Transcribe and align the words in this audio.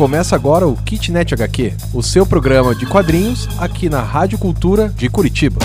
Começa 0.00 0.34
agora 0.34 0.66
o 0.66 0.74
Kitnet 0.74 1.34
HQ, 1.34 1.74
o 1.92 2.02
seu 2.02 2.24
programa 2.24 2.74
de 2.74 2.86
quadrinhos 2.86 3.46
aqui 3.58 3.90
na 3.90 4.00
Rádio 4.00 4.38
Cultura 4.38 4.88
de 4.88 5.10
Curitiba. 5.10 5.60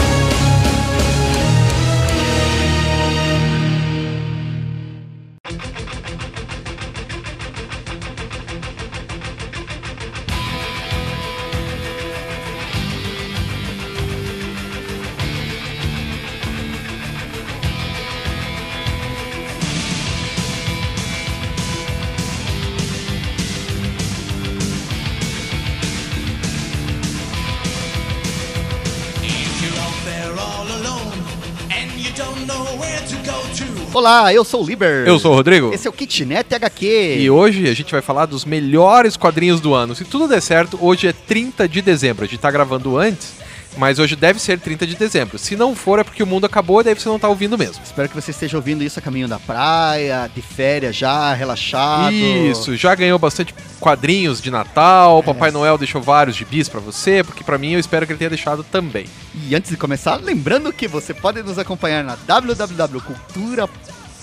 Olá, 34.25 34.33
eu 34.33 34.43
sou 34.43 34.63
o 34.63 34.65
Liber. 34.65 35.07
Eu 35.07 35.19
sou 35.19 35.33
o 35.33 35.35
Rodrigo. 35.35 35.71
Esse 35.71 35.85
é 35.85 35.89
o 35.89 35.93
Kitnet 35.93 36.55
HQ. 36.55 37.17
E 37.19 37.29
hoje 37.29 37.69
a 37.69 37.75
gente 37.75 37.91
vai 37.91 38.01
falar 38.01 38.25
dos 38.25 38.43
melhores 38.43 39.15
quadrinhos 39.15 39.61
do 39.61 39.75
ano. 39.75 39.93
Se 39.93 40.03
tudo 40.03 40.27
der 40.27 40.41
certo, 40.41 40.79
hoje 40.81 41.05
é 41.05 41.13
30 41.13 41.69
de 41.69 41.79
dezembro. 41.79 42.25
A 42.25 42.27
gente 42.27 42.39
tá 42.39 42.49
gravando 42.49 42.97
antes, 42.97 43.33
mas 43.77 43.99
hoje 43.99 44.15
deve 44.15 44.39
ser 44.39 44.59
30 44.59 44.87
de 44.87 44.95
dezembro. 44.95 45.37
Se 45.37 45.55
não 45.55 45.75
for, 45.75 45.99
é 45.99 46.03
porque 46.03 46.23
o 46.23 46.25
mundo 46.25 46.43
acabou 46.43 46.81
e 46.81 46.85
daí 46.85 46.95
você 46.95 47.07
não 47.07 47.19
tá 47.19 47.29
ouvindo 47.29 47.55
mesmo. 47.55 47.83
Espero 47.83 48.09
que 48.09 48.15
você 48.15 48.31
esteja 48.31 48.57
ouvindo 48.57 48.83
isso 48.83 48.97
a 48.97 49.01
caminho 49.01 49.27
da 49.27 49.37
praia, 49.37 50.27
de 50.33 50.41
férias 50.41 50.95
já, 50.95 51.31
relaxado. 51.35 52.11
Isso, 52.11 52.75
já 52.75 52.95
ganhou 52.95 53.19
bastante 53.19 53.53
quadrinhos 53.79 54.41
de 54.41 54.49
Natal. 54.49 55.19
O 55.19 55.23
Papai 55.23 55.51
Noel 55.51 55.77
deixou 55.77 56.01
vários 56.01 56.35
gibis 56.35 56.67
pra 56.67 56.79
você, 56.79 57.23
porque 57.23 57.43
pra 57.43 57.59
mim 57.59 57.73
eu 57.73 57.79
espero 57.79 58.07
que 58.07 58.11
ele 58.11 58.17
tenha 58.17 58.31
deixado 58.31 58.63
também. 58.63 59.05
E 59.47 59.55
antes 59.55 59.69
de 59.69 59.77
começar, 59.77 60.15
lembrando 60.15 60.73
que 60.73 60.87
você 60.87 61.13
pode 61.13 61.43
nos 61.43 61.59
acompanhar 61.59 62.03
na 62.03 62.15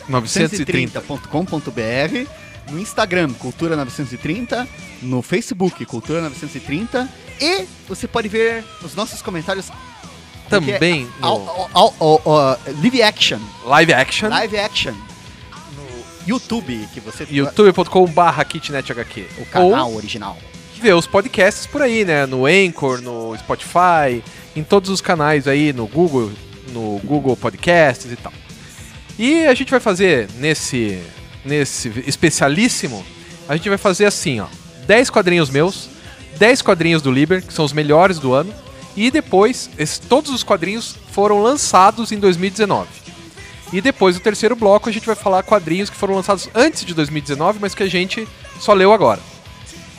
www.cultura930.com.br, 0.08 2.30
no 2.70 2.78
Instagram 2.78 3.32
Cultura 3.34 3.76
930, 3.76 4.68
no 5.02 5.20
Facebook 5.22 5.84
Cultura 5.84 6.20
930 6.22 7.08
e 7.40 7.64
você 7.88 8.06
pode 8.06 8.28
ver 8.28 8.64
os 8.82 8.94
nossos 8.94 9.20
comentários 9.20 9.70
Também 10.48 11.08
ao- 11.20 11.68
ao- 11.74 11.94
ao- 11.98 12.22
ao- 12.28 12.58
live 12.82 13.02
action, 13.02 13.40
live 13.64 13.92
action, 13.92 14.28
live 14.28 14.58
action 14.58 14.92
no 14.92 16.28
YouTube 16.28 16.88
que 16.92 17.00
você 17.00 17.26
youtube.com.br 17.28 18.44
kitnethq. 18.48 19.26
o 19.38 19.46
canal 19.46 19.92
original. 19.94 20.36
Ver 20.80 20.94
os 20.94 21.06
podcasts 21.06 21.66
por 21.66 21.80
aí, 21.80 22.04
né? 22.04 22.26
No 22.26 22.44
Anchor, 22.46 23.00
no 23.00 23.36
Spotify, 23.38 24.22
em 24.54 24.62
todos 24.64 24.90
os 24.90 25.00
canais 25.00 25.46
aí, 25.48 25.72
no 25.72 25.86
Google, 25.86 26.30
no 26.72 27.00
Google 27.04 27.36
Podcasts 27.36 28.10
e 28.12 28.16
tal. 28.16 28.32
E 29.18 29.44
a 29.46 29.54
gente 29.54 29.70
vai 29.70 29.80
fazer 29.80 30.28
nesse 30.38 31.00
nesse 31.44 31.92
especialíssimo, 32.06 33.04
a 33.48 33.56
gente 33.56 33.68
vai 33.68 33.78
fazer 33.78 34.06
assim, 34.06 34.40
ó, 34.40 34.46
10 34.86 35.10
quadrinhos 35.10 35.50
meus, 35.50 35.88
10 36.38 36.62
quadrinhos 36.62 37.02
do 37.02 37.10
Liber, 37.10 37.44
que 37.44 37.52
são 37.52 37.64
os 37.64 37.72
melhores 37.72 38.18
do 38.18 38.32
ano, 38.32 38.54
e 38.96 39.10
depois 39.10 39.70
todos 40.08 40.30
os 40.30 40.42
quadrinhos 40.42 40.96
foram 41.10 41.42
lançados 41.42 42.12
em 42.12 42.18
2019. 42.18 42.88
E 43.72 43.80
depois, 43.80 44.14
no 44.14 44.20
terceiro 44.20 44.54
bloco, 44.54 44.88
a 44.88 44.92
gente 44.92 45.06
vai 45.06 45.16
falar 45.16 45.42
quadrinhos 45.42 45.88
que 45.88 45.96
foram 45.96 46.14
lançados 46.14 46.48
antes 46.54 46.84
de 46.84 46.92
2019, 46.92 47.58
mas 47.58 47.74
que 47.74 47.82
a 47.82 47.88
gente 47.88 48.28
só 48.60 48.74
leu 48.74 48.92
agora. 48.92 49.20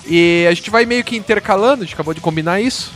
E 0.06 0.46
a 0.48 0.54
gente 0.54 0.70
vai 0.70 0.86
meio 0.86 1.04
que 1.04 1.18
intercalando, 1.18 1.82
a 1.82 1.86
gente 1.86 1.96
acabou 1.96 2.14
de 2.14 2.22
combinar 2.22 2.62
isso. 2.62 2.92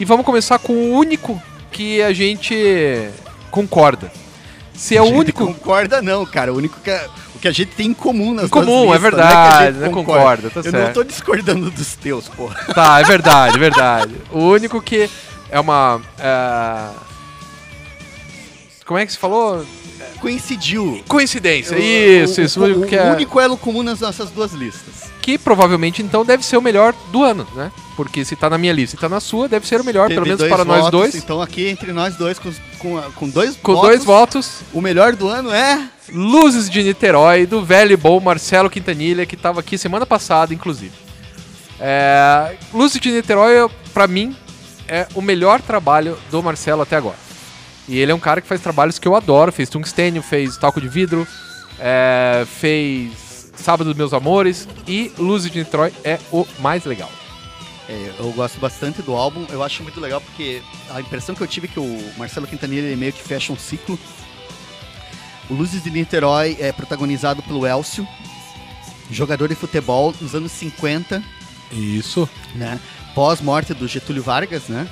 E 0.00 0.04
vamos 0.04 0.26
começar 0.26 0.58
com 0.58 0.72
o 0.72 0.90
único 0.90 1.40
que 1.70 2.02
a 2.02 2.12
gente 2.12 3.08
concorda. 3.52 4.10
Se 4.76 4.96
é 4.96 5.02
o 5.02 5.06
único. 5.06 5.46
Concorda 5.46 6.02
não, 6.02 6.24
cara. 6.26 6.52
O 6.52 6.56
único 6.56 6.78
que 6.80 6.90
é- 6.90 7.08
o 7.34 7.38
que 7.38 7.48
a 7.48 7.52
gente 7.52 7.72
tem 7.74 7.88
em 7.88 7.94
comum 7.94 8.32
nas 8.34 8.50
Comum, 8.50 8.64
duas 8.64 8.78
é 8.78 8.82
listas, 8.84 9.02
verdade, 9.02 9.54
não 9.54 9.60
é 9.62 9.72
gente 9.72 9.80
né? 9.80 9.88
Concorda, 9.90 10.50
tá 10.50 10.60
Eu 10.60 10.62
certo. 10.64 10.84
não 10.86 10.92
tô 10.92 11.04
discordando 11.04 11.70
dos 11.70 11.94
teus, 11.96 12.28
porra. 12.28 12.54
Tá, 12.74 13.00
é 13.00 13.04
verdade, 13.04 13.56
é 13.56 13.58
verdade. 13.58 14.14
O 14.30 14.40
único 14.48 14.80
que 14.82 15.08
é 15.50 15.58
uma. 15.60 16.00
é, 16.18 16.88
Como 18.84 18.98
é 18.98 19.06
que 19.06 19.12
se 19.12 19.18
falou? 19.18 19.64
Coincidiu. 20.20 21.02
Coincidência. 21.08 21.76
O- 21.76 21.80
Isso, 21.80 22.40
o, 22.40 22.44
isso. 22.44 22.60
O, 22.60 22.64
O 22.64 22.66
único 22.78 22.94
é, 22.94 23.10
único 23.12 23.40
elo 23.40 23.56
comum 23.56 23.82
nas 23.82 24.00
nossas 24.00 24.30
duas 24.30 24.52
listas. 24.52 25.05
Que 25.26 25.36
provavelmente 25.36 26.04
então 26.04 26.24
deve 26.24 26.46
ser 26.46 26.56
o 26.56 26.62
melhor 26.62 26.94
do 27.10 27.24
ano, 27.24 27.44
né? 27.56 27.72
Porque 27.96 28.24
se 28.24 28.36
tá 28.36 28.48
na 28.48 28.56
minha 28.56 28.72
lista 28.72 28.94
e 28.94 28.98
tá 29.00 29.08
na 29.08 29.18
sua, 29.18 29.48
deve 29.48 29.66
ser 29.66 29.80
o 29.80 29.84
melhor, 29.84 30.06
pelo 30.06 30.20
Teve 30.20 30.28
menos 30.28 30.38
dois 30.38 30.52
para 30.52 30.64
nós 30.64 30.82
votos, 30.82 31.00
dois. 31.00 31.14
Então 31.16 31.42
aqui 31.42 31.66
entre 31.66 31.92
nós 31.92 32.14
dois, 32.14 32.38
com, 32.38 32.52
com, 32.78 33.02
com 33.10 33.28
dois 33.28 33.56
Com 33.56 33.72
votos, 33.72 33.88
dois 33.88 34.04
votos, 34.04 34.60
o 34.72 34.80
melhor 34.80 35.16
do 35.16 35.26
ano 35.26 35.52
é... 35.52 35.88
Luzes 36.12 36.70
de 36.70 36.80
Niterói, 36.84 37.44
do 37.44 37.64
velho 37.64 37.90
e 37.90 37.96
bom 37.96 38.20
Marcelo 38.20 38.70
Quintanilha, 38.70 39.26
que 39.26 39.36
tava 39.36 39.58
aqui 39.58 39.76
semana 39.76 40.06
passada, 40.06 40.54
inclusive. 40.54 40.92
É, 41.80 42.56
Luzes 42.72 43.00
de 43.00 43.10
Niterói, 43.10 43.68
pra 43.92 44.06
mim, 44.06 44.36
é 44.86 45.08
o 45.12 45.20
melhor 45.20 45.60
trabalho 45.60 46.16
do 46.30 46.40
Marcelo 46.40 46.82
até 46.82 46.94
agora. 46.94 47.18
E 47.88 47.98
ele 47.98 48.12
é 48.12 48.14
um 48.14 48.20
cara 48.20 48.40
que 48.40 48.46
faz 48.46 48.60
trabalhos 48.60 49.00
que 49.00 49.08
eu 49.08 49.16
adoro. 49.16 49.50
Fez 49.50 49.68
Tungstênio, 49.68 50.22
fez 50.22 50.56
Talco 50.56 50.80
de 50.80 50.86
Vidro, 50.86 51.26
é, 51.80 52.46
fez 52.46 53.25
Sábado 53.56 53.88
dos 53.88 53.96
Meus 53.96 54.12
Amores. 54.12 54.68
E 54.86 55.12
Luzes 55.18 55.50
de 55.50 55.58
Niterói 55.58 55.92
é 56.04 56.18
o 56.30 56.46
mais 56.60 56.84
legal. 56.84 57.10
É, 57.88 58.12
eu 58.18 58.32
gosto 58.32 58.58
bastante 58.58 59.00
do 59.00 59.14
álbum, 59.14 59.46
eu 59.48 59.62
acho 59.62 59.82
muito 59.84 60.00
legal 60.00 60.20
porque 60.20 60.60
a 60.90 61.00
impressão 61.00 61.36
que 61.36 61.40
eu 61.40 61.46
tive 61.46 61.68
é 61.68 61.70
que 61.70 61.78
o 61.78 62.12
Marcelo 62.16 62.46
Quintanilha 62.46 62.80
ele 62.80 62.96
meio 62.96 63.12
que 63.12 63.22
fecha 63.22 63.52
um 63.52 63.56
ciclo. 63.56 63.98
O 65.48 65.54
Luzes 65.54 65.84
de 65.84 65.90
Niterói 65.90 66.56
é 66.58 66.72
protagonizado 66.72 67.42
pelo 67.44 67.64
Elcio, 67.64 68.06
jogador 69.08 69.48
de 69.48 69.54
futebol 69.54 70.12
nos 70.20 70.34
anos 70.34 70.50
50, 70.50 71.22
Isso. 71.70 72.28
né? 72.56 72.80
Pós-morte 73.14 73.72
do 73.72 73.86
Getúlio 73.86 74.22
Vargas, 74.22 74.64
né? 74.68 74.88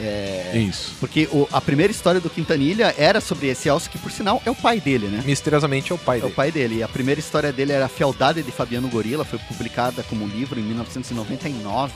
É, 0.00 0.52
Isso. 0.58 0.92
porque 0.98 1.28
o- 1.30 1.48
a 1.52 1.60
primeira 1.60 1.90
história 1.92 2.20
do 2.20 2.28
Quintanilha 2.28 2.94
era 2.98 3.20
sobre 3.20 3.46
esse 3.48 3.68
Elcio, 3.68 3.90
que 3.90 3.98
por 3.98 4.10
sinal 4.10 4.42
é 4.44 4.50
o 4.50 4.54
pai 4.54 4.80
dele, 4.80 5.06
né? 5.06 5.22
Misteriosamente 5.24 5.92
é 5.92 5.94
o 5.94 5.98
pai 5.98 6.16
É 6.16 6.20
o 6.20 6.22
dele. 6.24 6.34
pai 6.34 6.50
dele. 6.52 6.74
E 6.78 6.82
a 6.82 6.88
primeira 6.88 7.20
história 7.20 7.52
dele 7.52 7.72
era 7.72 7.84
A 7.84 7.88
Fealdade 7.88 8.42
de 8.42 8.50
Fabiano 8.50 8.88
Gorila, 8.88 9.24
foi 9.24 9.38
publicada 9.38 10.02
como 10.04 10.26
livro 10.26 10.58
em 10.58 10.62
1999. 10.64 11.92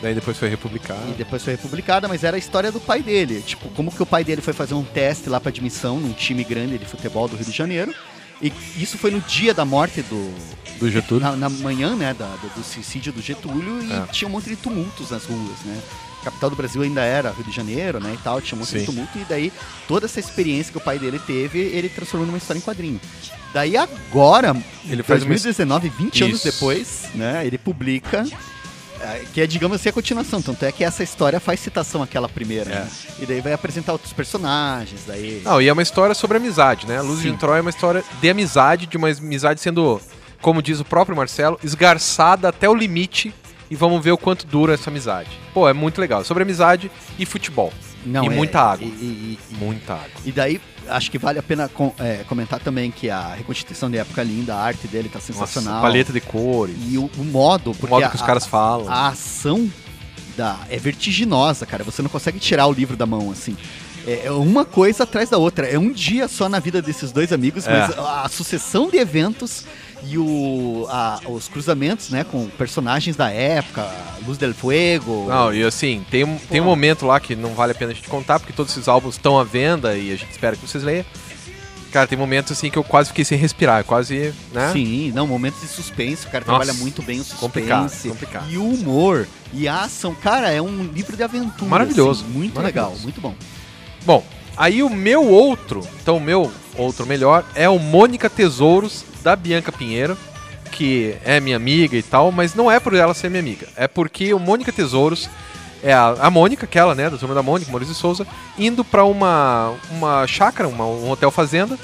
Daí 0.00 0.14
depois 0.14 0.36
foi 0.36 0.48
republicado. 0.48 1.00
E 1.10 1.12
depois 1.12 1.44
foi 1.44 1.52
republicada, 1.52 2.08
mas 2.08 2.24
era 2.24 2.36
a 2.36 2.38
história 2.38 2.72
do 2.72 2.80
pai 2.80 3.02
dele. 3.02 3.40
Tipo, 3.46 3.68
como 3.70 3.92
que 3.92 4.02
o 4.02 4.06
pai 4.06 4.24
dele 4.24 4.40
foi 4.42 4.52
fazer 4.52 4.74
um 4.74 4.82
teste 4.82 5.28
lá 5.28 5.38
pra 5.38 5.50
admissão 5.50 6.00
num 6.00 6.12
time 6.12 6.42
grande 6.42 6.76
de 6.78 6.86
futebol 6.86 7.28
do 7.28 7.36
Rio 7.36 7.44
de 7.46 7.52
Janeiro. 7.52 7.94
E 8.40 8.52
isso 8.76 8.98
foi 8.98 9.12
no 9.12 9.20
dia 9.20 9.54
da 9.54 9.64
morte 9.64 10.02
do. 10.02 10.34
Do 10.80 10.90
Getúlio. 10.90 11.22
Na, 11.24 11.36
na 11.36 11.48
manhã, 11.48 11.94
né, 11.94 12.12
da- 12.18 12.34
do, 12.42 12.48
do 12.56 12.64
suicídio 12.64 13.12
do 13.12 13.22
Getúlio, 13.22 13.80
e 13.84 13.92
É. 13.92 14.06
tinha 14.10 14.26
um 14.26 14.32
monte 14.32 14.48
de 14.48 14.56
tumultos 14.56 15.10
nas 15.12 15.24
ruas, 15.24 15.60
né? 15.64 15.80
Capital 16.22 16.50
do 16.50 16.56
Brasil 16.56 16.82
ainda 16.82 17.02
era 17.02 17.30
Rio 17.30 17.44
de 17.44 17.52
Janeiro, 17.52 18.00
né, 18.00 18.14
e 18.14 18.22
tal, 18.22 18.40
tinha 18.40 18.62
Sim. 18.64 18.78
de 18.78 18.86
tumulto, 18.86 19.18
e 19.18 19.24
daí 19.28 19.52
toda 19.88 20.06
essa 20.06 20.20
experiência 20.20 20.72
que 20.72 20.78
o 20.78 20.80
pai 20.80 20.98
dele 20.98 21.18
teve, 21.18 21.58
ele 21.58 21.88
transformou 21.88 22.26
numa 22.26 22.38
história 22.38 22.58
em 22.58 22.62
quadrinho. 22.62 23.00
Daí 23.52 23.76
agora, 23.76 24.56
Ele 24.86 25.00
em 25.00 25.04
faz 25.04 25.22
uma 25.22 25.28
2019, 25.28 25.88
20 25.88 26.24
anos 26.24 26.36
Isso. 26.36 26.52
depois, 26.52 27.04
né, 27.14 27.46
ele 27.46 27.58
publica 27.58 28.24
é, 29.02 29.24
que 29.34 29.40
é, 29.40 29.46
digamos 29.46 29.74
assim, 29.74 29.88
a 29.88 29.92
continuação. 29.92 30.40
Tanto 30.40 30.64
é 30.64 30.70
que 30.70 30.84
essa 30.84 31.02
história 31.02 31.40
faz 31.40 31.58
citação 31.58 32.02
àquela 32.02 32.28
primeira. 32.28 32.70
É. 32.70 32.74
né? 32.76 32.88
E 33.18 33.26
daí 33.26 33.40
vai 33.40 33.52
apresentar 33.52 33.92
outros 33.92 34.12
personagens, 34.12 35.02
daí... 35.06 35.42
Não, 35.44 35.60
e 35.60 35.68
é 35.68 35.72
uma 35.72 35.82
história 35.82 36.14
sobre 36.14 36.36
amizade, 36.36 36.86
né? 36.86 36.98
A 36.98 37.02
Luz 37.02 37.18
de 37.18 37.24
Sim. 37.24 37.32
Niterói 37.32 37.58
é 37.58 37.60
uma 37.60 37.70
história 37.70 38.04
de 38.20 38.30
amizade, 38.30 38.86
de 38.86 38.96
uma 38.96 39.08
amizade 39.10 39.60
sendo, 39.60 40.00
como 40.40 40.62
diz 40.62 40.78
o 40.78 40.84
próprio 40.84 41.16
Marcelo, 41.16 41.58
esgarçada 41.64 42.48
até 42.48 42.68
o 42.68 42.74
limite 42.74 43.34
e 43.72 43.76
vamos 43.76 44.04
ver 44.04 44.12
o 44.12 44.18
quanto 44.18 44.46
dura 44.46 44.74
essa 44.74 44.90
amizade. 44.90 45.30
Pô, 45.54 45.66
é 45.68 45.72
muito 45.72 45.98
legal. 46.00 46.22
Sobre 46.24 46.42
amizade 46.42 46.90
e 47.18 47.24
futebol. 47.24 47.72
Não, 48.04 48.24
e 48.24 48.26
é- 48.26 48.30
muita 48.30 48.60
água. 48.60 48.86
E, 48.86 48.90
e- 48.90 49.38
e- 49.50 49.54
Muita 49.56 49.94
água. 49.94 50.10
e 50.24 50.30
daí, 50.32 50.60
acho 50.88 51.10
que 51.10 51.16
vale 51.18 51.38
a 51.38 51.42
pena 51.42 51.68
com- 51.68 51.94
é, 51.98 52.24
comentar 52.28 52.60
também 52.60 52.90
que 52.90 53.08
a 53.08 53.34
reconstituição 53.34 53.90
de 53.90 53.96
época 53.96 54.20
é 54.20 54.24
linda, 54.24 54.54
a 54.54 54.60
arte 54.60 54.86
dele 54.88 55.08
tá 55.08 55.20
sensacional. 55.20 55.74
Nossa, 55.74 55.86
paleta 55.86 56.12
de 56.12 56.20
cores. 56.20 56.76
E 56.90 56.98
o, 56.98 57.08
o 57.16 57.24
modo, 57.24 57.70
O 57.70 57.74
porque 57.74 57.90
modo 57.94 58.04
a, 58.04 58.08
que 58.10 58.16
os 58.16 58.22
caras 58.22 58.44
falam. 58.46 58.90
a 58.90 59.08
ação 59.08 59.70
da, 60.36 60.58
é 60.68 60.76
vertiginosa, 60.78 61.64
cara. 61.64 61.82
Você 61.84 62.02
não 62.02 62.10
consegue 62.10 62.38
tirar 62.38 62.66
o 62.66 62.72
livro 62.72 62.96
da 62.96 63.06
mão, 63.06 63.30
assim. 63.30 63.56
É 64.06 64.26
é 64.26 64.30
uma 64.32 64.64
coisa 64.64 65.04
atrás 65.04 65.30
da 65.30 65.38
outra. 65.38 65.66
É 65.66 65.78
um 65.78 65.92
dia 65.92 66.26
só 66.28 66.48
na 66.48 66.58
vida 66.58 66.82
desses 66.82 67.12
dois 67.12 67.32
amigos, 67.32 67.66
É. 67.68 67.70
mas 67.86 67.96
a, 67.98 68.22
a 68.24 68.28
sucessão 68.28 68.90
de 68.90 68.96
eventos 68.98 69.64
e 70.08 70.18
o, 70.18 70.86
a- 70.90 71.20
os 71.28 71.48
cruzamentos, 71.48 72.10
né, 72.10 72.24
com 72.24 72.46
personagens 72.48 73.14
da 73.16 73.30
época, 73.30 73.88
Luz 74.26 74.36
del 74.38 74.52
Fuego. 74.54 75.26
Não, 75.28 75.52
e 75.54 75.62
assim, 75.62 76.04
tem 76.10 76.24
um, 76.24 76.36
tem 76.38 76.60
um 76.60 76.64
momento 76.64 77.06
lá 77.06 77.18
que 77.20 77.34
não 77.36 77.54
vale 77.54 77.72
a 77.72 77.74
pena 77.74 77.92
a 77.92 77.94
gente 77.94 78.08
contar, 78.08 78.38
porque 78.40 78.52
todos 78.52 78.72
esses 78.72 78.88
álbuns 78.88 79.14
estão 79.14 79.38
à 79.38 79.44
venda 79.44 79.96
e 79.96 80.12
a 80.12 80.16
gente 80.16 80.30
espera 80.30 80.56
que 80.56 80.66
vocês 80.66 80.82
leiam. 80.82 81.04
Cara, 81.92 82.06
tem 82.06 82.16
momentos 82.16 82.50
assim 82.52 82.70
que 82.70 82.78
eu 82.78 82.82
quase 82.84 83.10
fiquei 83.10 83.22
sem 83.24 83.36
respirar, 83.36 83.84
quase, 83.84 84.32
né? 84.50 84.70
Sim, 84.72 85.12
não, 85.14 85.26
momentos 85.26 85.60
de 85.60 85.66
suspense, 85.68 86.26
o 86.26 86.30
cara 86.30 86.42
Nossa, 86.46 86.58
trabalha 86.64 86.72
muito 86.72 87.02
bem 87.02 87.16
o 87.20 87.22
suspense. 87.22 87.40
complicado, 87.40 88.02
complicado. 88.08 88.50
E 88.50 88.56
o 88.56 88.64
humor 88.66 89.28
e 89.52 89.68
a 89.68 89.82
ação, 89.82 90.14
cara, 90.14 90.50
é 90.50 90.60
um 90.62 90.84
livro 90.84 91.14
de 91.18 91.22
aventura. 91.22 91.70
Maravilhoso, 91.70 92.24
assim, 92.24 92.32
muito 92.32 92.54
maravilhoso. 92.54 92.88
legal, 92.90 93.02
muito 93.02 93.20
bom. 93.20 93.34
Bom, 94.06 94.24
aí 94.56 94.82
o 94.82 94.88
meu 94.88 95.28
outro, 95.28 95.86
então 96.00 96.16
o 96.16 96.20
meu 96.20 96.50
outro 96.76 97.06
melhor 97.06 97.44
é 97.54 97.68
o 97.68 97.78
Mônica 97.78 98.28
Tesouros 98.30 99.04
da 99.22 99.36
Bianca 99.36 99.70
Pinheiro, 99.72 100.16
que 100.70 101.14
é 101.24 101.38
minha 101.40 101.56
amiga 101.56 101.96
e 101.96 102.02
tal, 102.02 102.32
mas 102.32 102.54
não 102.54 102.70
é 102.70 102.80
por 102.80 102.94
ela 102.94 103.12
ser 103.14 103.28
minha 103.28 103.40
amiga, 103.42 103.66
é 103.76 103.86
porque 103.86 104.32
o 104.32 104.38
Mônica 104.38 104.72
Tesouros 104.72 105.28
é 105.82 105.92
a, 105.92 106.14
a 106.20 106.30
Mônica, 106.30 106.64
aquela, 106.64 106.94
né, 106.94 107.10
da 107.10 107.18
turma 107.18 107.34
da 107.34 107.42
Mônica, 107.42 107.70
Maurício 107.70 107.94
de 107.94 108.00
Souza, 108.00 108.26
indo 108.58 108.84
pra 108.84 109.04
uma 109.04 109.74
uma 109.90 110.26
chácara, 110.26 110.68
uma- 110.68 110.86
um 110.86 111.10
hotel 111.10 111.30
fazenda, 111.30 111.78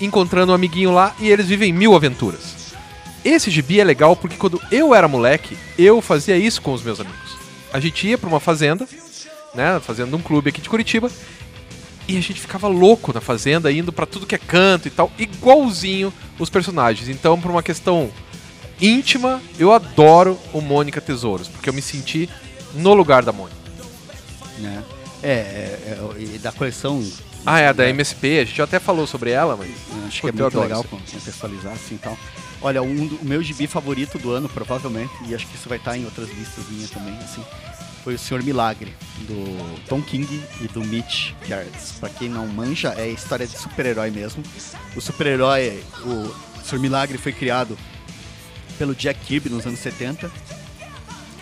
encontrando 0.00 0.52
um 0.52 0.54
amiguinho 0.54 0.92
lá 0.92 1.14
e 1.18 1.28
eles 1.30 1.46
vivem 1.46 1.72
mil 1.72 1.94
aventuras. 1.96 2.56
Esse 3.24 3.50
gibi 3.50 3.80
é 3.80 3.84
legal 3.84 4.14
porque 4.14 4.36
quando 4.36 4.60
eu 4.70 4.94
era 4.94 5.08
moleque, 5.08 5.56
eu 5.76 6.00
fazia 6.00 6.36
isso 6.36 6.62
com 6.62 6.72
os 6.72 6.82
meus 6.82 7.00
amigos. 7.00 7.36
A 7.72 7.80
gente 7.80 8.06
ia 8.06 8.16
pra 8.16 8.28
uma 8.28 8.38
fazenda, 8.38 8.86
né, 9.54 9.80
fazenda 9.80 10.10
de 10.10 10.16
um 10.16 10.22
clube 10.22 10.50
aqui 10.50 10.60
de 10.60 10.68
Curitiba, 10.68 11.10
e 12.08 12.16
a 12.16 12.20
gente 12.22 12.40
ficava 12.40 12.66
louco 12.68 13.12
na 13.12 13.20
fazenda, 13.20 13.70
indo 13.70 13.92
pra 13.92 14.06
tudo 14.06 14.26
que 14.26 14.34
é 14.34 14.38
canto 14.38 14.88
e 14.88 14.90
tal, 14.90 15.12
igualzinho 15.18 16.12
os 16.38 16.48
personagens. 16.50 17.08
Então, 17.08 17.38
por 17.40 17.50
uma 17.50 17.62
questão 17.62 18.10
íntima, 18.80 19.40
eu 19.58 19.72
adoro 19.72 20.38
o 20.52 20.60
Mônica 20.60 21.00
Tesouros, 21.00 21.48
porque 21.48 21.68
eu 21.68 21.74
me 21.74 21.82
senti 21.82 22.28
no 22.74 22.94
lugar 22.94 23.22
da 23.24 23.32
Mônica. 23.32 23.56
Né? 24.58 24.82
É, 25.22 25.28
é, 25.28 25.98
é, 26.18 26.22
e 26.22 26.38
da 26.38 26.50
coleção. 26.52 27.04
Ah, 27.46 27.60
é 27.60 27.68
a 27.68 27.72
da 27.72 27.88
MSP, 27.88 28.40
a 28.40 28.44
gente 28.44 28.56
já 28.56 28.64
até 28.64 28.78
falou 28.78 29.06
sobre 29.06 29.30
ela, 29.30 29.56
mas. 29.56 29.70
Acho 30.06 30.20
que 30.20 30.28
é 30.28 30.32
muito 30.32 30.60
legal 30.60 30.80
isso. 30.80 30.88
con- 30.88 30.98
contextualizar 31.12 31.72
assim 31.72 31.94
e 31.94 31.98
tal. 31.98 32.16
Olha, 32.60 32.82
um 32.82 33.06
o 33.06 33.24
meu 33.24 33.40
gibi 33.42 33.66
favorito 33.68 34.18
do 34.18 34.32
ano, 34.32 34.48
provavelmente, 34.48 35.12
e 35.26 35.34
acho 35.34 35.46
que 35.46 35.54
isso 35.56 35.68
vai 35.68 35.78
estar 35.78 35.96
em 35.96 36.04
outras 36.04 36.28
listas 36.30 36.64
minhas 36.68 36.90
também, 36.90 37.16
assim, 37.18 37.42
foi 38.04 38.14
o 38.14 38.18
Senhor 38.18 38.42
Milagre, 38.42 38.94
do 39.26 39.80
Tom 39.88 40.00
King 40.02 40.42
e 40.60 40.68
do 40.68 40.82
Mitch 40.82 41.32
Gerrits. 41.46 41.92
Pra 41.98 42.08
quem 42.08 42.28
não 42.28 42.46
manja, 42.46 42.94
é 42.96 43.08
história 43.08 43.46
de 43.46 43.58
super-herói 43.58 44.10
mesmo. 44.10 44.42
O 44.96 45.00
super-herói, 45.00 45.82
o 46.04 46.64
Senhor 46.64 46.80
Milagre 46.80 47.18
foi 47.18 47.32
criado 47.32 47.78
pelo 48.78 48.94
Jack 48.94 49.20
Kirby 49.26 49.48
nos 49.50 49.66
anos 49.66 49.80
70. 49.80 50.30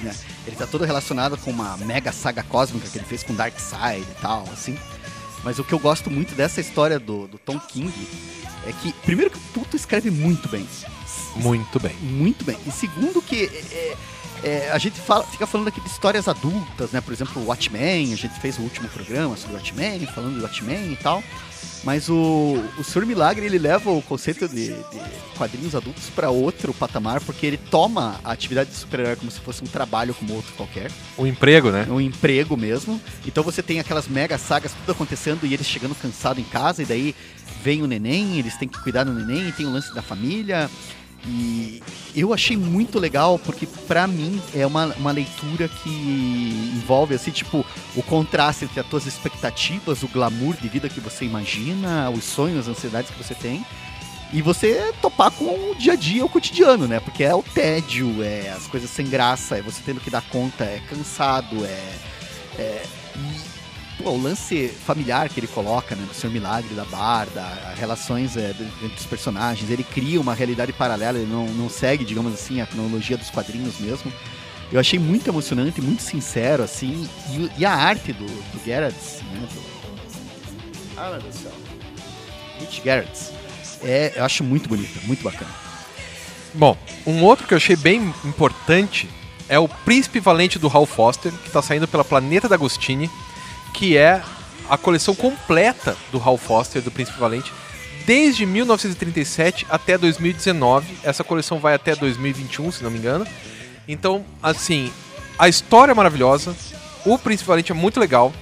né? 0.03 0.15
Ele 0.47 0.57
tá 0.57 0.67
todo 0.67 0.85
relacionado 0.85 1.37
com 1.37 1.51
uma 1.51 1.77
mega 1.79 2.13
saga 2.13 2.43
cósmica 2.43 2.89
que 2.89 2.99
ele 2.99 3.05
fez 3.07 3.23
com 3.23 3.35
Darkseid 3.35 4.03
e 4.03 4.21
tal, 4.21 4.45
assim. 4.53 4.79
Mas 5.45 5.59
o 5.59 5.65
que 5.65 5.73
eu 5.73 5.79
gosto 5.79 6.11
muito 6.11 6.35
dessa 6.35 6.61
história 6.61 6.99
do, 6.99 7.29
do 7.29 7.39
Tom 7.39 7.59
King 7.59 7.93
é 8.67 8.73
que, 8.73 8.93
primeiro 9.05 9.31
que 9.31 9.39
o 9.39 9.41
Tuto 9.55 9.77
escreve 9.77 10.11
muito 10.11 10.49
bem. 10.49 10.67
Muito 11.37 11.79
bem. 11.79 11.95
Muito 11.97 12.45
bem. 12.45 12.59
E 12.67 12.71
segundo 12.73 13.23
que 13.23 13.45
é, 13.45 13.75
é, 13.75 13.97
a 14.73 14.79
gente 14.79 15.01
fala, 15.01 15.25
fica 15.25 15.47
falando 15.47 15.69
aqui 15.69 15.81
de 15.81 15.89
histórias 15.89 16.29
adultas, 16.29 16.91
né? 16.93 17.01
Por 17.01 17.13
exemplo, 17.13 17.43
o 17.43 17.47
Watchmen, 17.47 18.13
a 18.13 18.17
gente 18.17 18.39
fez 18.41 18.59
o 18.59 18.63
último 18.63 18.89
programa 18.89 19.37
sobre 19.37 19.55
o 19.55 19.59
Watchmen, 19.59 20.07
falando 20.07 20.37
do 20.37 20.43
Watchmen 20.43 20.93
e 20.93 20.97
tal. 20.97 21.23
Mas 21.85 22.09
o, 22.09 22.61
o 22.79 22.83
Senhor 22.83 23.07
Milagre, 23.07 23.47
ele 23.47 23.59
leva 23.59 23.91
o 23.91 24.03
conceito 24.03 24.49
de, 24.49 24.69
de 24.69 25.01
quadrinhos 25.37 25.75
adultos 25.75 26.11
para 26.11 26.31
outro 26.31 26.75
patamar, 26.75 27.21
porque 27.21 27.47
ele 27.47 27.57
toma 27.57 28.19
a 28.25 28.33
atividade 28.33 28.71
de 28.71 28.77
super-herói 28.77 29.15
como 29.15 29.31
se 29.31 29.39
fosse 29.39 29.63
um 29.63 29.69
trabalho 29.69 30.13
como 30.15 30.35
outro 30.35 30.53
qualquer. 30.55 30.91
O 31.17 31.27
emprego, 31.27 31.71
né? 31.71 31.87
É 31.89 31.93
um 31.93 32.01
emprego 32.01 32.57
mesmo. 32.57 33.01
Então 33.25 33.45
você 33.45 33.63
tem 33.63 33.79
aquelas 33.79 34.09
mega 34.09 34.37
sagas 34.37 34.73
tudo 34.73 34.93
acontecendo 34.93 35.47
e 35.47 35.55
eles 35.55 35.67
chegando 35.67 35.95
cansado 35.95 36.41
em 36.41 36.45
casa, 36.45 36.83
e 36.83 36.87
daí 36.87 37.15
vem 37.63 37.83
o 37.83 37.87
neném, 37.87 38.39
eles 38.39 38.57
têm 38.57 38.69
que 38.69 38.83
cuidar 38.83 39.05
do 39.05 39.13
neném, 39.13 39.49
e 39.49 39.53
tem 39.53 39.67
o 39.67 39.71
lance 39.71 39.95
da 39.95 40.03
família. 40.03 40.69
E 41.27 41.83
eu 42.15 42.33
achei 42.33 42.57
muito 42.57 42.99
legal, 42.99 43.39
porque 43.39 43.67
pra 43.67 44.07
mim 44.07 44.41
é 44.55 44.67
uma, 44.67 44.87
uma 44.95 45.11
leitura 45.11 45.69
que 45.69 45.91
envolve, 46.75 47.15
assim, 47.15 47.31
tipo, 47.31 47.67
o 47.95 48.03
contraste 48.03 48.65
entre 48.65 48.79
as 48.79 48.87
tuas 48.87 49.07
expectativas, 49.07 50.03
o 50.03 50.09
glamour 50.09 50.57
de 50.57 50.69
vida 50.69 50.89
que 50.89 51.01
você 51.01 51.25
imagina, 51.25 52.09
os 52.11 52.25
sonhos, 52.25 52.61
as 52.61 52.69
ansiedades 52.69 53.11
que 53.11 53.23
você 53.23 53.35
tem. 53.35 53.65
E 54.33 54.43
você 54.43 54.93
topar 55.01 55.31
com 55.31 55.71
o 55.71 55.75
dia 55.75 55.93
a 55.93 55.97
dia, 55.97 56.25
o 56.25 56.29
cotidiano, 56.29 56.87
né? 56.87 57.01
Porque 57.01 57.23
é 57.23 57.35
o 57.35 57.43
tédio, 57.43 58.23
é 58.23 58.51
as 58.51 58.67
coisas 58.67 58.91
sem 58.91 59.09
graça, 59.09 59.59
é 59.59 59.63
você 59.63 59.81
tendo 59.85 60.01
que 60.01 60.11
dar 60.11 60.23
conta, 60.23 60.65
é 60.65 60.81
cansado, 60.89 61.65
é. 61.65 61.95
é 62.59 62.83
pô, 64.07 64.13
o 64.13 64.23
lance 64.23 64.69
familiar 64.69 65.29
que 65.29 65.41
ele 65.41 65.49
coloca, 65.49 65.97
né? 65.97 66.07
Do 66.07 66.15
Senhor 66.15 66.33
Milagre, 66.33 66.73
da 66.77 66.85
Barda, 66.85 67.43
as 67.73 67.77
relações 67.77 68.37
é, 68.37 68.51
entre 68.51 68.97
os 68.97 69.05
personagens, 69.05 69.69
ele 69.69 69.83
cria 69.83 70.21
uma 70.21 70.33
realidade 70.33 70.73
paralela, 70.73 71.19
ele 71.19 71.29
não, 71.29 71.49
não 71.49 71.69
segue, 71.69 72.05
digamos 72.05 72.33
assim, 72.33 72.61
a 72.61 72.67
cronologia 72.67 73.17
dos 73.17 73.31
quadrinhos 73.31 73.81
mesmo. 73.81 74.13
Eu 74.71 74.79
achei 74.79 74.97
muito 74.97 75.29
emocionante, 75.29 75.81
muito 75.81 76.05
sincero, 76.05 76.63
assim, 76.63 77.09
e, 77.31 77.51
e 77.59 77.65
a 77.65 77.73
arte 77.73 78.13
do, 78.13 78.27
do 78.27 78.67
né? 78.69 78.93
Do... 79.53 79.61
Ah, 80.97 81.11
meu 81.11 81.21
Deus 81.23 81.35
do 81.35 81.43
céu. 81.43 81.53
Mitch 82.61 82.85
Gerrits. 82.85 83.33
É, 83.83 84.13
eu 84.15 84.25
acho 84.25 84.45
muito 84.45 84.69
bonita, 84.69 85.01
muito 85.03 85.25
bacana. 85.25 85.51
Bom, 86.55 86.79
um 87.05 87.25
outro 87.25 87.45
que 87.45 87.55
eu 87.55 87.59
achei 87.59 87.75
bem 87.75 88.15
importante 88.25 89.11
é 89.49 89.59
o 89.59 89.67
Príncipe 89.67 90.21
Valente 90.21 90.61
do 90.61 90.69
Hal 90.69 90.87
Foster, 90.87 91.33
que 91.33 91.49
está 91.49 91.61
saindo 91.61 91.89
pela 91.89 92.05
Planeta 92.05 92.49
D'Agostini, 92.49 93.11
que 93.77 93.97
é 93.97 94.23
a 94.69 94.77
coleção 94.77 95.15
completa 95.15 95.97
do 96.11 96.19
Hal 96.21 96.37
Foster, 96.37 96.83
do 96.83 96.91
Príncipe 96.91 97.21
Valente, 97.21 97.53
desde 98.07 98.45
1937 98.47 99.67
até 99.71 99.97
2019. 99.99 100.87
Essa 101.05 101.23
coleção 101.23 101.59
vai 101.59 101.75
até 101.75 101.95
2021, 101.95 102.73
se 102.73 102.83
não 102.83 102.91
me 102.91 102.99
engano. 102.99 103.27
Então, 103.87 104.25
assim, 104.43 104.91
a 105.39 105.49
história 105.49 105.93
é 105.93 105.95
maravilhosa, 105.95 106.57
o 107.05 107.19
Príncipe 107.19 107.47
Valente 107.49 107.71
é 107.71 107.75
muito 107.75 108.01
legal. 108.01 108.33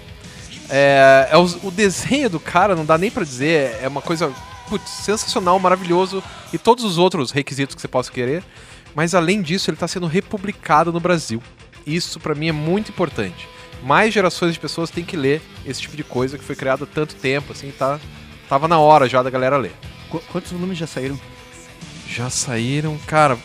É, 0.70 1.28
é 1.30 1.36
os- 1.36 1.58
o 1.62 1.70
desenho 1.70 2.30
do 2.30 2.40
cara, 2.40 2.74
não 2.74 2.84
dá 2.86 2.96
nem 2.96 3.10
pra 3.10 3.24
dizer, 3.24 3.76
é 3.82 3.88
uma 3.88 4.00
coisa 4.00 4.32
putz, 4.68 4.88
sensacional, 4.88 5.58
maravilhoso 5.58 6.22
e 6.52 6.56
todos 6.56 6.84
os 6.84 6.96
outros 6.96 7.30
requisitos 7.32 7.74
que 7.74 7.80
você 7.82 7.88
possa 7.88 8.10
querer. 8.10 8.42
Mas 8.94 9.14
além 9.14 9.42
disso, 9.42 9.68
ele 9.68 9.74
está 9.76 9.86
sendo 9.88 10.06
republicado 10.06 10.90
no 10.92 11.00
Brasil. 11.00 11.42
Isso 11.86 12.18
pra 12.18 12.34
mim 12.34 12.48
é 12.48 12.52
muito 12.52 12.90
importante. 12.90 13.46
Mais 13.84 14.12
gerações 14.14 14.54
de 14.54 14.60
pessoas 14.60 14.90
têm 14.90 15.04
que 15.04 15.16
ler 15.16 15.42
esse 15.66 15.80
tipo 15.82 15.96
de 15.96 16.02
coisa 16.02 16.38
que 16.38 16.44
foi 16.44 16.56
criado 16.56 16.84
há 16.84 16.86
tanto 16.86 17.14
tempo, 17.16 17.52
assim, 17.52 17.70
tá, 17.70 18.00
tava 18.48 18.66
na 18.66 18.78
hora 18.78 19.08
já 19.08 19.22
da 19.22 19.28
galera 19.30 19.56
ler. 19.58 19.72
Qu- 20.10 20.22
quantos 20.32 20.50
volumes 20.52 20.78
já 20.78 20.86
saíram? 20.86 21.18
Já 22.08 22.30
saíram, 22.30 22.96
cara, 23.06 23.36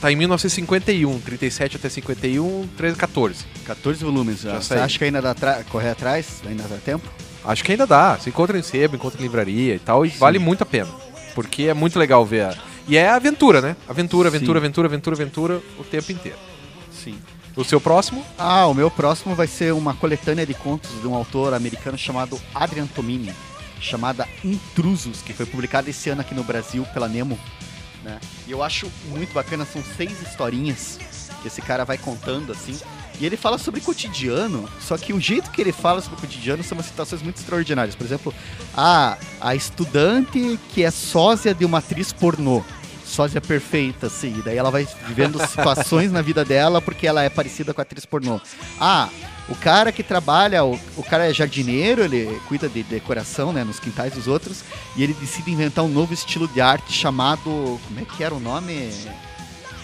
tá 0.00 0.12
em 0.12 0.16
1951, 0.16 1.18
37 1.20 1.76
até 1.76 1.88
51, 1.88 2.68
13, 2.76 2.96
14. 2.96 3.44
14 3.66 4.04
volumes 4.04 4.40
já. 4.42 4.50
Já 4.52 4.60
Você 4.60 4.68
saíram. 4.68 4.84
acha 4.84 4.98
que 4.98 5.04
ainda 5.04 5.20
dá 5.20 5.34
correr 5.68 5.90
atrás? 5.90 6.42
Ainda 6.46 6.62
dá 6.64 6.76
tempo? 6.76 7.08
Acho 7.44 7.64
que 7.64 7.72
ainda 7.72 7.86
dá. 7.86 8.16
Se 8.18 8.28
encontra 8.28 8.58
em 8.58 8.62
sebo, 8.62 8.96
encontra 8.96 9.18
em 9.18 9.22
livraria 9.22 9.74
e 9.74 9.78
tal, 9.78 10.04
e 10.06 10.10
vale 10.10 10.38
muito 10.38 10.62
a 10.62 10.66
pena. 10.66 10.90
Porque 11.34 11.64
é 11.64 11.74
muito 11.74 11.98
legal 11.98 12.24
ver. 12.24 12.44
A... 12.44 12.54
E 12.86 12.96
é 12.96 13.08
aventura, 13.08 13.60
né? 13.60 13.76
Aventura, 13.88 14.28
aventura, 14.28 14.58
Sim. 14.60 14.64
aventura, 14.64 14.86
aventura, 14.88 15.16
aventura 15.16 15.62
o 15.78 15.84
tempo 15.84 16.12
inteiro. 16.12 16.38
Sim. 16.92 17.18
O 17.58 17.64
seu 17.64 17.80
próximo? 17.80 18.24
Ah, 18.38 18.68
o 18.68 18.72
meu 18.72 18.88
próximo 18.88 19.34
vai 19.34 19.48
ser 19.48 19.74
uma 19.74 19.92
coletânea 19.92 20.46
de 20.46 20.54
contos 20.54 20.92
de 21.00 21.08
um 21.08 21.14
autor 21.16 21.52
americano 21.52 21.98
chamado 21.98 22.40
Adrian 22.54 22.86
Tomini, 22.86 23.34
chamada 23.80 24.28
Intrusos, 24.44 25.22
que 25.22 25.32
foi 25.32 25.44
publicada 25.44 25.90
esse 25.90 26.08
ano 26.08 26.20
aqui 26.20 26.36
no 26.36 26.44
Brasil 26.44 26.86
pela 26.94 27.08
Nemo. 27.08 27.36
Né? 28.04 28.20
E 28.46 28.52
eu 28.52 28.62
acho 28.62 28.88
muito 29.08 29.34
bacana, 29.34 29.64
são 29.64 29.82
seis 29.96 30.22
historinhas 30.22 31.00
que 31.42 31.48
esse 31.48 31.60
cara 31.60 31.84
vai 31.84 31.98
contando 31.98 32.52
assim. 32.52 32.78
E 33.20 33.26
ele 33.26 33.36
fala 33.36 33.58
sobre 33.58 33.80
cotidiano, 33.80 34.68
só 34.80 34.96
que 34.96 35.12
o 35.12 35.20
jeito 35.20 35.50
que 35.50 35.60
ele 35.60 35.72
fala 35.72 36.00
sobre 36.00 36.20
cotidiano 36.20 36.62
são 36.62 36.78
umas 36.78 36.86
situações 36.86 37.22
muito 37.22 37.38
extraordinárias. 37.38 37.96
Por 37.96 38.04
exemplo, 38.04 38.32
a, 38.72 39.18
a 39.40 39.56
estudante 39.56 40.60
que 40.72 40.84
é 40.84 40.92
sósia 40.92 41.52
de 41.52 41.64
uma 41.64 41.78
atriz 41.78 42.12
pornô. 42.12 42.62
Sósia 43.08 43.40
perfeita, 43.40 44.06
assim. 44.06 44.38
E 44.38 44.42
daí 44.42 44.56
ela 44.56 44.70
vai 44.70 44.86
vivendo 45.06 45.38
situações 45.48 46.12
na 46.12 46.22
vida 46.22 46.44
dela 46.44 46.80
porque 46.80 47.06
ela 47.06 47.22
é 47.22 47.28
parecida 47.28 47.72
com 47.72 47.80
a 47.80 47.82
atriz 47.82 48.04
pornô. 48.04 48.40
Ah, 48.80 49.08
o 49.48 49.54
cara 49.56 49.90
que 49.90 50.02
trabalha, 50.02 50.64
o, 50.64 50.78
o 50.96 51.02
cara 51.02 51.28
é 51.28 51.32
jardineiro, 51.32 52.02
ele 52.02 52.38
cuida 52.46 52.68
de 52.68 52.82
decoração, 52.82 53.52
né, 53.52 53.64
nos 53.64 53.80
quintais 53.80 54.12
dos 54.12 54.28
outros, 54.28 54.62
e 54.94 55.02
ele 55.02 55.14
decide 55.14 55.50
inventar 55.50 55.84
um 55.84 55.88
novo 55.88 56.12
estilo 56.12 56.46
de 56.48 56.60
arte 56.60 56.92
chamado, 56.92 57.80
como 57.86 58.00
é 58.00 58.04
que 58.04 58.22
era 58.22 58.34
o 58.34 58.40
nome? 58.40 58.92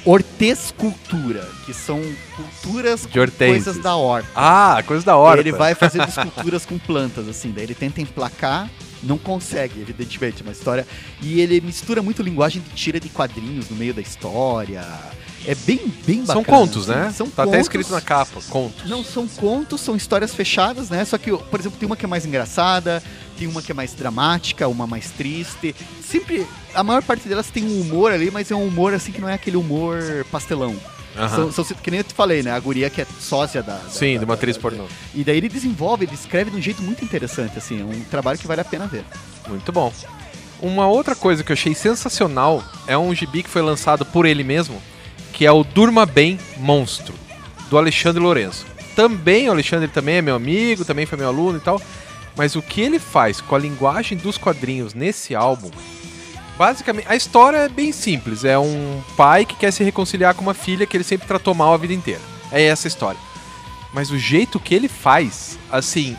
Hortescultura, 0.05 1.49
que 1.65 1.73
são 1.73 2.03
culturas 2.37 3.07
De 3.07 3.19
coisas 3.53 3.79
da 3.79 3.97
horta. 3.97 4.29
Ah, 4.37 4.83
coisa 4.87 5.05
da 5.05 5.17
hora. 5.17 5.41
Ele 5.41 5.51
vai 5.51 5.75
fazendo 5.75 6.07
esculturas 6.09 6.67
com 6.67 6.79
plantas, 6.79 7.27
assim, 7.27 7.51
daí 7.51 7.65
ele 7.65 7.75
tenta 7.75 8.03
emplacar 8.03 8.69
Não 9.05 9.19
consegue, 9.19 9.81
evidentemente, 9.81 10.43
uma 10.43 10.53
história. 10.53 10.87
E 11.21 11.41
ele 11.41 11.61
mistura 11.61 12.03
muito 12.03 12.23
linguagem 12.23 12.63
de 12.63 12.71
tira 12.71 12.99
de 12.99 13.09
quadrinhos 13.09 13.69
no 13.69 13.77
meio 13.77 13.95
da 13.95 14.01
história. 14.01 14.85
É 15.47 15.55
bem, 15.55 15.93
bem 16.07 16.21
bacana. 16.21 16.33
São 16.33 16.45
contos, 16.45 16.91
assim. 16.91 17.01
né? 17.01 17.13
São 17.13 17.27
tá 17.29 17.43
contos. 17.45 17.53
até 17.53 17.61
escrito 17.61 17.93
na 17.93 18.01
capa, 18.01 18.41
contos. 18.49 18.89
Não, 18.89 19.05
são 19.05 19.29
contos, 19.29 19.81
são 19.81 19.95
histórias 19.95 20.35
fechadas, 20.35 20.89
né? 20.89 21.05
Só 21.05 21.19
que, 21.19 21.31
por 21.31 21.61
exemplo, 21.61 21.79
tem 21.79 21.87
uma 21.87 21.97
que 21.97 22.05
é 22.07 22.09
mais 22.09 22.25
engraçada, 22.25 23.03
tem 23.39 23.47
uma 23.47 23.61
que 23.61 23.71
é 23.71 23.75
mais 23.75 23.93
dramática, 23.93 24.67
uma 24.67 24.87
mais 24.87 25.11
triste. 25.11 25.75
Sempre, 26.03 26.47
a 26.75 26.83
maior 26.83 27.03
parte 27.03 27.29
delas 27.29 27.51
tem 27.51 27.65
um 27.65 27.81
humor 27.83 28.11
ali, 28.11 28.31
mas 28.31 28.51
é 28.51 28.55
um 28.55 28.67
humor 28.67 28.95
assim 28.95 29.13
que 29.13 29.21
não 29.21 29.29
é 29.29 29.35
aquele 29.35 29.59
humor 29.59 29.99
pastelão. 30.31 30.75
Aham. 31.17 31.51
São, 31.53 31.65
são, 31.65 31.77
que 31.77 31.91
nem 31.91 31.99
eu 31.99 32.05
te 32.05 32.13
falei, 32.15 32.43
né? 32.43 32.51
A 32.53 32.59
guria 32.61 32.91
que 32.91 33.01
é 33.01 33.07
sócia 33.21 33.63
da. 33.63 33.75
da- 33.77 33.89
Sim, 33.91 34.15
da- 34.15 34.19
de 34.21 34.25
uma 34.25 34.35
atriz 34.35 34.57
pornô. 34.59 34.85
E 35.15 35.23
daí 35.25 35.37
ele 35.37 35.49
desenvolve, 35.49 36.05
ele 36.05 36.15
escreve 36.15 36.51
de 36.51 36.57
um 36.57 36.61
jeito 36.61 36.83
muito 36.83 37.05
interessante, 37.05 37.57
assim. 37.57 37.81
É 37.81 37.85
um 37.85 38.01
trabalho 38.11 38.39
que 38.39 38.47
vale 38.47 38.61
a 38.61 38.65
pena 38.65 38.87
ver. 38.87 39.05
Muito 39.49 39.71
bom. 39.73 39.93
Uma 40.61 40.87
outra 40.89 41.15
coisa 41.15 41.45
que 41.45 41.53
eu 41.53 41.55
achei 41.55 41.75
sensacional 41.75 42.63
é 42.87 42.97
um 42.97 43.15
gibi 43.15 43.43
que 43.43 43.51
foi 43.51 43.61
lançado 43.63 44.05
por 44.07 44.25
ele 44.27 44.43
mesmo, 44.43 44.81
que 45.33 45.45
é 45.45 45.53
o 45.53 45.63
Durma 45.65 46.07
Bem 46.07 46.39
Monstro, 46.57 47.15
do 47.69 47.77
Alexandre 47.77 48.23
Lourenço. 48.23 48.65
Também 48.97 49.49
o 49.49 49.53
Alexandre 49.53 49.89
também 49.89 50.17
é 50.17 50.23
meu 50.23 50.35
amigo, 50.37 50.85
também 50.85 51.05
foi 51.07 51.19
meu 51.19 51.29
aluno 51.29 51.59
e 51.59 51.61
tal. 51.61 51.81
Mas 52.37 52.57
o 52.57 52.63
que 52.63 52.81
ele 52.81 52.99
faz 52.99 53.41
com 53.41 53.55
a 53.55 53.59
linguagem 53.59 54.17
dos 54.19 54.37
quadrinhos 54.39 54.95
nesse 54.95 55.35
álbum, 55.35 55.71
basicamente, 56.57 57.07
a 57.09 57.17
história 57.17 57.59
é 57.59 57.69
bem 57.69 57.93
simples. 57.93 58.45
É 58.45 58.59
um 58.59 59.03
pai 59.17 59.45
que 59.45 59.57
quer 59.57 59.73
se 59.73 59.83
reconciliar 59.85 60.35
com 60.35 60.43
uma 60.43 60.55
filha 60.55 60.87
que 60.87 60.97
ele 60.97 61.05
sempre 61.05 61.27
tratou 61.27 61.55
mal 61.55 61.75
a 61.75 61.77
vida 61.77 61.95
inteira. 61.95 62.21
É 62.51 62.63
essa 62.63 62.87
a 62.87 62.89
história. 62.89 63.21
Mas 63.93 64.11
o 64.11 64.19
jeito 64.19 64.59
que 64.59 64.75
ele 64.75 64.89
faz, 64.89 65.59
assim, 65.71 66.17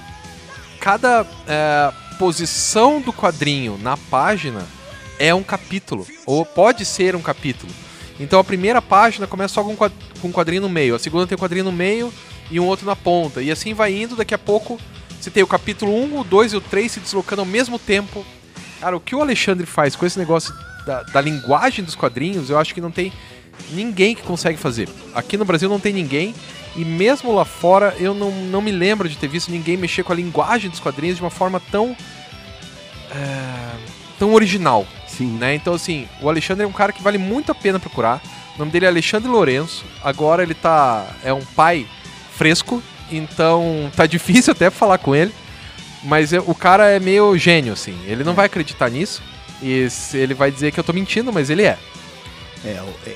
cada 0.79 1.25
é, 1.47 1.91
posição 2.17 3.01
do 3.01 3.11
quadrinho 3.11 3.77
na 3.77 3.97
página 3.97 4.65
é 5.19 5.33
um 5.33 5.43
capítulo, 5.43 6.05
ou 6.25 6.45
pode 6.45 6.85
ser 6.85 7.15
um 7.15 7.21
capítulo. 7.21 7.71
Então 8.19 8.39
a 8.39 8.43
primeira 8.43 8.81
página 8.81 9.27
começa 9.27 9.55
só 9.55 9.63
com 9.63 9.75
um 10.23 10.31
quadrinho 10.31 10.61
no 10.61 10.69
meio, 10.69 10.95
a 10.95 10.99
segunda 10.99 11.27
tem 11.27 11.35
um 11.35 11.39
quadrinho 11.39 11.65
no 11.65 11.71
meio 11.71 12.13
e 12.49 12.59
um 12.59 12.65
outro 12.65 12.85
na 12.85 12.95
ponta. 12.95 13.41
E 13.41 13.51
assim 13.51 13.73
vai 13.73 13.93
indo, 13.93 14.15
daqui 14.15 14.33
a 14.33 14.37
pouco 14.37 14.79
você 15.19 15.29
tem 15.29 15.43
o 15.43 15.47
capítulo 15.47 15.93
1, 16.03 16.19
o 16.19 16.23
2 16.23 16.53
e 16.53 16.57
o 16.57 16.61
3 16.61 16.91
se 16.91 16.99
deslocando 16.99 17.41
ao 17.41 17.45
mesmo 17.45 17.79
tempo. 17.79 18.25
Cara, 18.79 18.95
o 18.95 18.99
que 18.99 19.15
o 19.15 19.21
Alexandre 19.21 19.65
faz 19.65 19.95
com 19.95 20.05
esse 20.05 20.19
negócio 20.19 20.53
da, 20.85 21.03
da 21.03 21.21
linguagem 21.21 21.83
dos 21.83 21.95
quadrinhos, 21.95 22.49
eu 22.49 22.59
acho 22.59 22.73
que 22.73 22.81
não 22.81 22.91
tem 22.91 23.11
ninguém 23.71 24.15
que 24.15 24.21
consegue 24.21 24.57
fazer. 24.57 24.89
Aqui 25.13 25.37
no 25.37 25.45
Brasil 25.45 25.69
não 25.69 25.79
tem 25.79 25.93
ninguém, 25.93 26.35
e 26.75 26.83
mesmo 26.83 27.33
lá 27.33 27.45
fora 27.45 27.95
eu 27.99 28.13
não, 28.13 28.31
não 28.31 28.61
me 28.61 28.71
lembro 28.71 29.07
de 29.07 29.15
ter 29.17 29.27
visto 29.27 29.49
ninguém 29.49 29.77
mexer 29.77 30.03
com 30.03 30.11
a 30.11 30.15
linguagem 30.15 30.69
dos 30.69 30.79
quadrinhos 30.79 31.17
de 31.17 31.23
uma 31.23 31.29
forma 31.31 31.61
tão. 31.71 31.95
é, 33.11 33.75
tão 34.19 34.33
original, 34.33 34.85
Sim, 35.15 35.37
né? 35.37 35.55
Então, 35.55 35.73
assim, 35.73 36.07
o 36.21 36.27
Alexandre 36.27 36.65
é 36.65 36.67
um 36.67 36.73
cara 36.73 36.91
que 36.91 37.01
vale 37.01 37.17
muito 37.17 37.49
a 37.49 37.55
pena 37.55 37.79
procurar. 37.79 38.21
O 38.55 38.59
nome 38.59 38.71
dele 38.71 38.85
é 38.85 38.89
Alexandre 38.89 39.29
Lourenço. 39.29 39.85
Agora 40.03 40.43
ele 40.43 40.53
tá. 40.53 41.07
é 41.23 41.31
um 41.31 41.43
pai 41.43 41.87
fresco, 42.33 42.83
então 43.09 43.89
tá 43.95 44.05
difícil 44.07 44.51
até 44.51 44.69
falar 44.69 44.97
com 44.97 45.15
ele. 45.15 45.33
Mas 46.05 46.31
é- 46.33 46.39
o 46.39 46.53
cara 46.55 46.89
é 46.89 46.99
meio 46.99 47.37
gênio, 47.37 47.73
assim. 47.73 47.97
Ele 48.05 48.23
não 48.23 48.33
vai 48.33 48.45
acreditar 48.45 48.89
nisso. 48.89 49.21
E 49.61 49.89
se- 49.89 50.17
ele 50.17 50.33
vai 50.33 50.51
dizer 50.51 50.71
que 50.71 50.79
eu 50.79 50.83
tô 50.83 50.93
mentindo, 50.93 51.31
mas 51.33 51.49
ele 51.49 51.63
é. 51.63 51.77
É, 52.63 52.77
eu, 52.79 52.99
é, 53.05 53.09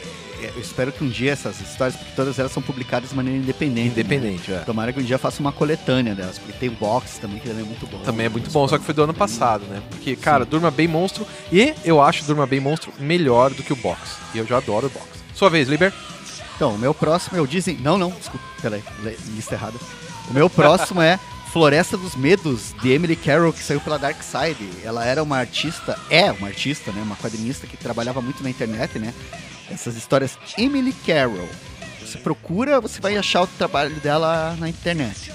é, 0.45 0.51
eu 0.55 0.61
espero 0.61 0.91
que 0.91 1.03
um 1.03 1.09
dia 1.09 1.31
essas 1.33 1.59
histórias, 1.59 1.95
porque 1.95 2.11
todas 2.15 2.37
elas 2.39 2.51
são 2.51 2.61
publicadas 2.63 3.09
de 3.09 3.15
maneira 3.15 3.37
independente. 3.37 3.85
né? 3.87 3.91
Independente, 3.91 4.53
é. 4.53 4.59
Tomara 4.59 4.93
que 4.93 4.99
um 4.99 5.03
dia 5.03 5.15
eu 5.15 5.19
faça 5.19 5.39
uma 5.41 5.51
coletânea 5.51 6.15
delas, 6.15 6.37
porque 6.39 6.53
tem 6.53 6.69
box 6.69 7.19
também, 7.19 7.39
que 7.39 7.47
também 7.47 7.63
é 7.63 7.67
muito 7.67 7.85
bom. 7.87 7.99
Também 7.99 8.25
é 8.25 8.29
muito 8.29 8.49
bom, 8.51 8.67
só 8.67 8.77
que 8.77 8.85
foi 8.85 8.93
do 8.93 9.03
ano 9.03 9.13
passado, 9.13 9.65
né? 9.65 9.81
Porque, 9.89 10.15
cara, 10.15 10.45
Durma 10.45 10.71
Bem 10.71 10.87
Monstro. 10.87 11.27
E 11.51 11.73
eu 11.83 12.01
acho 12.01 12.23
Durma 12.25 12.47
Bem 12.47 12.59
Monstro 12.59 12.91
melhor 12.99 13.51
do 13.53 13.61
que 13.63 13.73
o 13.73 13.75
box. 13.75 14.17
E 14.33 14.37
eu 14.37 14.45
já 14.47 14.57
adoro 14.57 14.87
o 14.87 14.89
box. 14.89 15.07
Sua 15.35 15.49
vez, 15.49 15.67
Liber. 15.67 15.93
Então, 16.55 16.73
o 16.75 16.77
meu 16.77 16.93
próximo 16.93 17.37
é 17.37 17.41
o 17.41 17.47
Disney. 17.47 17.77
Não, 17.81 17.97
não, 17.97 18.09
desculpa, 18.11 18.45
peraí, 18.61 18.83
lista 19.35 19.55
errada. 19.55 19.77
O 20.29 20.33
meu 20.33 20.49
próximo 20.49 21.01
é 21.01 21.17
Floresta 21.51 21.97
dos 21.97 22.15
Medos, 22.15 22.75
de 22.79 22.91
Emily 22.91 23.15
Carroll, 23.15 23.51
que 23.51 23.63
saiu 23.63 23.81
pela 23.81 23.97
Dark 23.97 24.21
Side. 24.21 24.69
Ela 24.83 25.03
era 25.03 25.23
uma 25.23 25.37
artista, 25.37 25.99
é 26.09 26.31
uma 26.31 26.47
artista, 26.47 26.91
né? 26.91 27.01
Uma 27.01 27.15
quadrinista 27.15 27.65
que 27.65 27.75
trabalhava 27.75 28.21
muito 28.21 28.43
na 28.43 28.51
internet, 28.51 28.99
né? 28.99 29.13
Essas 29.69 29.95
histórias. 29.95 30.37
Emily 30.57 30.93
Carroll. 31.05 31.49
Você 31.99 32.19
procura, 32.19 32.79
você 32.79 33.01
vai 33.01 33.17
achar 33.17 33.41
o 33.41 33.47
trabalho 33.47 33.95
dela 33.95 34.55
na 34.59 34.69
internet. 34.69 35.31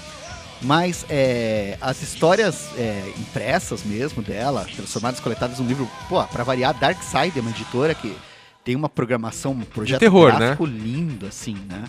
Mas 0.61 1.05
é, 1.09 1.77
as 1.81 2.01
histórias 2.01 2.69
é, 2.77 3.13
impressas 3.17 3.83
mesmo 3.83 4.23
dela, 4.23 4.65
transformadas, 4.73 5.19
coletadas 5.19 5.59
num 5.59 5.67
livro, 5.67 5.89
pô, 6.07 6.23
pra 6.23 6.45
variar, 6.45 6.73
Dark 6.73 7.01
Side 7.03 7.37
é 7.37 7.41
uma 7.41 7.51
editora 7.51 7.93
que 7.93 8.15
tem 8.63 8.75
uma 8.75 8.89
programação, 8.89 9.51
um 9.51 9.61
projeto 9.61 9.99
terror, 9.99 10.31
né? 10.31 10.39
gráfico 10.39 10.65
lindo, 10.65 11.27
assim, 11.27 11.55
né? 11.69 11.83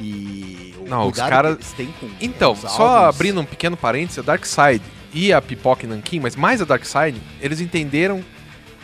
E 0.00 0.74
o 0.78 0.88
Não, 0.88 1.06
os 1.06 1.12
cuidado 1.12 1.28
cara- 1.30 1.48
que 1.56 1.62
eles 1.62 1.72
têm 1.72 1.86
com 2.00 2.08
Então, 2.20 2.54
só 2.56 2.68
álbuns. 2.68 3.14
abrindo 3.16 3.40
um 3.40 3.44
pequeno 3.44 3.76
parênteses, 3.76 4.18
a 4.18 4.22
Dark 4.22 4.44
Side 4.44 4.82
e 5.12 5.32
a 5.32 5.40
Pipoca 5.40 5.84
e 5.86 5.88
Nankin, 5.88 6.20
mas 6.20 6.34
mais 6.34 6.60
a 6.60 6.64
Dark 6.64 6.84
Side, 6.84 7.20
eles 7.40 7.60
entenderam. 7.60 8.22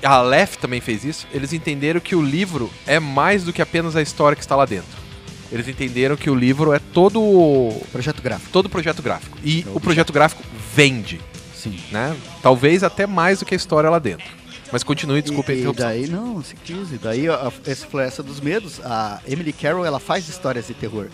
A 0.02 0.14
Aleph 0.14 0.56
também 0.56 0.80
fez 0.80 1.04
isso. 1.04 1.26
Eles 1.32 1.52
entenderam 1.52 2.00
que 2.00 2.14
o 2.14 2.22
livro 2.22 2.70
é 2.86 2.98
mais 2.98 3.44
do 3.44 3.52
que 3.52 3.60
apenas 3.60 3.94
a 3.96 4.00
história 4.02 4.34
que 4.34 4.40
está 4.42 4.56
lá 4.56 4.64
dentro. 4.64 4.98
Eles 5.52 5.66
entenderam 5.68 6.16
que 6.16 6.30
o 6.30 6.34
livro 6.34 6.72
é 6.72 6.78
todo 6.78 7.20
o 7.20 7.82
Projeto 7.92 8.22
gráfico, 8.22 8.50
todo 8.52 8.68
projeto 8.68 9.02
gráfico. 9.02 9.36
E 9.44 9.64
É 9.66 9.70
o 9.70 9.76
o 9.76 9.80
projeto 9.80 10.12
gráfico 10.12 10.42
vende, 10.74 11.20
sim. 11.54 11.78
né? 11.90 12.16
Talvez 12.40 12.82
até 12.84 13.06
mais 13.06 13.40
do 13.40 13.44
que 13.44 13.52
a 13.52 13.56
história 13.56 13.90
lá 13.90 13.98
dentro. 13.98 14.24
Mas 14.72 14.82
continue, 14.82 15.20
desculpa 15.20 15.50
a 15.50 15.54
e, 15.54 15.66
e 15.66 15.72
daí, 15.72 16.06
não, 16.06 16.42
se 16.42 16.54
quis. 16.54 16.92
E 16.92 16.98
daí, 16.98 17.28
a, 17.28 17.52
essa 17.66 17.86
Floresta 17.86 18.22
dos 18.22 18.40
Medos, 18.40 18.80
a 18.84 19.20
Emily 19.26 19.52
Carroll, 19.52 19.84
ela 19.84 19.98
faz 19.98 20.28
histórias 20.28 20.66
de 20.66 20.74
terror. 20.74 21.08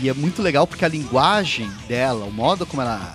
E 0.00 0.08
é 0.08 0.14
muito 0.14 0.42
legal 0.42 0.66
porque 0.66 0.84
a 0.84 0.88
linguagem 0.88 1.70
dela, 1.86 2.24
o 2.24 2.32
modo 2.32 2.64
como 2.64 2.82
ela 2.82 3.14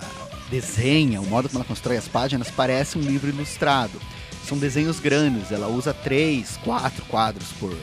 desenha, 0.49 1.21
o 1.21 1.25
modo 1.25 1.47
como 1.47 1.59
ela 1.59 1.67
constrói 1.67 1.97
as 1.97 2.07
páginas, 2.07 2.51
parece 2.51 2.97
um 2.97 3.01
livro 3.01 3.29
ilustrado. 3.29 3.99
São 4.47 4.57
desenhos 4.57 4.99
grandes, 4.99 5.51
ela 5.51 5.67
usa 5.67 5.93
três, 5.93 6.57
quatro 6.63 7.03
quadros 7.05 7.47
por 7.59 7.75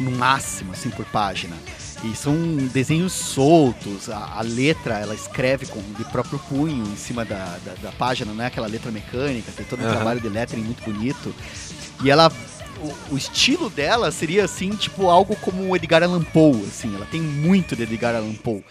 no 0.00 0.10
máximo, 0.10 0.72
assim, 0.72 0.90
por 0.90 1.04
página. 1.06 1.54
E 2.04 2.16
são 2.16 2.34
desenhos 2.72 3.12
soltos, 3.12 4.10
a, 4.10 4.38
a 4.38 4.42
letra 4.42 4.98
ela 4.98 5.14
escreve 5.14 5.66
com 5.66 5.80
de 5.96 6.04
próprio 6.06 6.38
punho 6.48 6.84
em 6.84 6.96
cima 6.96 7.24
da, 7.24 7.58
da, 7.64 7.74
da 7.80 7.92
página, 7.92 8.32
não 8.32 8.42
é 8.42 8.48
aquela 8.48 8.66
letra 8.66 8.90
mecânica, 8.90 9.52
tem 9.52 9.64
todo 9.64 9.80
um 9.80 9.84
Aham. 9.84 9.94
trabalho 9.94 10.20
de 10.20 10.28
lettering 10.28 10.62
muito 10.62 10.82
bonito. 10.82 11.34
E 12.02 12.10
ela. 12.10 12.30
O, 13.10 13.14
o 13.14 13.16
estilo 13.16 13.70
dela 13.70 14.10
seria 14.10 14.44
assim, 14.44 14.70
tipo, 14.70 15.08
algo 15.08 15.36
como 15.36 15.68
o 15.68 15.76
Edgar 15.76 16.02
Allan 16.02 16.24
Poe, 16.24 16.64
assim, 16.66 16.92
ela 16.96 17.06
tem 17.06 17.20
muito 17.20 17.76
de 17.76 17.84
Edgar 17.84 18.16
Allan 18.16 18.34
Poe. 18.34 18.64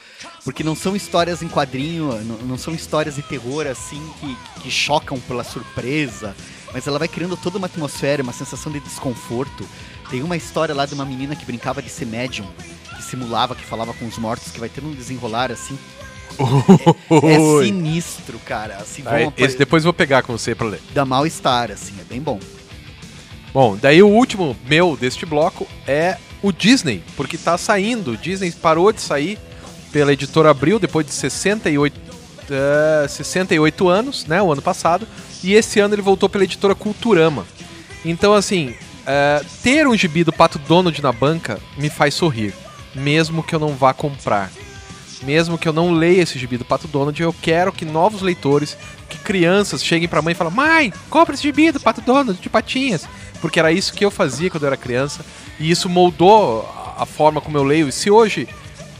Porque 0.43 0.65
não 0.65 0.75
são 0.75 0.97
histórias 0.97 1.41
em 1.41 1.47
quadrinho, 1.47 2.21
não, 2.23 2.37
não 2.39 2.57
são 2.57 2.73
histórias 2.73 3.15
de 3.15 3.21
terror 3.21 3.67
assim 3.67 4.05
que, 4.19 4.37
que 4.63 4.71
chocam 4.71 5.17
pela 5.21 5.45
surpresa, 5.45 6.35
mas 6.73 6.85
ela 6.87 6.99
vai 6.99 7.07
criando 7.07 7.37
toda 7.37 7.57
uma 7.57 7.67
atmosfera, 7.67 8.21
uma 8.21 8.33
sensação 8.33 8.69
de 8.69 8.81
desconforto. 8.81 9.65
Tem 10.09 10.21
uma 10.21 10.35
história 10.35 10.75
lá 10.75 10.85
de 10.85 10.93
uma 10.93 11.05
menina 11.05 11.33
que 11.33 11.45
brincava 11.45 11.81
de 11.81 11.89
ser 11.89 12.05
médium, 12.05 12.47
que 13.01 13.09
simulava, 13.09 13.55
que 13.55 13.65
falava 13.65 13.93
com 13.93 14.05
os 14.05 14.17
mortos, 14.17 14.51
que 14.51 14.59
vai 14.59 14.69
ter 14.69 14.83
um 14.83 14.93
desenrolar 14.93 15.51
assim. 15.51 15.77
É 17.11 17.37
Oi. 17.37 17.65
sinistro, 17.65 18.39
cara. 18.39 18.77
Assim, 18.77 19.03
esse 19.37 19.57
depois 19.57 19.83
eu 19.83 19.87
vou 19.87 19.93
pegar 19.93 20.23
com 20.23 20.31
você 20.31 20.55
pra 20.55 20.65
ler. 20.67 20.79
dar 20.93 21.05
mal-estar, 21.05 21.69
assim, 21.71 21.93
é 21.99 22.03
bem 22.03 22.21
bom. 22.21 22.39
Bom, 23.53 23.77
daí 23.79 24.01
o 24.01 24.07
último 24.07 24.55
meu 24.65 24.95
deste 24.95 25.25
bloco 25.25 25.67
é 25.85 26.17
o 26.41 26.51
Disney, 26.51 27.03
porque 27.17 27.37
tá 27.37 27.57
saindo. 27.57 28.11
O 28.11 28.17
Disney 28.17 28.49
parou 28.51 28.91
de 28.93 29.01
sair 29.01 29.37
pela 29.91 30.13
editora 30.13 30.49
Abril 30.49 30.79
depois 30.79 31.05
de 31.05 31.11
68, 31.11 31.99
eh, 32.49 33.07
68 33.09 33.89
anos, 33.89 34.25
né? 34.25 34.41
O 34.41 34.51
ano 34.51 34.61
passado. 34.61 35.05
E 35.43 35.53
esse 35.53 35.79
ano 35.79 35.95
ele 35.95 36.01
voltou 36.01 36.29
pela 36.29 36.45
editora 36.45 36.73
Culturama. 36.73 37.45
Então, 38.05 38.33
assim, 38.33 38.73
eh, 39.05 39.41
ter 39.61 39.85
um 39.85 39.97
gibi 39.97 40.23
do 40.23 40.31
Pato 40.31 40.57
Donald 40.57 40.99
na 41.01 41.11
banca 41.11 41.59
me 41.77 41.89
faz 41.89 42.13
sorrir, 42.13 42.53
mesmo 42.95 43.43
que 43.43 43.53
eu 43.55 43.59
não 43.59 43.75
vá 43.75 43.93
comprar. 43.93 44.51
Mesmo 45.23 45.55
que 45.57 45.67
eu 45.67 45.73
não 45.73 45.91
leia 45.91 46.21
esse 46.23 46.39
gibi 46.39 46.57
do 46.57 46.65
Pato 46.65 46.87
Donald, 46.87 47.21
eu 47.21 47.31
quero 47.41 47.71
que 47.71 47.85
novos 47.85 48.23
leitores, 48.23 48.75
que 49.07 49.19
crianças 49.19 49.83
cheguem 49.83 50.07
pra 50.07 50.21
mãe 50.21 50.31
e 50.31 50.35
falem: 50.35 50.51
Mãe, 50.53 50.93
compra 51.11 51.35
esse 51.35 51.43
gibi 51.43 51.71
do 51.71 51.79
Pato 51.79 52.01
Donald, 52.01 52.39
de 52.41 52.49
patinhas. 52.49 53.07
Porque 53.39 53.59
era 53.59 53.71
isso 53.71 53.93
que 53.93 54.03
eu 54.03 54.09
fazia 54.11 54.49
quando 54.49 54.63
eu 54.63 54.67
era 54.67 54.77
criança. 54.77 55.23
E 55.59 55.69
isso 55.69 55.87
moldou 55.87 56.67
a- 56.97 57.05
forma 57.05 57.39
como 57.41 57.55
eu 57.57 57.63
leio. 57.63 57.87
E 57.87 57.91
se 57.91 58.09
hoje 58.09 58.47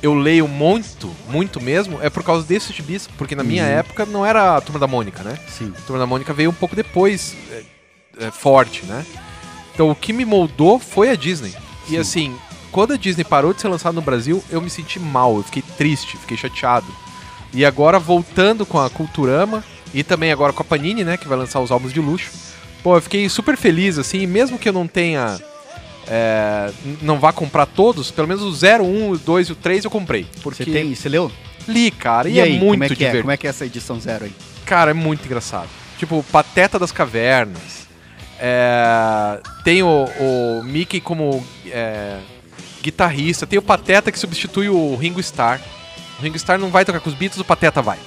eu 0.01 0.13
leio 0.13 0.47
muito, 0.47 1.11
muito 1.27 1.59
mesmo, 1.61 1.99
é 2.01 2.09
por 2.09 2.23
causa 2.23 2.45
desses 2.45 2.75
gibis. 2.75 3.07
Porque 3.17 3.35
na 3.35 3.43
minha 3.43 3.63
Uhum. 3.63 3.69
época 3.69 4.05
não 4.05 4.23
era 4.25 4.57
a 4.57 4.61
Turma 4.61 4.79
da 4.79 4.87
Mônica, 4.87 5.23
né? 5.23 5.37
Sim. 5.47 5.73
A 5.75 5.81
Turma 5.81 5.99
da 5.99 6.05
Mônica 6.07 6.33
veio 6.33 6.51
um 6.51 6.53
pouco 6.53 6.75
depois, 6.75 7.35
é, 7.51 7.63
é, 8.27 8.31
forte, 8.31 8.85
né? 8.85 9.03
Então 9.73 9.89
o 9.89 9.95
que 9.95 10.13
me 10.13 10.25
moldou 10.25 10.77
foi 10.79 11.09
a 11.09 11.15
Disney. 11.15 11.53
E 11.87 11.91
Sim. 11.91 11.97
assim, 11.97 12.35
quando 12.71 12.93
a 12.93 12.97
Disney 12.97 13.23
parou 13.23 13.53
de 13.53 13.61
ser 13.61 13.67
lançada 13.67 13.93
no 13.93 14.01
Brasil, 14.01 14.43
eu 14.49 14.61
me 14.61 14.69
senti 14.69 14.99
mal, 14.99 15.35
eu 15.37 15.43
fiquei 15.43 15.61
triste, 15.77 16.17
fiquei 16.17 16.37
chateado. 16.37 16.87
E 17.53 17.65
agora 17.65 17.99
voltando 17.99 18.65
com 18.65 18.79
a 18.79 18.89
Culturama, 18.89 19.63
E 19.93 20.03
também 20.03 20.31
agora 20.31 20.53
com 20.53 20.61
a 20.61 20.65
Panini, 20.65 21.03
né? 21.03 21.17
Que 21.17 21.27
vai 21.27 21.37
lançar 21.37 21.59
os 21.59 21.69
álbuns 21.69 21.91
de 21.91 21.99
luxo. 21.99 22.31
Pô, 22.81 22.95
eu 22.95 23.01
fiquei 23.01 23.27
super 23.27 23.57
feliz, 23.57 23.97
assim, 23.97 24.25
mesmo 24.25 24.57
que 24.57 24.69
eu 24.69 24.73
não 24.73 24.87
tenha. 24.87 25.37
é, 26.07 26.71
não 27.01 27.19
vá 27.19 27.33
comprar 27.33 27.65
todos, 27.65 28.09
pelo 28.09 28.25
menos 28.27 28.41
o 28.41 28.51
0, 28.53 28.83
1, 28.85 29.09
o 29.11 29.17
2 29.17 29.49
e 29.49 29.51
o 29.51 29.55
3 29.55 29.83
eu 29.83 29.91
comprei. 29.91 30.25
Porque 30.41 30.63
Você 30.63 30.71
tem, 30.71 30.95
você 30.95 31.09
leu? 31.09 31.29
li, 31.67 31.91
cara, 31.91 32.29
e, 32.29 32.35
E, 32.35 32.39
é 32.39 32.43
aí, 32.43 32.57
muito 32.57 32.71
como 32.71 32.83
é 32.85 32.87
que 32.87 32.93
é? 32.93 32.95
divertido. 32.95 33.21
Como 33.23 33.31
é 33.31 33.37
que 33.37 33.47
é 33.47 33.49
essa 33.49 33.65
edição 33.65 33.99
zero 33.99 34.23
aí? 34.25 34.33
Cara, 34.65 34.91
é 34.91 34.93
muito 34.93 35.25
engraçado. 35.25 35.67
Tipo, 35.99 36.23
Pateta 36.31 36.79
das 36.79 36.91
Cavernas. 36.93 37.85
É, 38.39 39.39
tem 39.65 39.83
o, 39.83 40.05
o 40.19 40.63
Mickey 40.63 40.99
como 41.01 41.45
é, 41.67 42.17
guitarrista. 42.81 43.45
Tem 43.47 43.57
o 43.59 43.61
Pateta 43.61 44.11
que 44.11 44.19
substitui 44.19 44.69
o 44.69 44.95
Ringo 44.95 45.19
Starr. 45.19 45.59
O 46.19 46.21
Ringo 46.21 46.35
Starr 46.37 46.59
não 46.59 46.69
vai 46.69 46.83
tocar 46.85 46.99
com 46.99 47.09
os 47.09 47.15
Beatles, 47.15 47.39
o 47.41 47.45
Pateta 47.45 47.81
vai. 47.81 47.97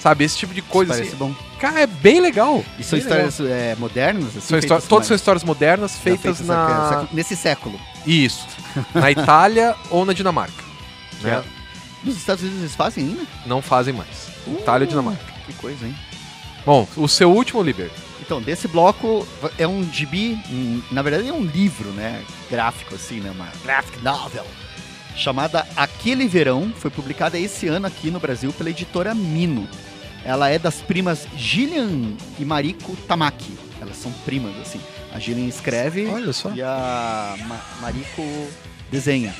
Sabe, 0.00 0.24
esse 0.24 0.36
tipo 0.36 0.54
de 0.54 0.62
coisa. 0.62 0.92
Parece 0.92 1.08
Assim. 1.10 1.16
bom. 1.18 1.34
Cara, 1.58 1.80
é 1.80 1.86
bem 1.86 2.20
legal. 2.20 2.62
E 2.78 2.84
são 2.84 2.98
histórias 2.98 3.40
é, 3.40 3.74
modernas? 3.76 4.28
Assim, 4.36 4.40
São 4.40 4.58
histó- 4.58 4.80
todas 4.80 5.06
são 5.06 5.16
histórias 5.16 5.42
modernas 5.42 5.96
feitas 5.96 6.38
feitas 6.38 6.46
na. 6.46 6.88
século- 6.90 7.08
nesse 7.12 7.36
século. 7.36 7.80
Isso. 8.06 8.46
Na 8.94 9.10
Itália 9.10 9.74
ou 9.90 10.04
na 10.04 10.12
Dinamarca. 10.12 10.62
Né? 11.22 11.42
é- 11.42 12.06
Nos 12.06 12.16
Estados 12.16 12.42
Unidos 12.42 12.60
eles 12.60 12.74
fazem 12.76 13.04
ainda? 13.04 13.22
Não 13.46 13.62
fazem 13.62 13.94
mais. 13.94 14.28
Itália 14.46 14.84
ou 14.84 14.88
Dinamarca. 14.90 15.24
Que 15.46 15.52
coisa, 15.54 15.84
hein? 15.86 15.96
Bom, 16.66 16.86
o 16.96 17.06
seu 17.08 17.30
último, 17.32 17.62
Liber. 17.62 17.90
Então, 18.20 18.42
desse 18.42 18.66
bloco 18.66 19.26
é 19.56 19.66
um 19.68 19.84
gibi, 19.92 20.36
um- 20.50 20.82
na 20.90 21.00
verdade 21.00 21.28
é 21.28 21.32
um 21.32 21.42
livro, 21.44 21.90
né? 21.90 22.22
Gráfico, 22.50 22.94
assim, 22.96 23.20
né? 23.20 23.30
Uma 23.30 23.48
graphic 23.64 24.02
novel. 24.02 24.44
Chamada 25.14 25.66
Aquele 25.76 26.26
Verão, 26.26 26.72
foi 26.76 26.90
publicada 26.90 27.38
esse 27.38 27.68
ano 27.68 27.86
aqui 27.86 28.10
no 28.10 28.18
Brasil 28.18 28.52
pela 28.52 28.68
editora 28.68 29.14
Mino. 29.14 29.66
Ela 30.24 30.50
é 30.50 30.58
das 30.58 30.82
primas 30.82 31.26
Gillian 31.36 32.14
e 32.38 32.44
Mariko 32.44 32.96
Tamaki. 33.08 33.56
Elas 33.80 33.96
são 33.96 34.10
primas, 34.24 34.52
assim. 34.60 34.80
A 35.14 35.18
Gillian 35.20 35.46
escreve 35.46 36.06
Olha 36.08 36.32
só. 36.32 36.50
e 36.50 36.60
a 36.60 37.36
Ma- 37.46 37.60
Mariko 37.80 38.22
desenha. 38.90 39.32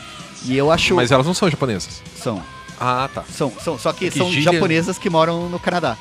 E 0.45 0.57
eu 0.57 0.71
acho. 0.71 0.95
Mas 0.95 1.11
elas 1.11 1.27
não 1.27 1.35
são 1.35 1.51
japonesas. 1.51 2.01
São, 2.17 2.41
Ah, 2.79 3.11
tá. 3.13 3.25
são, 3.31 3.53
são. 3.63 3.77
Só 3.79 3.93
que, 3.93 4.07
É 4.07 4.11
que 4.11 4.17
são 4.19 4.31
Gillian- 4.31 4.53
japonesas 4.53 4.97
que 4.97 5.11
moram 5.11 5.49
no 5.49 5.59
Canadá. 5.59 5.97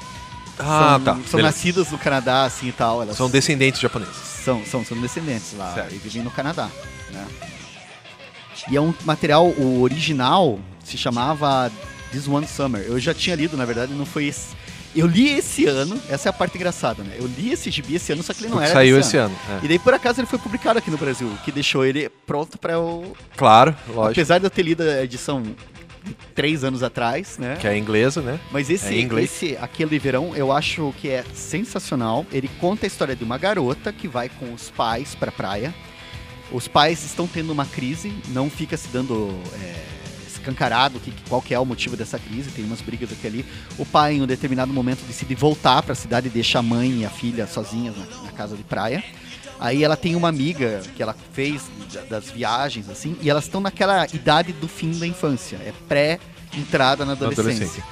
Ah, 0.59 0.95
são, 0.95 1.03
tá. 1.03 1.13
São 1.13 1.21
Beleza. 1.23 1.41
nascidas 1.41 1.91
no 1.91 1.97
Canadá, 1.97 2.43
assim 2.45 2.67
e 2.67 2.71
tal. 2.71 3.01
Elas 3.01 3.17
São 3.17 3.29
descendentes 3.29 3.79
japoneses. 3.81 4.15
são, 4.15 4.63
são, 4.65 4.85
são 4.85 4.99
descendentes 4.99 5.53
lá 5.57 5.73
Certo. 5.73 5.93
e 5.93 5.97
vivem 5.97 6.21
no 6.23 6.31
Canadá. 6.31 6.69
Né? 7.11 7.25
E 8.69 8.75
é 8.77 8.81
um 8.81 8.93
material, 9.03 9.47
o 9.47 9.81
original 9.81 10.59
se 10.83 10.97
chamava 10.97 11.71
This 12.11 12.27
One 12.27 12.47
Summer. 12.47 12.81
Eu 12.81 12.99
já 12.99 13.13
tinha 13.13 13.35
lido, 13.35 13.55
na 13.57 13.65
verdade, 13.65 13.93
não 13.93 14.05
foi 14.05 14.25
esse. 14.25 14.55
Eu 14.95 15.07
li 15.07 15.27
esse 15.29 15.65
ano, 15.65 15.99
essa 16.09 16.29
é 16.29 16.31
a 16.31 16.33
parte 16.33 16.55
engraçada, 16.57 17.03
né? 17.03 17.17
Eu 17.19 17.27
li 17.27 17.51
esse 17.51 17.69
gibi 17.69 17.95
esse 17.95 18.13
ano, 18.13 18.23
só 18.23 18.33
que 18.33 18.39
ele 18.39 18.47
não 18.47 18.53
Porque 18.59 18.69
era 18.69 18.73
saiu 18.79 18.97
esse 18.97 19.17
ano. 19.17 19.35
é. 19.61 19.65
E 19.65 19.67
daí, 19.67 19.77
por 19.77 19.93
acaso, 19.93 20.21
ele 20.21 20.27
foi 20.27 20.39
publicado 20.39 20.79
aqui 20.79 20.89
no 20.89 20.97
Brasil, 20.97 21.27
o 21.27 21.37
que 21.43 21.51
deixou 21.51 21.83
ele 21.85 22.07
pronto 22.25 22.57
para 22.57 22.73
eu. 22.73 23.13
Claro, 23.35 23.75
lógico. 23.89 24.11
Apesar 24.13 24.39
de 24.39 24.45
eu 24.45 24.49
ter 24.49 24.63
lido 24.63 24.83
a 24.83 25.03
edição 25.03 25.43
três 26.33 26.63
anos 26.63 26.83
atrás, 26.83 27.37
né? 27.37 27.57
Que 27.59 27.67
é 27.67 27.77
inglesa, 27.77 28.21
né? 28.21 28.39
Mas 28.51 28.69
esse, 28.69 28.93
É 28.93 28.99
inglês. 28.99 29.31
esse 29.31 29.57
Aquele 29.57 29.97
Verão, 29.99 30.35
eu 30.35 30.51
acho 30.51 30.93
que 30.99 31.09
é 31.09 31.23
sensacional. 31.33 32.25
Ele 32.31 32.49
conta 32.59 32.85
a 32.85 32.87
história 32.87 33.15
de 33.15 33.23
uma 33.23 33.37
garota 33.37 33.91
que 33.91 34.07
vai 34.07 34.29
com 34.29 34.53
os 34.53 34.69
pais 34.69 35.15
pra 35.15 35.31
praia. 35.31 35.73
Os 36.51 36.67
pais 36.67 37.03
estão 37.03 37.27
tendo 37.27 37.51
uma 37.51 37.65
crise, 37.65 38.13
não 38.27 38.49
fica 38.49 38.77
se 38.77 38.87
dando 38.89 39.35
é, 39.61 39.83
escancarado 40.27 40.99
que, 40.99 41.11
qual 41.27 41.41
que 41.41 41.53
é 41.53 41.59
o 41.59 41.65
motivo 41.65 41.97
dessa 41.97 42.19
crise, 42.19 42.51
tem 42.51 42.63
umas 42.63 42.81
brigas 42.81 43.11
aqui 43.11 43.25
ali. 43.25 43.45
O 43.77 43.85
pai, 43.85 44.13
em 44.15 44.21
um 44.21 44.27
determinado 44.27 44.71
momento, 44.71 44.99
decide 45.07 45.33
voltar 45.33 45.81
pra 45.81 45.95
cidade 45.95 46.27
e 46.27 46.29
deixa 46.29 46.59
a 46.59 46.61
mãe 46.61 46.99
e 47.01 47.05
a 47.05 47.09
filha 47.09 47.47
sozinhas 47.47 47.95
na, 47.97 48.05
na 48.23 48.31
casa 48.31 48.55
de 48.55 48.63
praia. 48.63 49.03
Aí 49.59 49.83
ela 49.83 49.95
tem 49.95 50.15
uma 50.15 50.27
amiga 50.29 50.81
que 50.95 51.01
ela 51.01 51.15
fez 51.33 51.61
da- 51.93 52.01
das 52.01 52.29
viagens, 52.31 52.89
assim, 52.89 53.15
e 53.21 53.29
elas 53.29 53.45
estão 53.45 53.61
naquela 53.61 54.05
idade 54.13 54.51
do 54.53 54.67
fim 54.67 54.91
da 54.99 55.07
infância. 55.07 55.57
É 55.57 55.71
pré-entrada 55.87 57.05
na 57.05 57.13
adolescência. 57.13 57.83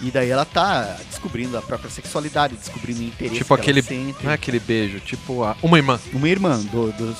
E 0.00 0.10
daí 0.10 0.30
ela 0.30 0.44
tá 0.44 0.96
descobrindo 1.08 1.56
a 1.56 1.62
própria 1.62 1.88
sexualidade, 1.88 2.56
descobrindo 2.56 3.02
o 3.02 3.04
interesse 3.04 3.36
Tipo 3.38 3.54
que 3.54 3.60
aquele-. 3.60 4.14
Não 4.24 4.32
é 4.32 4.34
aquele 4.34 4.58
beijo, 4.58 4.98
tipo 4.98 5.44
a- 5.44 5.56
uma 5.62 5.78
irmã. 5.78 6.00
Uma 6.12 6.28
irmã, 6.28 6.58
do- 6.58 6.90
dos, 6.92 7.18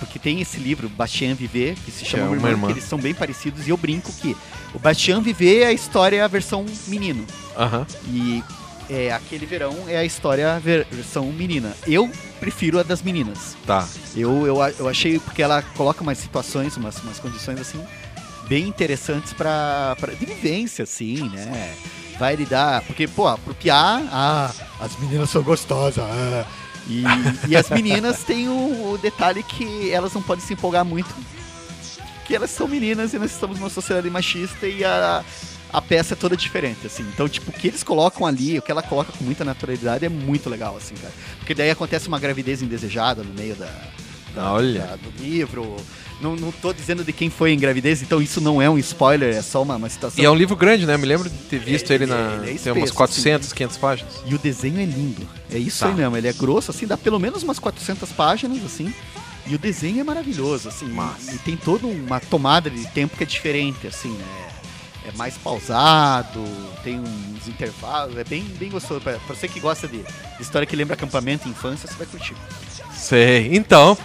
porque 0.00 0.18
tem 0.18 0.40
esse 0.40 0.58
livro, 0.58 0.88
Bastien 0.88 1.32
Viver, 1.34 1.76
que 1.84 1.92
se 1.92 2.04
chama 2.04 2.24
é 2.24 2.26
Uma 2.26 2.50
Irmã, 2.50 2.70
eles 2.70 2.82
são 2.84 2.98
bem 2.98 3.14
parecidos, 3.14 3.68
e 3.68 3.70
eu 3.70 3.76
brinco 3.76 4.12
que 4.14 4.36
o 4.74 4.80
Bastien 4.80 5.22
Viver 5.22 5.60
é 5.62 5.66
a 5.66 5.72
história, 5.72 6.24
a 6.24 6.28
versão 6.28 6.66
menino. 6.88 7.24
Aham. 7.56 7.86
E 8.08 8.42
é, 8.88 9.12
aquele 9.12 9.46
verão 9.46 9.84
é 9.88 9.96
a 9.96 10.04
história 10.04 10.58
ver- 10.60 10.86
versão 10.90 11.26
menina. 11.32 11.74
Eu 11.86 12.10
prefiro 12.40 12.78
a 12.78 12.82
das 12.82 13.02
meninas. 13.02 13.56
Tá. 13.66 13.86
Eu, 14.14 14.46
eu, 14.46 14.56
eu 14.78 14.88
achei, 14.88 15.18
porque 15.18 15.42
ela 15.42 15.62
coloca 15.76 16.02
umas 16.02 16.18
situações, 16.18 16.76
umas, 16.76 16.98
umas 17.02 17.18
condições 17.18 17.60
assim, 17.60 17.82
bem 18.48 18.68
interessantes 18.68 19.32
pra 19.32 19.96
de 20.18 20.26
vivência, 20.26 20.82
assim, 20.84 21.28
né? 21.30 21.74
Vai 22.18 22.36
lidar, 22.36 22.82
porque, 22.82 23.08
pô, 23.08 23.36
pro 23.38 23.54
Piá, 23.54 24.00
ah, 24.12 24.52
as 24.80 24.96
meninas 24.98 25.30
são 25.30 25.42
gostosas, 25.42 26.04
ah. 26.04 26.46
E, 26.86 27.02
e 27.48 27.56
as 27.56 27.70
meninas 27.70 28.22
têm 28.24 28.46
o, 28.48 28.92
o 28.92 28.98
detalhe 28.98 29.42
que 29.42 29.90
elas 29.90 30.12
não 30.12 30.22
podem 30.22 30.44
se 30.44 30.52
empolgar 30.52 30.84
muito, 30.84 31.08
que 32.26 32.34
elas 32.36 32.50
são 32.50 32.68
meninas 32.68 33.14
e 33.14 33.18
nós 33.18 33.30
estamos 33.32 33.58
numa 33.58 33.70
sociedade 33.70 34.08
machista 34.10 34.66
e 34.66 34.84
a, 34.84 35.24
a 35.76 35.82
peça 35.82 36.14
é 36.14 36.16
toda 36.16 36.36
diferente, 36.36 36.86
assim. 36.86 37.02
Então, 37.12 37.28
tipo, 37.28 37.50
o 37.50 37.52
que 37.52 37.68
eles 37.68 37.82
colocam 37.82 38.26
ali, 38.26 38.58
o 38.58 38.62
que 38.62 38.70
ela 38.70 38.82
coloca 38.82 39.12
com 39.12 39.24
muita 39.24 39.44
naturalidade 39.44 40.04
é 40.04 40.08
muito 40.08 40.48
legal, 40.48 40.76
assim, 40.76 40.94
cara. 40.94 41.12
Porque 41.38 41.54
daí 41.54 41.70
acontece 41.70 42.08
uma 42.08 42.18
gravidez 42.18 42.62
indesejada 42.62 43.22
no 43.22 43.34
meio 43.34 43.54
da, 43.56 43.70
da- 44.34 44.52
Olha. 44.52 44.80
da- 44.82 44.96
do 44.96 45.10
livro. 45.22 45.76
Não, 46.20 46.36
não 46.36 46.52
tô 46.52 46.72
dizendo 46.72 47.02
de 47.04 47.12
quem 47.12 47.28
foi 47.28 47.52
a 47.52 47.56
gravidez, 47.56 48.00
então 48.00 48.22
isso 48.22 48.40
não 48.40 48.62
é 48.62 48.70
um 48.70 48.78
spoiler, 48.78 49.34
é 49.34 49.42
só 49.42 49.60
uma, 49.62 49.74
uma 49.76 49.88
situação. 49.90 50.22
E 50.22 50.24
é 50.24 50.30
um 50.30 50.34
livro 50.36 50.54
grande, 50.54 50.86
né? 50.86 50.96
Me 50.96 51.04
lembro 51.06 51.28
de 51.28 51.36
ter 51.36 51.58
visto 51.58 51.90
É, 51.90 51.94
ele 51.96 52.06
na. 52.06 52.14
ele 52.34 52.42
é 52.42 52.44
tem 52.46 52.54
espesso, 52.54 52.76
umas 52.78 52.90
400, 52.92 53.52
500 53.52 53.76
páginas. 53.76 54.12
E 54.24 54.32
o 54.34 54.38
desenho 54.38 54.78
é 54.80 54.84
lindo. 54.84 55.26
É 55.50 55.58
isso 55.58 55.80
Tá. 55.80 55.88
aí 55.88 55.94
mesmo. 55.94 56.16
Ele 56.16 56.28
é 56.28 56.32
grosso, 56.32 56.70
assim, 56.70 56.86
dá 56.86 56.96
pelo 56.96 57.18
menos 57.18 57.42
umas 57.42 57.58
400 57.58 58.10
páginas, 58.12 58.64
assim. 58.64 58.94
E 59.46 59.54
o 59.56 59.58
desenho 59.58 60.00
é 60.00 60.04
maravilhoso, 60.04 60.68
assim. 60.68 60.86
Massa. 60.86 61.32
E, 61.32 61.34
e 61.34 61.38
tem 61.38 61.56
toda 61.56 61.86
uma 61.86 62.20
tomada 62.20 62.70
de 62.70 62.86
tempo 62.92 63.16
que 63.16 63.24
é 63.24 63.26
diferente, 63.26 63.86
assim, 63.86 64.10
né? 64.12 64.24
É 65.06 65.12
mais 65.16 65.36
pausado, 65.36 66.42
tem 66.82 66.98
uns 66.98 67.46
intervalos, 67.46 68.16
é 68.16 68.24
bem, 68.24 68.42
bem 68.42 68.70
gostoso. 68.70 69.00
Pra, 69.00 69.12
pra 69.18 69.34
você 69.34 69.46
que 69.46 69.60
gosta 69.60 69.86
de, 69.86 69.98
de 69.98 70.42
história 70.42 70.66
que 70.66 70.74
lembra 70.74 70.94
acampamento 70.94 71.46
e 71.46 71.50
infância, 71.50 71.86
você 71.88 71.94
vai 71.94 72.06
curtir. 72.06 72.34
Sei. 72.96 73.50
Então. 73.54 73.96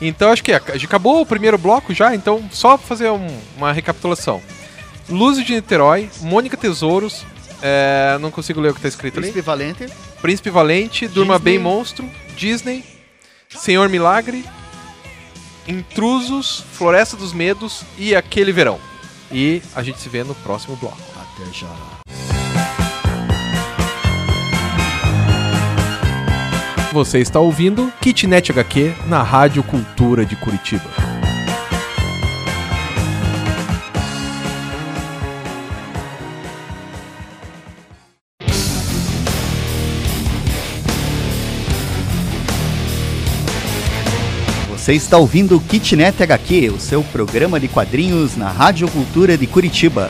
Então 0.00 0.30
acho 0.30 0.44
que 0.44 0.52
ac- 0.52 0.70
acabou 0.84 1.20
o 1.20 1.26
primeiro 1.26 1.58
bloco 1.58 1.92
já, 1.92 2.14
então 2.14 2.48
só 2.52 2.78
fazer 2.78 3.10
um- 3.10 3.40
uma 3.56 3.72
recapitulação. 3.72 4.40
Luzes 5.08 5.44
de 5.44 5.54
Niterói, 5.54 6.08
Mônica 6.20 6.56
Tesouros, 6.56 7.24
é, 7.60 8.16
não 8.20 8.30
consigo 8.30 8.60
ler 8.60 8.70
o 8.70 8.74
que 8.74 8.80
tá 8.80 8.86
escrito 8.86 9.14
ali. 9.18 9.22
Príncipe 9.32 9.40
Valente, 9.44 9.86
Príncipe 10.22 10.50
Valente, 10.50 11.08
Durma 11.08 11.34
Disney. 11.34 11.52
Bem 11.52 11.58
Monstro, 11.58 12.08
Disney, 12.36 12.84
Senhor 13.48 13.88
Milagre, 13.88 14.44
Intrusos, 15.66 16.64
Floresta 16.72 17.16
dos 17.16 17.32
Medos 17.32 17.82
e 17.98 18.14
Aquele 18.14 18.52
Verão. 18.52 18.78
E 19.30 19.62
a 19.74 19.82
gente 19.82 19.98
se 20.00 20.08
vê 20.08 20.24
no 20.24 20.34
próximo 20.34 20.76
bloco. 20.76 20.96
até 21.16 21.52
já. 21.52 21.68
Você 26.92 27.18
está 27.18 27.38
ouvindo 27.38 27.92
Kitnet 28.00 28.50
HQ 28.50 28.94
na 29.06 29.22
Rádio 29.22 29.62
Cultura 29.62 30.24
de 30.24 30.34
Curitiba. 30.36 31.07
Você 44.88 44.94
está 44.94 45.18
ouvindo 45.18 45.54
o 45.54 45.60
Kitnet 45.60 46.22
HQ, 46.22 46.70
o 46.70 46.80
seu 46.80 47.04
programa 47.04 47.60
de 47.60 47.68
quadrinhos 47.68 48.38
na 48.38 48.48
Rádio 48.48 48.88
Cultura 48.88 49.36
de 49.36 49.46
Curitiba. 49.46 50.08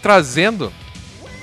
trazendo 0.03 0.73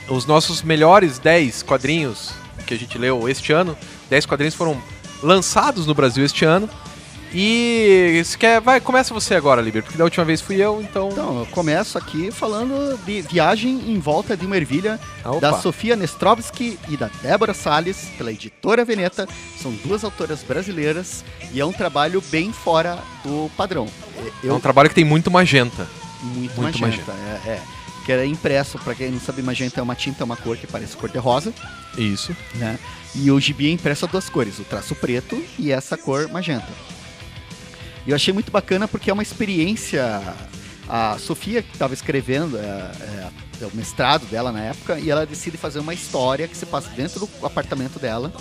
os 0.10 0.26
nossos 0.26 0.62
melhores 0.62 1.20
10 1.20 1.64
quadrinhos 1.64 2.32
que 2.66 2.74
a 2.74 2.78
gente 2.78 2.98
leu 2.98 3.30
este 3.30 3.54
ano. 3.54 3.78
10 4.10 4.26
quadrinhos 4.26 4.56
foram 4.56 4.82
lançados 5.22 5.86
no 5.86 5.94
Brasil 5.94 6.26
este 6.26 6.46
ano. 6.46 6.70
E 7.40 8.20
se 8.26 8.36
quer, 8.36 8.60
vai, 8.60 8.82
começa 8.82 9.14
você 9.14 9.36
agora, 9.36 9.62
Liber, 9.62 9.84
porque 9.84 9.96
da 9.96 10.04
última 10.04 10.26
vez 10.26 10.42
fui 10.42 10.56
eu, 10.56 10.82
então. 10.82 11.10
Então, 11.12 11.40
eu 11.42 11.46
começo 11.46 11.96
aqui 11.96 12.32
falando 12.32 12.98
de 13.06 13.22
Viagem 13.22 13.92
em 13.92 14.00
Volta 14.00 14.36
de 14.36 14.44
uma 14.44 14.58
Ervilha, 14.58 15.00
Ah, 15.24 15.38
da 15.40 15.62
Sofia 15.62 15.96
Nestrovski 15.96 16.80
e 16.90 16.98
da 16.98 17.12
Débora 17.22 17.54
Salles, 17.54 18.10
pela 18.18 18.32
editora 18.32 18.84
Veneta. 18.84 19.28
São 19.62 19.72
duas 19.86 20.04
autoras 20.04 20.42
brasileiras 20.42 21.24
e 21.54 21.62
é 21.62 21.66
um 21.66 21.72
trabalho 21.72 22.24
bem 22.32 22.52
fora 22.52 22.98
do 23.24 23.52
padrão. 23.56 23.88
É 24.44 24.52
um 24.52 24.60
trabalho 24.60 24.90
que 24.90 24.96
tem 24.96 25.06
muito 25.06 25.30
magenta. 25.30 25.88
muito, 26.24 26.60
muito 26.60 26.80
magenta. 26.80 27.12
É, 27.46 27.50
é. 27.50 27.62
Que 28.04 28.12
era 28.14 28.26
impresso, 28.26 28.80
pra 28.80 28.96
quem 28.96 29.12
não 29.12 29.20
sabe, 29.20 29.44
magenta 29.44 29.80
é 29.80 29.84
uma 29.84 29.94
tinta, 29.94 30.24
é 30.24 30.26
uma 30.26 30.38
cor 30.38 30.58
que 30.58 30.66
parece 30.66 30.98
cor 30.98 31.08
de 31.10 31.20
rosa, 31.20 31.54
Isso. 31.96 32.36
né? 32.56 32.80
E 33.14 33.30
o 33.30 33.40
gibi 33.40 33.68
é 33.68 33.72
impresso 33.72 34.06
a 34.06 34.08
duas 34.08 34.28
cores, 34.28 34.58
o 34.58 34.64
traço 34.64 34.96
preto 34.96 35.40
e 35.60 35.72
essa 35.72 35.96
cor 35.96 36.28
magenta. 36.30 36.97
E 38.08 38.12
eu 38.12 38.16
achei 38.16 38.34
muito 38.34 38.50
bacana 38.50 38.88
porque 38.88 39.10
é 39.10 39.14
uma 39.14 39.22
experiência. 39.22 40.24
A 40.90 41.18
Sofia, 41.20 41.62
que 41.62 41.74
estava 41.74 41.94
escrevendo 41.94 42.58
é, 42.58 42.62
é, 42.62 43.30
é 43.60 43.66
o 43.66 43.76
mestrado 43.76 44.26
dela 44.28 44.54
na 44.54 44.62
época, 44.62 44.98
e 44.98 45.12
ela 45.12 45.26
decide 45.26 45.58
fazer 45.58 45.80
uma 45.80 45.94
história 45.94 46.48
que 46.48 46.56
se 46.56 46.66
passa 46.66 46.90
dentro 46.92 47.20
do 47.20 47.46
apartamento 47.46 48.00
dela, 48.00 48.32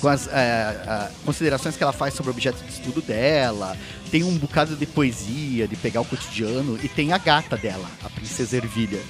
com 0.00 0.08
as 0.08 0.26
é, 0.28 1.10
considerações 1.26 1.76
que 1.76 1.82
ela 1.82 1.92
faz 1.92 2.14
sobre 2.14 2.30
o 2.30 2.32
objeto 2.32 2.64
de 2.64 2.70
estudo 2.70 3.02
dela. 3.02 3.76
Tem 4.10 4.24
um 4.24 4.38
bocado 4.38 4.74
de 4.74 4.86
poesia, 4.86 5.68
de 5.68 5.76
pegar 5.76 6.00
o 6.00 6.06
cotidiano, 6.06 6.78
e 6.82 6.88
tem 6.88 7.12
a 7.12 7.18
gata 7.18 7.58
dela, 7.58 7.86
a 8.02 8.08
princesa 8.08 8.56
Ervilha. 8.56 9.02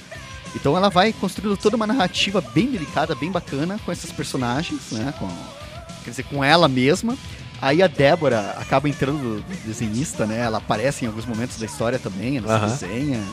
Então 0.53 0.75
ela 0.75 0.89
vai 0.89 1.13
construindo 1.13 1.55
toda 1.55 1.77
uma 1.77 1.87
narrativa 1.87 2.41
bem 2.41 2.71
delicada, 2.71 3.15
bem 3.15 3.31
bacana 3.31 3.79
com 3.85 3.91
esses 3.93 4.11
personagens, 4.11 4.91
né? 4.91 5.13
Com, 5.17 5.29
quer 6.03 6.09
dizer, 6.09 6.23
com 6.23 6.43
ela 6.43 6.67
mesma. 6.67 7.17
Aí 7.65 7.81
a 7.81 7.87
Débora 7.87 8.51
acaba 8.59 8.87
entrando 8.87 9.43
desenhista, 9.65 10.27
né? 10.27 10.41
Ela 10.41 10.59
aparece 10.59 11.03
em 11.03 11.07
alguns 11.07 11.25
momentos 11.25 11.57
da 11.57 11.65
história 11.65 11.97
também, 11.97 12.37
ela 12.37 12.57
Aham. 12.57 12.69
se 12.69 12.85
desenha. 12.85 13.23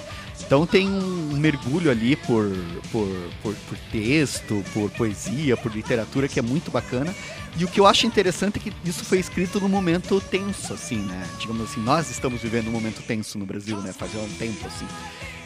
Então 0.41 0.65
tem 0.65 0.89
um 0.89 1.37
mergulho 1.37 1.91
ali 1.91 2.17
por, 2.17 2.51
por, 2.91 3.07
por, 3.43 3.55
por 3.55 3.79
texto, 3.91 4.65
por 4.73 4.91
poesia, 4.93 5.55
por 5.55 5.71
literatura 5.71 6.29
que 6.29 6.39
é 6.39 6.43
muito 6.43 6.71
bacana. 6.71 7.15
E 7.59 7.65
o 7.67 7.69
que 7.69 7.79
eu 7.79 7.87
acho 7.87 8.07
interessante 8.07 8.57
é 8.57 8.63
que 8.63 8.73
isso 8.89 9.05
foi 9.05 9.19
escrito 9.19 9.61
num 9.61 9.69
momento 9.69 10.19
tenso, 10.19 10.73
assim, 10.73 10.97
né? 10.97 11.29
Digamos 11.39 11.71
assim, 11.71 11.83
nós 11.83 12.11
estamos 12.11 12.41
vivendo 12.41 12.69
um 12.69 12.73
momento 12.73 13.03
tenso 13.03 13.39
no 13.39 13.45
Brasil, 13.45 13.77
né? 13.83 13.93
Faz 13.93 14.15
um 14.15 14.27
tempo, 14.39 14.67
assim. 14.67 14.87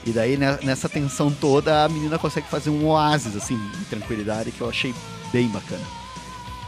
E 0.04 0.12
daí, 0.12 0.36
né, 0.36 0.60
nessa 0.62 0.88
tensão 0.88 1.28
toda, 1.32 1.86
a 1.86 1.88
menina 1.88 2.20
consegue 2.20 2.46
fazer 2.46 2.70
um 2.70 2.86
oásis, 2.86 3.34
assim, 3.34 3.58
de 3.80 3.84
tranquilidade, 3.86 4.52
que 4.52 4.60
eu 4.60 4.68
achei 4.68 4.94
bem 5.32 5.48
bacana. 5.48 5.82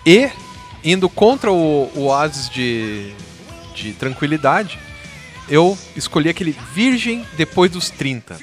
E, 0.05 0.29
indo 0.93 1.07
contra 1.09 1.53
o, 1.53 1.91
o 1.95 2.05
oásis 2.07 2.49
de, 2.49 3.13
de 3.75 3.93
tranquilidade, 3.93 4.79
eu 5.47 5.77
escolhi 5.95 6.31
aquele 6.31 6.57
Virgem 6.75 7.27
Depois 7.37 7.71
dos 7.71 7.91
30. 7.91 8.39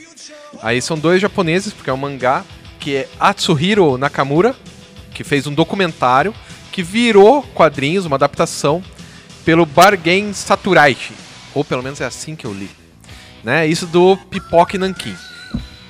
Aí 0.62 0.80
são 0.80 0.98
dois 0.98 1.20
japoneses, 1.20 1.74
porque 1.74 1.90
é 1.90 1.94
um 1.94 1.98
mangá, 1.98 2.46
que 2.80 2.98
é 2.98 3.10
Atsuhiro 3.20 3.98
Nakamura, 3.98 4.56
que 5.12 5.24
fez 5.24 5.48
um 5.48 5.54
documentário, 5.54 6.36
que 6.72 6.84
virou 6.84 7.42
quadrinhos, 7.42 8.06
uma 8.06 8.16
adaptação, 8.16 8.84
pelo 9.44 9.66
Bargain 9.66 10.32
Saturaichi. 10.32 11.14
Ou 11.54 11.64
pelo 11.66 11.82
menos 11.82 12.00
é 12.00 12.06
assim 12.06 12.36
que 12.36 12.46
eu 12.46 12.54
li. 12.54 12.70
Né? 13.44 13.66
Isso 13.66 13.88
do 13.88 14.18
Pipoque 14.30 14.78
Nankin. 14.78 15.16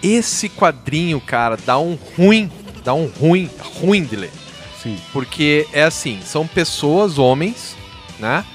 Esse 0.01 0.47
quadrinho, 0.47 1.19
cara, 1.19 1.57
dá 1.57 1.77
um 1.77 1.97
ruim, 2.15 2.49
dá 2.83 2.93
um 2.93 3.07
ruim, 3.07 3.49
ruim 3.81 4.03
de 4.03 4.15
ler. 4.15 4.44
Sim. 4.85 4.99
Porque 5.11 5.67
é 5.73 5.81
assim, 5.83 6.19
são 6.23 6.45
pessoas, 6.45 7.17
homens, 7.17 7.75
né? 8.19 8.45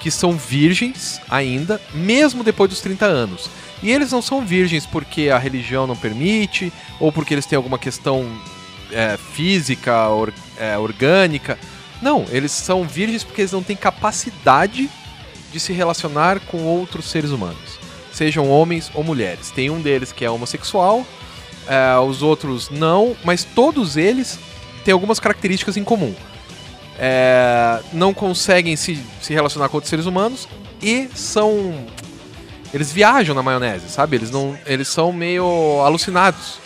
Que 0.00 0.12
são 0.12 0.32
virgens 0.36 1.20
ainda, 1.28 1.80
mesmo 1.92 2.44
depois 2.44 2.70
dos 2.70 2.80
30 2.80 3.04
anos. 3.04 3.50
E 3.82 3.90
eles 3.90 4.12
não 4.12 4.22
são 4.22 4.42
virgens 4.46 4.86
porque 4.86 5.28
a 5.28 5.38
religião 5.38 5.88
não 5.88 5.96
permite, 5.96 6.72
ou 7.00 7.10
porque 7.10 7.34
eles 7.34 7.46
têm 7.46 7.56
alguma 7.56 7.80
questão 7.80 8.30
é, 8.92 9.16
física, 9.34 10.08
or- 10.08 10.32
é, 10.56 10.78
orgânica. 10.78 11.58
Não, 12.00 12.24
eles 12.30 12.52
são 12.52 12.84
virgens 12.84 13.24
porque 13.24 13.40
eles 13.40 13.50
não 13.52 13.62
têm 13.62 13.74
capacidade 13.74 14.88
de 15.52 15.58
se 15.58 15.72
relacionar 15.72 16.38
com 16.38 16.58
outros 16.62 17.06
seres 17.06 17.30
humanos. 17.30 17.80
Sejam 18.12 18.48
homens 18.48 18.88
ou 18.94 19.02
mulheres. 19.02 19.50
Tem 19.50 19.68
um 19.68 19.80
deles 19.82 20.12
que 20.12 20.24
é 20.24 20.30
homossexual, 20.30 21.04
é, 21.66 21.98
os 21.98 22.22
outros 22.22 22.70
não, 22.70 23.16
mas 23.24 23.42
todos 23.42 23.96
eles 23.96 24.38
têm 24.84 24.92
algumas 24.92 25.18
características 25.18 25.76
em 25.76 25.84
comum. 25.84 26.14
É, 26.98 27.80
não 27.92 28.12
conseguem 28.12 28.76
se, 28.76 29.02
se 29.20 29.32
relacionar 29.32 29.68
com 29.68 29.76
outros 29.76 29.90
seres 29.90 30.06
humanos 30.06 30.48
e 30.82 31.08
são. 31.14 31.86
Eles 32.72 32.92
viajam 32.92 33.34
na 33.34 33.42
maionese, 33.42 33.88
sabe? 33.88 34.16
Eles, 34.16 34.30
não, 34.30 34.56
eles 34.66 34.88
são 34.88 35.12
meio 35.12 35.82
alucinados. 35.84 36.58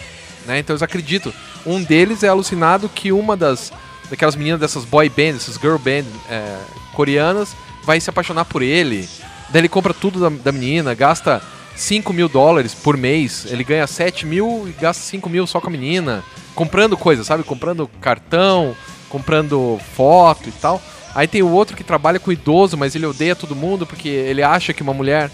Né? 0.46 0.59
Então 0.59 0.74
eles 0.74 0.83
acreditam. 0.83 1.33
Um 1.64 1.83
deles 1.83 2.22
é 2.22 2.29
alucinado 2.29 2.88
que 2.88 3.11
uma 3.11 3.37
das 3.37 3.72
daquelas 4.09 4.37
meninas 4.37 4.61
dessas 4.61 4.85
boy 4.85 5.09
bands, 5.09 5.42
essas 5.42 5.61
girl 5.61 5.79
band 5.79 6.05
é, 6.31 6.59
coreanas, 6.92 7.57
vai 7.85 8.00
se 8.00 8.09
apaixonar 8.09 8.44
por 8.44 8.62
ele. 8.62 9.09
Daí 9.50 9.61
ele 9.61 9.68
compra 9.68 9.92
tudo 9.92 10.20
da, 10.20 10.29
da 10.29 10.52
menina, 10.52 10.94
gasta 10.94 11.42
5 11.74 12.12
mil 12.12 12.29
dólares 12.29 12.74
por 12.74 12.96
mês, 12.96 13.46
ele 13.48 13.62
ganha 13.62 13.87
7 13.87 14.26
mil 14.26 14.66
e 14.68 14.72
gasta 14.81 15.02
5 15.02 15.29
mil 15.29 15.46
só 15.46 15.61
com 15.61 15.68
a 15.68 15.70
menina, 15.70 16.24
comprando 16.56 16.96
coisas, 16.96 17.24
sabe? 17.26 17.44
Comprando 17.44 17.86
cartão, 18.00 18.74
comprando 19.08 19.78
foto 19.94 20.48
e 20.48 20.52
tal. 20.52 20.82
Aí 21.14 21.28
tem 21.28 21.42
o 21.42 21.48
outro 21.50 21.76
que 21.76 21.84
trabalha 21.84 22.18
com 22.18 22.32
idoso, 22.32 22.76
mas 22.76 22.94
ele 22.96 23.06
odeia 23.06 23.36
todo 23.36 23.54
mundo 23.54 23.86
porque 23.86 24.08
ele 24.08 24.42
acha 24.42 24.72
que 24.72 24.82
uma 24.82 24.92
mulher. 24.92 25.30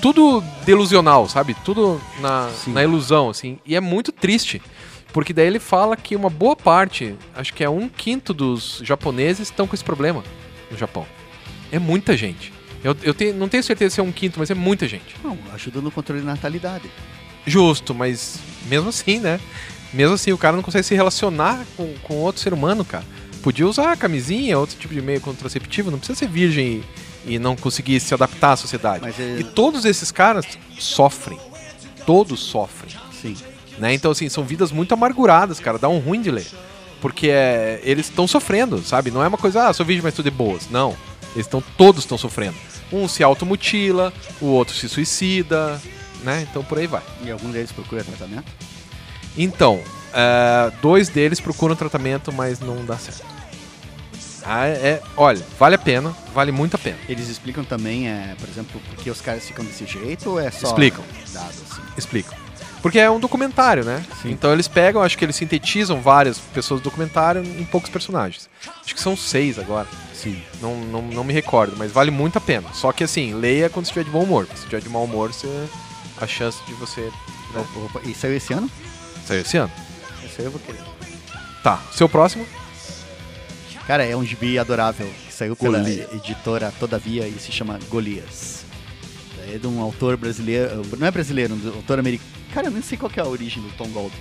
Tudo 0.00 0.42
delusional, 0.64 1.28
sabe? 1.28 1.54
Tudo 1.62 2.00
na, 2.20 2.48
Sim. 2.48 2.72
na 2.72 2.82
ilusão, 2.82 3.28
assim. 3.28 3.58
E 3.66 3.76
é 3.76 3.80
muito 3.80 4.10
triste. 4.10 4.62
Porque 5.12 5.32
daí 5.32 5.46
ele 5.46 5.58
fala 5.58 5.96
que 5.96 6.16
uma 6.16 6.30
boa 6.30 6.56
parte, 6.56 7.14
acho 7.34 7.52
que 7.52 7.62
é 7.62 7.68
um 7.68 7.86
quinto 7.88 8.32
dos 8.32 8.80
japoneses 8.82 9.48
estão 9.48 9.66
com 9.66 9.74
esse 9.74 9.84
problema 9.84 10.22
no 10.70 10.78
Japão. 10.78 11.04
É 11.70 11.78
muita 11.78 12.16
gente. 12.16 12.50
Eu, 12.82 12.96
eu 13.02 13.12
tenho- 13.12 13.34
não 13.34 13.46
tenho 13.48 13.62
certeza 13.62 13.96
se 13.96 14.00
é 14.00 14.02
um 14.02 14.12
quinto, 14.12 14.38
mas 14.38 14.50
é 14.50 14.54
muita 14.54 14.88
gente. 14.88 15.14
Não, 15.22 15.36
ajuda 15.52 15.80
no 15.82 15.90
controle 15.90 16.22
da 16.22 16.28
natalidade. 16.30 16.88
Justo, 17.46 17.94
mas 17.94 18.38
mesmo 18.68 18.88
assim, 18.88 19.18
né? 19.18 19.38
Mesmo 19.92 20.14
assim, 20.14 20.32
o 20.32 20.38
cara 20.38 20.56
não 20.56 20.62
consegue 20.62 20.84
se 20.86 20.94
relacionar 20.94 21.64
com, 21.76 21.92
com 22.02 22.14
outro 22.16 22.40
ser 22.40 22.52
humano, 22.52 22.84
cara. 22.84 23.04
Podia 23.42 23.66
usar 23.66 23.96
camisinha, 23.96 24.58
outro 24.58 24.76
tipo 24.78 24.92
de 24.94 25.00
meio 25.00 25.20
contraceptivo, 25.20 25.90
não 25.90 25.98
precisa 25.98 26.18
ser 26.18 26.28
virgem 26.28 26.84
e, 27.26 27.34
e 27.34 27.38
não 27.38 27.56
conseguir 27.56 27.98
se 28.00 28.12
adaptar 28.14 28.52
à 28.52 28.56
sociedade. 28.56 29.04
É- 29.18 29.40
E 29.40 29.44
todos 29.44 29.84
esses 29.84 30.10
caras 30.12 30.46
sofrem. 30.78 31.38
Todos 32.06 32.40
sofrem. 32.40 32.94
Sim. 33.20 33.36
Né? 33.78 33.94
Então, 33.94 34.10
assim, 34.10 34.28
são 34.28 34.44
vidas 34.44 34.70
muito 34.70 34.92
amarguradas, 34.92 35.58
cara. 35.58 35.78
Dá 35.78 35.88
um 35.88 35.98
ruim 35.98 36.20
de 36.20 36.30
ler. 36.30 36.46
Porque 37.00 37.28
é, 37.30 37.80
eles 37.82 38.06
estão 38.10 38.28
sofrendo, 38.28 38.82
sabe? 38.82 39.10
Não 39.10 39.22
é 39.24 39.28
uma 39.28 39.38
coisa, 39.38 39.68
ah, 39.68 39.72
sou 39.72 39.86
virgem, 39.86 40.02
mas 40.02 40.12
tudo 40.14 40.28
é 40.28 40.30
boas. 40.30 40.68
Não. 40.70 40.94
Eles 41.34 41.46
estão, 41.46 41.62
todos 41.78 42.02
estão 42.04 42.18
sofrendo. 42.18 42.56
Um 42.92 43.08
se 43.08 43.22
automutila, 43.22 44.12
o 44.40 44.46
outro 44.46 44.74
se 44.74 44.86
suicida, 44.88 45.80
né? 46.22 46.46
Então 46.50 46.62
por 46.62 46.76
aí 46.78 46.86
vai. 46.86 47.02
E 47.24 47.30
algum 47.30 47.50
deles 47.50 47.72
procura 47.72 48.04
tratamento? 48.04 48.44
Então, 49.36 49.80
é, 50.12 50.72
dois 50.82 51.08
deles 51.08 51.40
procuram 51.40 51.74
tratamento, 51.76 52.32
mas 52.32 52.60
não 52.60 52.84
dá 52.84 52.96
certo. 52.98 53.24
Ah, 54.42 54.66
é, 54.66 54.70
é- 54.72 55.02
olha, 55.16 55.44
vale 55.58 55.74
a 55.74 55.78
pena, 55.78 56.14
vale 56.34 56.50
muito 56.50 56.74
a 56.74 56.78
pena. 56.78 56.96
Eles 57.08 57.28
explicam 57.28 57.62
também, 57.62 58.08
é, 58.08 58.34
por 58.40 58.48
exemplo, 58.48 58.80
por 58.88 58.96
que 59.02 59.10
os 59.10 59.20
caras 59.20 59.44
ficam 59.44 59.64
desse 59.64 59.84
jeito 59.86 60.30
ou 60.30 60.40
é 60.40 60.50
só 60.50 60.68
Explicam. 60.68 61.04
dado 61.32 61.48
assim? 61.50 61.82
Explico. 61.96 62.34
Porque 62.80 62.98
é 62.98 63.10
um 63.10 63.20
documentário, 63.20 63.84
né? 63.84 64.02
Sim. 64.22 64.30
Então 64.30 64.50
eles 64.54 64.66
pegam, 64.66 65.02
acho 65.02 65.16
que 65.18 65.24
eles 65.24 65.36
sintetizam 65.36 66.00
várias 66.00 66.38
pessoas 66.38 66.80
do 66.80 66.84
documentário 66.84 67.42
em 67.44 67.64
poucos 67.66 67.90
personagens. 67.90 68.48
Acho 68.82 68.94
que 68.94 69.00
são 69.00 69.14
seis 69.14 69.58
agora. 69.58 69.86
Sim. 70.14 70.42
Não, 70.62 70.74
não, 70.84 71.02
não 71.02 71.22
me 71.22 71.34
recordo, 71.34 71.74
mas 71.76 71.92
vale 71.92 72.10
muito 72.10 72.38
a 72.38 72.40
pena. 72.40 72.72
Só 72.72 72.90
que 72.90 73.04
assim, 73.04 73.34
leia 73.34 73.68
quando 73.68 73.84
estiver 73.84 74.04
de 74.04 74.10
bom 74.10 74.22
humor. 74.22 74.46
Se 74.46 74.60
estiver 74.60 74.80
de 74.80 74.88
mau 74.88 75.04
humor, 75.04 75.30
você, 75.30 75.46
a 76.18 76.26
chance 76.26 76.58
de 76.66 76.72
você. 76.72 77.02
Né? 77.52 77.64
Opa, 77.84 78.00
e 78.04 78.14
saiu 78.14 78.34
esse 78.36 78.54
ano? 78.54 78.70
Saiu 79.26 79.40
esse 79.40 79.56
ano? 79.56 79.72
Esse 80.24 80.40
aí 80.40 80.46
eu 80.46 80.50
vou 80.50 80.60
querer. 80.60 80.80
Tá. 81.62 81.82
Seu 81.92 82.08
próximo? 82.08 82.46
Cara, 83.86 84.04
é 84.04 84.16
um 84.16 84.24
gibi 84.24 84.58
adorável 84.58 85.10
que 85.26 85.32
saiu 85.32 85.56
pela 85.56 85.78
Golias. 85.78 86.12
editora 86.12 86.72
Todavia 86.78 87.26
e 87.26 87.38
se 87.38 87.50
chama 87.50 87.78
Golias. 87.88 88.64
É 89.52 89.58
de 89.58 89.66
um 89.66 89.80
autor 89.80 90.16
brasileiro, 90.16 90.82
não 90.96 91.06
é 91.06 91.10
brasileiro, 91.10 91.54
um 91.54 91.68
autor 91.76 91.98
americano. 91.98 92.30
Cara, 92.54 92.68
eu 92.68 92.70
nem 92.70 92.82
sei 92.82 92.96
qual 92.96 93.10
que 93.10 93.18
é 93.18 93.22
a 93.22 93.26
origem 93.26 93.62
do 93.62 93.70
Tom 93.76 93.88
Gold. 93.88 94.14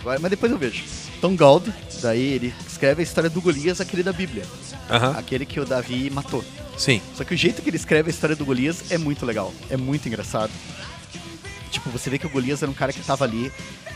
Agora, 0.00 0.20
mas 0.20 0.30
depois 0.30 0.50
eu 0.52 0.58
vejo. 0.58 0.84
Tom 1.20 1.36
Gold, 1.36 1.72
daí 2.00 2.20
ele 2.20 2.54
escreve 2.66 3.00
a 3.00 3.04
história 3.04 3.30
do 3.30 3.40
Golias, 3.40 3.80
aquele 3.80 4.02
da 4.02 4.12
Bíblia. 4.12 4.44
Aquele 5.16 5.46
que 5.46 5.58
o 5.58 5.64
Davi 5.64 6.10
matou. 6.10 6.44
Sim. 6.76 7.00
Só 7.16 7.24
que 7.24 7.34
o 7.34 7.36
jeito 7.36 7.62
que 7.62 7.70
ele 7.70 7.76
escreve 7.76 8.10
a 8.10 8.12
história 8.12 8.36
do 8.36 8.44
Golias 8.44 8.90
é 8.90 8.98
muito 8.98 9.24
legal. 9.24 9.52
É 9.70 9.76
muito 9.76 10.06
engraçado. 10.06 10.50
Tipo, 11.70 11.88
você 11.90 12.10
vê 12.10 12.18
que 12.18 12.26
o 12.26 12.30
Golias 12.30 12.62
era 12.62 12.70
um 12.70 12.74
cara 12.74 12.92
que 12.92 13.00
tava 13.00 13.24
ali, 13.24 13.50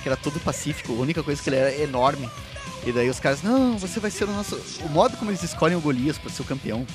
que 0.07 0.09
era 0.09 0.17
todo 0.17 0.39
pacífico, 0.39 0.93
a 0.93 0.97
única 1.03 1.21
coisa 1.21 1.43
que 1.43 1.51
ele 1.51 1.57
era 1.57 1.83
enorme. 1.83 2.31
E 2.85 2.93
daí 2.93 3.11
os 3.11 3.19
caras, 3.19 3.43
não, 3.43 3.77
você 3.77 3.99
vai 3.99 4.09
ser 4.09 4.23
o 4.23 4.29
nosso. 4.29 4.55
O 4.85 4.89
modo 4.89 5.17
como 5.17 5.33
eles 5.33 5.43
escolhem 5.43 5.77
o 5.77 5.81
Golias 5.81 6.17
pra 6.17 6.31
ser 6.31 6.43
o 6.43 6.45
campeão, 6.45 6.87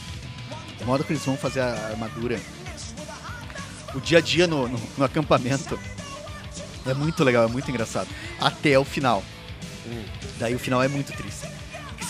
o 0.80 0.86
modo 0.86 1.04
que 1.04 1.12
eles 1.12 1.26
vão 1.26 1.36
fazer 1.36 1.60
a 1.60 1.74
armadura, 1.90 2.40
o 3.94 4.00
dia 4.00 4.20
a 4.20 4.22
dia 4.22 4.48
no, 4.48 4.66
no, 4.66 4.80
no 4.98 5.04
acampamento. 5.04 5.78
É 6.86 6.94
muito 6.94 7.22
legal, 7.22 7.44
é 7.44 7.48
muito 7.48 7.70
engraçado. 7.70 8.08
Até 8.40 8.80
o 8.80 8.86
final. 8.86 9.22
Daí 10.40 10.56
o 10.56 10.60
final 10.60 10.82
é 10.82 10.88
muito 10.88 11.12
triste. 11.12 11.48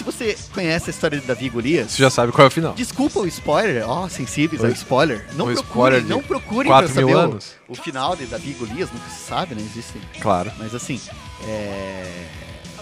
Se 0.01 0.03
você 0.03 0.35
conhece 0.51 0.89
a 0.89 0.91
história 0.91 1.19
de 1.19 1.27
Davi 1.27 1.45
e 1.45 1.49
Golias, 1.49 1.91
Você 1.91 2.01
já 2.01 2.09
sabe 2.09 2.31
qual 2.31 2.45
é 2.45 2.47
o 2.47 2.51
final. 2.51 2.73
Desculpa 2.73 3.19
o 3.19 3.27
spoiler, 3.27 3.87
ó, 3.87 4.09
sensíveis 4.09 4.59
O 4.61 4.65
ao 4.65 4.71
es- 4.71 4.79
spoiler. 4.79 5.23
Não 5.35 5.45
o 5.45 5.53
procurem, 5.53 5.99
spoiler 5.99 6.03
não 6.05 6.23
procurem 6.23 6.71
pra 6.71 6.81
4 6.87 6.95
mil 7.05 7.15
saber 7.15 7.35
o, 7.69 7.71
o 7.73 7.75
final 7.75 8.15
de 8.15 8.25
Davi 8.25 8.49
e 8.49 8.53
Golias, 8.53 8.91
nunca 8.91 9.07
se 9.11 9.27
sabe, 9.27 9.53
né? 9.53 9.61
Existem. 9.61 10.01
Claro. 10.19 10.51
Mas 10.57 10.73
assim, 10.73 10.99
é, 11.47 12.25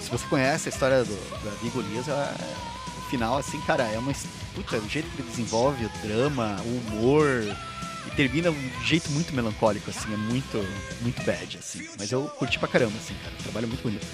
se 0.01 0.09
você 0.09 0.25
conhece 0.27 0.69
a 0.69 0.71
história 0.71 1.03
do 1.03 1.43
Davi 1.43 1.67
e 1.67 1.69
Golias, 1.69 2.07
é- 2.07 2.33
o 3.05 3.09
final, 3.09 3.37
assim, 3.37 3.59
cara, 3.61 3.83
é 3.83 3.97
uma. 3.99 4.13
Puta, 4.55 4.77
o 4.77 4.87
jeito 4.89 5.09
que 5.15 5.21
ele 5.21 5.29
desenvolve 5.29 5.85
o 5.85 5.91
drama, 6.07 6.55
o 6.63 6.77
humor. 6.95 7.43
E 8.07 8.11
termina 8.11 8.49
de 8.49 8.57
um 8.57 8.85
jeito 8.85 9.11
muito 9.11 9.35
melancólico, 9.35 9.89
assim, 9.89 10.11
é 10.13 10.17
muito, 10.17 10.57
muito 11.01 11.21
bad, 11.23 11.57
assim. 11.59 11.85
Mas 11.99 12.11
eu 12.11 12.23
curti 12.39 12.57
pra 12.57 12.67
caramba, 12.67 12.93
assim, 12.97 13.13
cara. 13.23 13.35
O 13.39 13.43
trabalho 13.43 13.65
é 13.65 13.67
muito 13.67 13.83
bonito. 13.83 14.07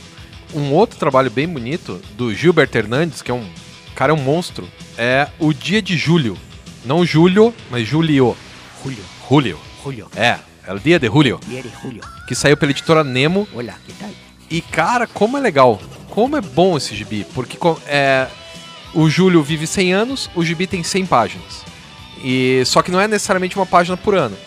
Um 0.55 0.71
outro 0.71 0.97
trabalho 0.97 1.29
bem 1.29 1.47
bonito 1.47 2.01
do 2.17 2.33
Gilbert 2.33 2.69
Hernandes, 2.73 3.21
que 3.21 3.29
é 3.29 3.33
um 3.33 3.45
cara 3.93 4.13
é 4.13 4.15
um 4.15 4.21
monstro, 4.21 4.65
é 4.97 5.27
o 5.37 5.53
Dia 5.53 5.81
de 5.81 5.97
Julho. 5.97 6.37
Não 6.85 7.05
Julio, 7.05 7.53
mas 7.69 7.85
Julio. 7.85 8.37
Julio, 8.81 9.03
Julio. 9.29 9.59
Julio, 9.83 10.07
É, 10.15 10.39
é 10.65 10.73
o 10.73 10.79
Dia 10.79 10.97
de 10.97 11.07
Julio, 11.07 11.39
dia 11.45 11.61
de 11.61 11.69
Julio. 11.81 12.01
que 12.25 12.33
saiu 12.33 12.55
pela 12.55 12.71
editora 12.71 13.03
Nemo. 13.03 13.45
Olá, 13.53 13.75
que 13.85 13.93
tal? 13.93 14.09
E 14.49 14.61
cara, 14.61 15.05
como 15.05 15.37
é 15.37 15.41
legal. 15.41 15.79
Como 16.09 16.37
é 16.37 16.41
bom 16.41 16.77
esse 16.77 16.95
gibi, 16.95 17.25
porque 17.35 17.57
é 17.87 18.27
o 18.93 19.09
Júlio 19.09 19.43
vive 19.43 19.67
100 19.67 19.93
anos, 19.93 20.29
o 20.33 20.43
gibi 20.43 20.65
tem 20.65 20.81
100 20.81 21.05
páginas. 21.05 21.65
E 22.23 22.63
só 22.65 22.81
que 22.81 22.89
não 22.91 23.01
é 23.01 23.09
necessariamente 23.09 23.57
uma 23.57 23.65
página 23.65 23.97
por 23.97 24.15
ano. 24.15 24.37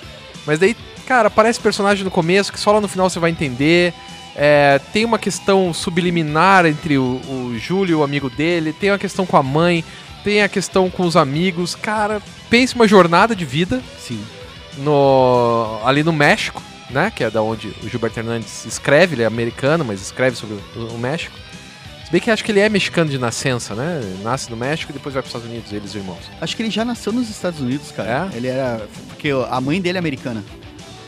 Mas 0.47 0.59
daí, 0.59 0.75
cara, 1.07 1.29
aparece 1.29 1.61
personagem 1.61 2.03
no 2.03 2.11
começo 2.11 2.51
que 2.51 2.59
só 2.59 2.73
lá 2.73 2.81
no 2.81 2.89
final 2.89 3.11
você 3.11 3.19
vai 3.19 3.31
entender. 3.31 3.93
É, 4.41 4.81
tem 4.93 5.05
uma 5.05 5.19
questão 5.19 5.75
subliminar 5.75 6.65
entre 6.65 6.97
o, 6.97 7.21
o 7.29 7.59
Júlio 7.59 7.93
e 7.93 7.95
o 7.97 8.05
amigo 8.05 8.31
dele, 8.31 8.73
tem 8.73 8.91
uma 8.93 8.99
questão 8.99 9.27
com 9.27 9.37
a 9.37 9.43
mãe, 9.43 9.85
tem 10.23 10.43
a 10.43 10.49
questão 10.49 10.89
com 10.89 11.03
os 11.05 11.17
amigos. 11.17 11.75
Cara, 11.75 12.23
pense 12.49 12.75
uma 12.77 12.87
jornada 12.87 13.35
de 13.35 13.45
vida 13.45 13.83
Sim. 13.99 14.23
no, 14.79 15.81
ali 15.85 16.03
no 16.05 16.13
México, 16.13 16.63
né? 16.91 17.11
Que 17.15 17.25
é 17.25 17.31
da 17.31 17.43
onde 17.43 17.69
o 17.83 17.89
Gilberto 17.89 18.21
Hernandes 18.21 18.65
escreve, 18.65 19.17
ele 19.17 19.23
é 19.23 19.27
americano, 19.27 19.85
mas 19.85 20.01
escreve 20.01 20.37
sobre 20.37 20.57
o, 20.77 20.95
o 20.95 20.99
México. 20.99 21.35
Se 22.05 22.13
bem 22.13 22.21
que 22.21 22.31
acho 22.31 22.43
que 22.45 22.53
ele 22.53 22.61
é 22.61 22.69
mexicano 22.69 23.11
de 23.11 23.19
nascença, 23.19 23.75
né? 23.75 24.01
Nasce 24.23 24.49
no 24.51 24.57
México 24.57 24.93
e 24.93 24.95
depois 24.95 25.13
vai 25.15 25.23
para 25.23 25.29
os 25.29 25.35
Estados 25.35 25.49
Unidos, 25.51 25.73
eles 25.73 25.95
irmãos. 25.95 26.21
Acho 26.41 26.57
que 26.57 26.63
ele 26.63 26.71
já 26.71 26.85
nasceu 26.85 27.13
nos 27.13 27.29
Estados 27.29 27.61
Unidos, 27.61 27.91
cara. 27.91 28.31
É? 28.33 28.37
Ele 28.37 28.47
era. 28.47 28.87
Porque 29.09 29.31
a 29.51 29.61
mãe 29.61 29.81
dele 29.81 29.99
é 29.99 30.01
americana. 30.01 30.43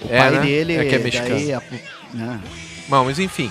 O 0.02 0.08
É, 0.12 0.18
pai 0.18 0.30
né? 0.32 0.40
dele 0.40 0.74
É 0.76 0.84
que 0.84 0.94
é 0.94 0.98
mexicano. 0.98 1.30
daí 1.36 1.52
a- 1.54 1.62
né? 2.12 2.40
Bom, 2.90 3.04
mas 3.04 3.18
enfim. 3.18 3.50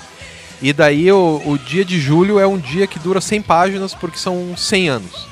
E 0.62 0.74
daí 0.74 1.10
o, 1.12 1.42
o 1.46 1.58
dia 1.58 1.86
de 1.86 2.00
julho 2.00 2.38
é 2.38 2.46
um 2.46 2.58
dia 2.60 2.86
que 2.86 3.00
dura 3.00 3.22
100 3.22 3.42
páginas 3.42 3.96
porque 3.96 4.18
são 4.20 4.56
100 4.58 4.90
anos. 4.90 5.28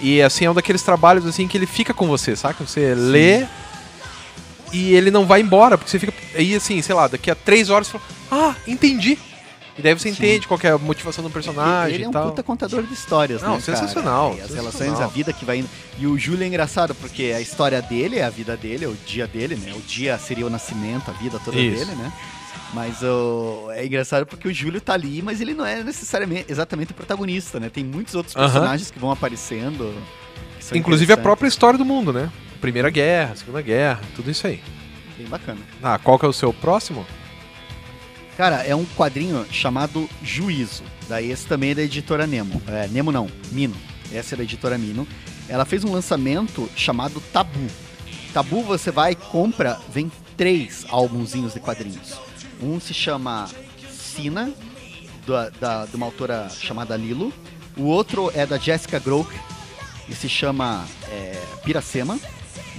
E 0.00 0.20
assim, 0.20 0.44
é 0.44 0.50
um 0.50 0.54
daqueles 0.54 0.82
trabalhos 0.82 1.24
assim 1.24 1.46
que 1.48 1.56
ele 1.56 1.66
fica 1.66 1.94
com 1.94 2.06
você, 2.08 2.34
saca? 2.36 2.64
Você 2.66 2.94
lê 2.94 3.46
e 4.72 4.92
ele 4.94 5.10
não 5.10 5.24
vai 5.26 5.40
embora, 5.40 5.78
porque 5.78 5.90
você 5.90 5.98
fica. 5.98 6.12
Aí 6.34 6.54
assim, 6.54 6.82
sei 6.82 6.94
lá, 6.94 7.06
daqui 7.08 7.30
a 7.30 7.34
3 7.34 7.70
horas 7.70 7.86
você 7.86 7.98
fala, 7.98 8.50
ah, 8.50 8.56
entendi. 8.66 9.16
E 9.78 9.82
daí 9.82 9.94
você 9.94 10.08
Sim. 10.08 10.16
entende 10.16 10.48
qual 10.48 10.58
é 10.64 10.70
a 10.70 10.78
motivação 10.78 11.22
do 11.22 11.30
personagem 11.30 11.94
ele 11.94 12.04
é 12.04 12.08
um 12.08 12.10
tal. 12.10 12.30
puta 12.30 12.42
contador 12.42 12.82
de 12.82 12.92
histórias, 12.92 13.40
Não, 13.42 13.54
né? 13.54 13.62
cara? 13.64 13.78
sensacional, 13.78 14.30
E 14.36 14.40
as 14.40 14.50
sensacional. 14.50 14.72
relações, 14.72 15.00
a 15.00 15.06
vida 15.06 15.32
que 15.32 15.44
vai 15.44 15.58
indo. 15.58 15.68
E 15.96 16.04
o 16.04 16.18
Júlio 16.18 16.42
é 16.42 16.48
engraçado, 16.48 16.96
porque 16.96 17.32
a 17.36 17.40
história 17.40 17.80
dele 17.80 18.18
é 18.18 18.24
a 18.24 18.30
vida 18.30 18.56
dele, 18.56 18.84
é 18.84 18.88
o 18.88 18.96
dia 19.06 19.28
dele, 19.28 19.54
né? 19.54 19.72
O 19.76 19.80
dia 19.80 20.18
seria 20.18 20.44
o 20.44 20.50
nascimento, 20.50 21.08
a 21.08 21.12
vida 21.14 21.40
toda 21.44 21.56
Isso. 21.56 21.76
dele, 21.86 21.96
né? 21.96 22.12
Mas 22.74 23.02
o 23.02 23.70
é 23.72 23.86
engraçado 23.86 24.26
porque 24.26 24.46
o 24.46 24.52
Júlio 24.52 24.80
tá 24.80 24.92
ali, 24.92 25.22
mas 25.22 25.40
ele 25.40 25.54
não 25.54 25.64
é 25.64 25.82
necessariamente 25.82 26.46
exatamente 26.48 26.92
o 26.92 26.94
protagonista, 26.94 27.58
né? 27.58 27.70
Tem 27.70 27.82
muitos 27.82 28.14
outros 28.14 28.34
personagens 28.34 28.90
que 28.90 28.98
vão 28.98 29.10
aparecendo. 29.10 29.94
que 30.60 30.78
Inclusive 30.78 31.12
a 31.12 31.16
própria 31.16 31.48
história 31.48 31.78
do 31.78 31.84
mundo, 31.84 32.12
né? 32.12 32.30
Primeira 32.60 32.90
Guerra, 32.90 33.36
Segunda 33.36 33.62
Guerra, 33.62 34.00
tudo 34.14 34.30
isso 34.30 34.46
aí. 34.46 34.60
Bem 35.16 35.26
bacana. 35.26 35.60
Ah, 35.82 35.98
qual 35.98 36.18
que 36.18 36.26
é 36.26 36.28
o 36.28 36.32
seu 36.32 36.52
próximo? 36.52 37.06
Cara, 38.36 38.62
é 38.62 38.74
um 38.74 38.84
quadrinho 38.84 39.46
chamado 39.50 40.08
Juízo. 40.22 40.84
Daí 41.08 41.30
esse 41.30 41.46
também 41.46 41.70
é 41.70 41.74
da 41.74 41.82
editora 41.82 42.26
Nemo. 42.26 42.62
É, 42.68 42.86
Nemo 42.88 43.10
não, 43.10 43.28
Mino. 43.50 43.74
Essa 44.12 44.34
é 44.34 44.38
da 44.38 44.44
editora 44.44 44.76
Mino. 44.76 45.08
Ela 45.48 45.64
fez 45.64 45.84
um 45.84 45.92
lançamento 45.92 46.68
chamado 46.76 47.20
Tabu. 47.32 47.66
Tabu 48.32 48.62
você 48.62 48.90
vai 48.90 49.14
compra, 49.14 49.80
vem 49.90 50.12
três 50.36 50.84
álbumzinhos 50.88 51.54
de 51.54 51.60
quadrinhos. 51.60 52.27
Um 52.60 52.80
se 52.80 52.92
chama 52.94 53.48
Sina, 53.90 54.52
da, 55.26 55.50
da- 55.50 55.86
de 55.86 55.96
uma 55.96 56.06
autora 56.06 56.48
chamada 56.48 56.96
Lilo. 56.96 57.32
O 57.76 57.84
outro 57.84 58.30
é 58.34 58.44
da 58.44 58.58
Jessica 58.58 58.98
Groke 58.98 59.38
e 60.08 60.14
se 60.14 60.28
chama 60.28 60.84
é, 61.08 61.40
Piracema. 61.64 62.18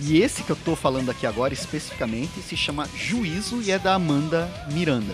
E 0.02 0.22
esse 0.22 0.44
que 0.44 0.50
eu 0.50 0.56
tô 0.56 0.76
falando 0.76 1.12
aqui 1.12 1.26
agora 1.26 1.54
especificamente 1.54 2.42
se 2.42 2.56
chama 2.56 2.88
Juízo 2.96 3.62
e 3.62 3.72
é 3.72 3.78
da 3.80 3.94
Amanda 3.96 4.50
Miranda. 4.72 5.13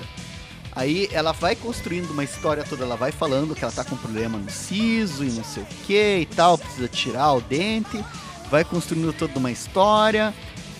Aí 0.71 1.07
ela 1.11 1.31
vai 1.31 1.55
construindo 1.55 2.11
uma 2.11 2.23
história 2.23 2.63
toda, 2.63 2.83
ela 2.83 2.97
vai 2.97 3.11
falando 3.11 3.55
que 3.55 3.63
ela 3.63 3.71
tá 3.71 3.83
com 3.83 3.95
problema 3.95 4.37
no 4.37 4.49
siso 4.51 5.23
e 5.23 5.29
não 5.31 5.43
sei 5.43 5.63
o 5.63 5.67
que 5.87 6.17
e 6.19 6.25
tal, 6.25 6.57
precisa 6.57 6.87
tirar 6.87 7.31
o 7.33 7.41
dente, 7.41 8.03
vai 8.51 8.63
construindo 8.65 9.13
toda 9.13 9.39
uma 9.39 9.49
história. 9.51 10.33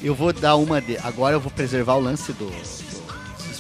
Eu 0.04 0.14
vou 0.14 0.34
dar 0.34 0.56
uma 0.58 0.82
de. 0.82 0.98
Agora 0.98 1.36
eu 1.36 1.40
vou 1.40 1.50
preservar 1.52 1.96
o 1.96 2.00
lance 2.02 2.34
do, 2.34 2.52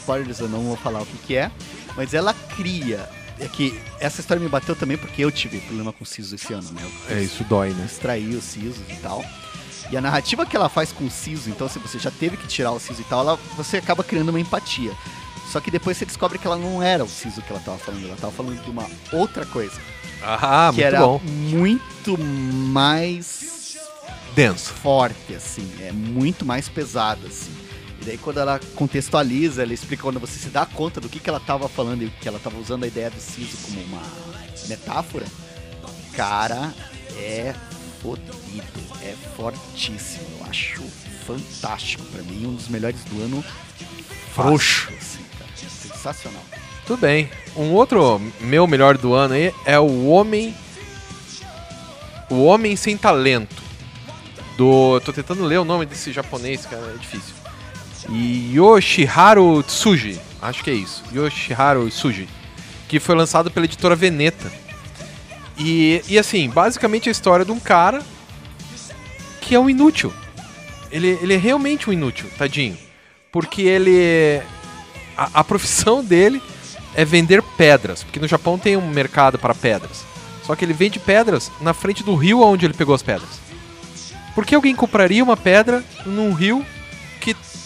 spoilers, 0.05 0.39
eu 0.39 0.47
não 0.47 0.61
vou 0.63 0.77
falar 0.77 1.01
o 1.01 1.05
que, 1.05 1.17
que 1.17 1.35
é, 1.35 1.49
mas 1.97 2.13
ela 2.13 2.33
cria. 2.55 3.09
É 3.37 3.47
que 3.49 3.77
essa 3.99 4.21
história 4.21 4.41
me 4.41 4.47
bateu 4.47 4.75
também 4.77 4.95
porque 4.97 5.21
eu 5.25 5.29
tive 5.29 5.59
problema 5.59 5.91
com 5.91 6.05
siso 6.05 6.35
esse 6.35 6.53
ano, 6.53 6.71
né? 6.71 6.81
Eu 7.09 7.17
É, 7.17 7.21
isso 7.21 7.43
dói, 7.43 7.71
né? 7.71 7.85
extrair 7.85 8.33
os 8.35 8.45
sisos 8.45 8.77
e 8.89 8.95
tal. 9.01 9.25
E 9.91 9.97
a 9.97 10.01
narrativa 10.01 10.45
que 10.45 10.55
ela 10.55 10.69
faz 10.69 10.93
com 10.93 11.03
o 11.05 11.11
siso, 11.11 11.49
então 11.49 11.67
se 11.67 11.77
você 11.79 11.99
já 11.99 12.09
teve 12.09 12.37
que 12.37 12.47
tirar 12.47 12.71
o 12.71 12.79
siso 12.79 13.01
e 13.01 13.03
tal, 13.03 13.19
ela, 13.21 13.39
você 13.57 13.77
acaba 13.77 14.03
criando 14.05 14.29
uma 14.29 14.39
empatia. 14.39 14.93
Só 15.51 15.59
que 15.59 15.69
depois 15.69 15.97
você 15.97 16.05
descobre 16.05 16.39
que 16.39 16.47
ela 16.47 16.55
não 16.57 16.81
era 16.81 17.03
o 17.03 17.09
siso 17.09 17.41
que 17.41 17.51
ela 17.51 17.59
tava 17.61 17.77
falando, 17.77 18.05
ela 18.07 18.15
tava 18.15 18.31
falando 18.31 18.63
de 18.63 18.69
uma 18.69 18.87
outra 19.11 19.45
coisa. 19.45 19.79
Ah, 20.23 20.71
que 20.73 20.81
muito 20.81 20.87
era 20.87 20.99
bom. 21.01 21.19
muito 21.25 22.17
mais 22.17 23.77
Denso. 24.33 24.73
forte, 24.73 25.35
assim, 25.35 25.69
é 25.81 25.91
muito 25.91 26.45
mais 26.45 26.67
pesada, 26.69 27.27
assim. 27.27 27.51
E 28.05 28.09
daí 28.09 28.17
quando 28.19 28.39
ela 28.39 28.59
contextualiza, 28.75 29.63
ela 29.63 29.73
explica 29.73 30.03
quando 30.03 30.19
você 30.19 30.37
se 30.37 30.49
dá 30.49 30.63
conta 30.63 31.01
do 31.01 31.09
que, 31.09 31.19
que 31.19 31.27
ela 31.27 31.39
tava 31.39 31.67
falando 31.67 32.03
e 32.03 32.09
que 32.11 32.27
ela 32.27 32.37
tava 32.37 32.55
usando 32.59 32.83
a 32.83 32.87
ideia 32.87 33.09
do 33.09 33.19
siso 33.19 33.57
como 33.65 33.81
uma 33.81 34.03
metáfora, 34.67 35.25
cara, 36.15 36.71
é 37.17 37.55
fodido, 38.03 38.63
é 39.01 39.15
fortíssimo. 39.35 40.23
Eu 40.39 40.45
acho 40.45 40.83
fantástico 41.25 42.05
pra 42.05 42.21
mim, 42.21 42.45
um 42.45 42.53
dos 42.53 42.67
melhores 42.67 43.03
do 43.05 43.23
ano. 43.23 43.43
Frouxo. 44.35 44.87
Assim. 44.95 45.25
Sensacional. 45.67 46.43
Tudo 46.85 47.01
bem. 47.01 47.27
Um 47.55 47.71
outro 47.71 48.21
meu 48.39 48.67
melhor 48.67 48.99
do 48.99 49.15
ano 49.15 49.33
aí 49.33 49.51
é 49.65 49.79
o 49.79 50.09
Homem. 50.09 50.55
O 52.29 52.43
Homem 52.43 52.75
Sem 52.75 52.95
Talento. 52.97 53.63
Do. 54.57 54.99
Tô 54.99 55.11
tentando 55.11 55.43
ler 55.43 55.57
o 55.57 55.65
nome 55.65 55.87
desse 55.87 56.13
japonês, 56.13 56.67
cara, 56.67 56.93
é 56.93 56.97
difícil. 56.99 57.44
Yoshiharu 58.09 59.63
Tsuji. 59.63 60.19
Acho 60.41 60.63
que 60.63 60.69
é 60.69 60.73
isso. 60.73 61.03
Yoshiharu 61.13 61.89
Tsuji. 61.89 62.27
Que 62.87 62.99
foi 62.99 63.15
lançado 63.15 63.49
pela 63.49 63.65
editora 63.65 63.95
Veneta. 63.95 64.51
E, 65.57 66.01
e 66.07 66.19
assim, 66.19 66.49
basicamente 66.49 67.09
a 67.09 67.11
história 67.11 67.45
de 67.45 67.51
um 67.51 67.59
cara 67.59 68.01
que 69.41 69.55
é 69.55 69.59
um 69.59 69.69
inútil. 69.69 70.13
Ele, 70.91 71.17
ele 71.21 71.33
é 71.33 71.37
realmente 71.37 71.89
um 71.89 71.93
inútil, 71.93 72.29
tadinho. 72.37 72.77
Porque 73.31 73.61
ele. 73.63 74.41
A, 75.17 75.39
a 75.39 75.43
profissão 75.43 76.03
dele 76.05 76.41
é 76.95 77.03
vender 77.03 77.41
pedras, 77.57 78.03
porque 78.03 78.19
no 78.19 78.27
Japão 78.27 78.57
tem 78.57 78.77
um 78.77 78.89
mercado 78.89 79.37
para 79.37 79.53
pedras. 79.53 80.05
Só 80.43 80.55
que 80.55 80.63
ele 80.63 80.73
vende 80.73 80.99
pedras 80.99 81.51
na 81.59 81.73
frente 81.73 82.03
do 82.03 82.15
rio 82.15 82.41
onde 82.41 82.65
ele 82.65 82.73
pegou 82.73 82.93
as 82.93 83.01
pedras. 83.01 83.41
Por 84.33 84.45
que 84.45 84.53
alguém 84.53 84.75
compraria 84.75 85.23
uma 85.23 85.35
pedra 85.35 85.83
num 86.05 86.33
rio 86.33 86.65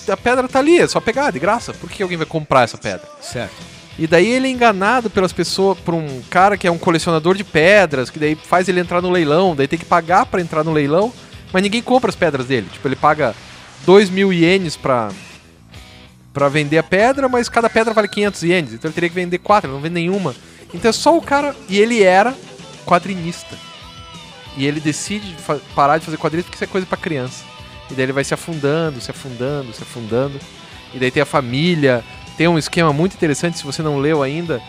a 0.09 0.17
pedra 0.17 0.47
tá 0.47 0.59
ali, 0.59 0.79
é 0.79 0.87
só 0.87 0.99
pegar, 0.99 1.31
de 1.31 1.39
graça? 1.39 1.73
Por 1.73 1.89
que 1.89 2.03
alguém 2.03 2.17
vai 2.17 2.25
comprar 2.25 2.63
essa 2.63 2.77
pedra? 2.77 3.07
Certo. 3.21 3.55
E 3.97 4.07
daí 4.07 4.27
ele 4.27 4.47
é 4.47 4.51
enganado 4.51 5.09
pelas 5.09 5.33
pessoas, 5.33 5.77
por 5.79 5.93
um 5.93 6.21
cara 6.29 6.57
que 6.57 6.67
é 6.67 6.71
um 6.71 6.77
colecionador 6.77 7.35
de 7.35 7.43
pedras, 7.43 8.09
que 8.09 8.17
daí 8.17 8.35
faz 8.35 8.69
ele 8.69 8.79
entrar 8.79 9.01
no 9.01 9.09
leilão, 9.09 9.55
daí 9.55 9.67
tem 9.67 9.77
que 9.77 9.85
pagar 9.85 10.25
pra 10.25 10.39
entrar 10.39 10.63
no 10.63 10.71
leilão, 10.71 11.11
mas 11.51 11.61
ninguém 11.61 11.81
compra 11.81 12.09
as 12.09 12.15
pedras 12.15 12.45
dele. 12.45 12.67
Tipo, 12.71 12.87
ele 12.87 12.95
paga 12.95 13.35
2 13.85 14.09
mil 14.09 14.31
ienes 14.31 14.77
pra, 14.77 15.09
pra 16.31 16.47
vender 16.47 16.77
a 16.77 16.83
pedra, 16.83 17.27
mas 17.27 17.49
cada 17.49 17.69
pedra 17.69 17.93
vale 17.93 18.07
500 18.07 18.43
ienes, 18.43 18.73
então 18.73 18.87
ele 18.87 18.95
teria 18.95 19.09
que 19.09 19.15
vender 19.15 19.37
quatro, 19.39 19.69
ele 19.69 19.75
não 19.75 19.81
vende 19.81 19.95
nenhuma. 19.95 20.33
Então 20.73 20.89
é 20.89 20.93
só 20.93 21.17
o 21.17 21.21
cara. 21.21 21.55
E 21.67 21.79
ele 21.79 22.03
era 22.03 22.35
quadrinista. 22.85 23.57
E 24.57 24.65
ele 24.65 24.79
decide 24.79 25.35
parar 25.75 25.97
de 25.97 26.05
fazer 26.05 26.17
quadrinhos 26.17 26.45
porque 26.45 26.55
isso 26.55 26.63
é 26.63 26.67
coisa 26.67 26.87
pra 26.87 26.97
criança. 26.97 27.43
E 27.89 27.93
daí 27.93 28.05
ele 28.05 28.13
vai 28.13 28.23
se 28.23 28.33
afundando, 28.33 29.01
se 29.01 29.11
afundando, 29.11 29.73
se 29.73 29.83
afundando. 29.83 30.39
E 30.93 30.99
daí 30.99 31.11
tem 31.11 31.23
a 31.23 31.25
família. 31.25 32.03
Tem 32.37 32.47
um 32.47 32.57
esquema 32.57 32.93
muito 32.93 33.13
interessante, 33.13 33.57
se 33.57 33.65
você 33.65 33.81
não 33.81 33.97
leu 33.97 34.23
ainda, 34.23 34.61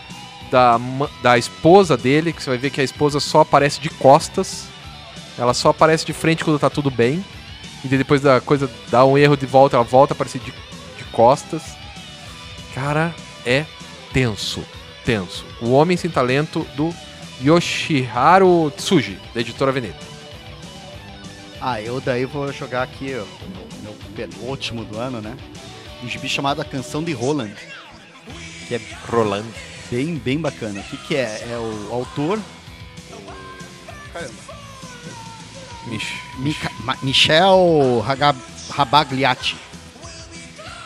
da, 0.51 0.79
da 1.21 1.37
esposa 1.37 1.95
dele, 1.95 2.33
que 2.33 2.43
você 2.43 2.49
vai 2.49 2.59
ver 2.59 2.69
que 2.69 2.81
a 2.81 2.83
esposa 2.83 3.19
só 3.19 3.41
aparece 3.41 3.79
de 3.79 3.89
costas. 3.89 4.67
Ela 5.37 5.53
só 5.53 5.69
aparece 5.69 6.05
de 6.05 6.13
frente 6.13 6.43
quando 6.43 6.59
tá 6.59 6.69
tudo 6.69 6.91
bem. 6.91 7.23
E 7.83 7.87
depois 7.87 8.21
da 8.21 8.41
coisa 8.41 8.69
dá 8.89 9.05
um 9.05 9.17
erro 9.17 9.35
de 9.35 9.45
volta, 9.45 9.77
ela 9.77 9.83
volta 9.83 10.13
a 10.13 10.15
aparecer 10.15 10.39
de, 10.39 10.51
de 10.51 11.03
costas. 11.11 11.63
Cara, 12.75 13.13
é 13.45 13.65
tenso. 14.13 14.63
Tenso. 15.05 15.45
O 15.61 15.71
Homem 15.71 15.97
Sem 15.97 16.11
Talento 16.11 16.67
do 16.75 16.93
Yoshiharu 17.43 18.71
Tsuji, 18.75 19.17
da 19.33 19.41
editora 19.41 19.71
Veneta. 19.71 20.10
Ah, 21.61 21.79
eu 21.81 22.01
daí 22.01 22.25
vou 22.25 22.51
jogar 22.51 22.83
aqui 22.83 23.13
ó, 23.15 23.21
o 23.23 23.81
meu 23.83 23.93
penúltimo 24.15 24.83
do 24.83 24.97
ano, 24.97 25.21
né? 25.21 25.35
Um 26.03 26.07
gibi 26.09 26.27
chamado 26.27 26.61
A 26.61 26.65
Canção 26.65 27.03
de 27.03 27.13
Roland. 27.13 27.53
Que 28.67 28.75
é 28.75 28.81
Roland. 29.07 29.45
bem, 29.91 30.15
bem 30.15 30.39
bacana. 30.39 30.79
O 30.79 30.83
que, 30.83 30.97
que 30.97 31.15
é? 31.15 31.47
É 31.51 31.57
o 31.57 31.93
autor. 31.93 32.39
Caramba. 34.11 34.33
Mich. 35.87 36.07
Mica- 36.39 36.71
Michel 37.03 38.03
Rabagliati. 38.69 39.55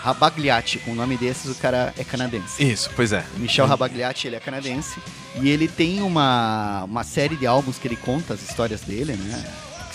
Rabagliati, 0.04 0.78
com 0.80 0.92
o 0.92 0.96
nome 0.96 1.18
desses, 1.18 1.50
o 1.50 1.56
cara 1.60 1.92
é 1.98 2.04
canadense. 2.04 2.64
Isso, 2.64 2.92
pois 2.96 3.12
é. 3.12 3.26
Michel 3.38 3.66
Rabagliati, 3.66 4.28
ele 4.28 4.36
é 4.36 4.40
canadense. 4.40 5.00
E 5.42 5.50
ele 5.50 5.68
tem 5.68 6.02
uma, 6.04 6.84
uma 6.84 7.04
série 7.04 7.36
de 7.36 7.48
álbuns 7.48 7.78
que 7.80 7.88
ele 7.88 7.96
conta 7.96 8.34
as 8.36 8.42
histórias 8.48 8.82
dele, 8.82 9.14
né? 9.14 9.44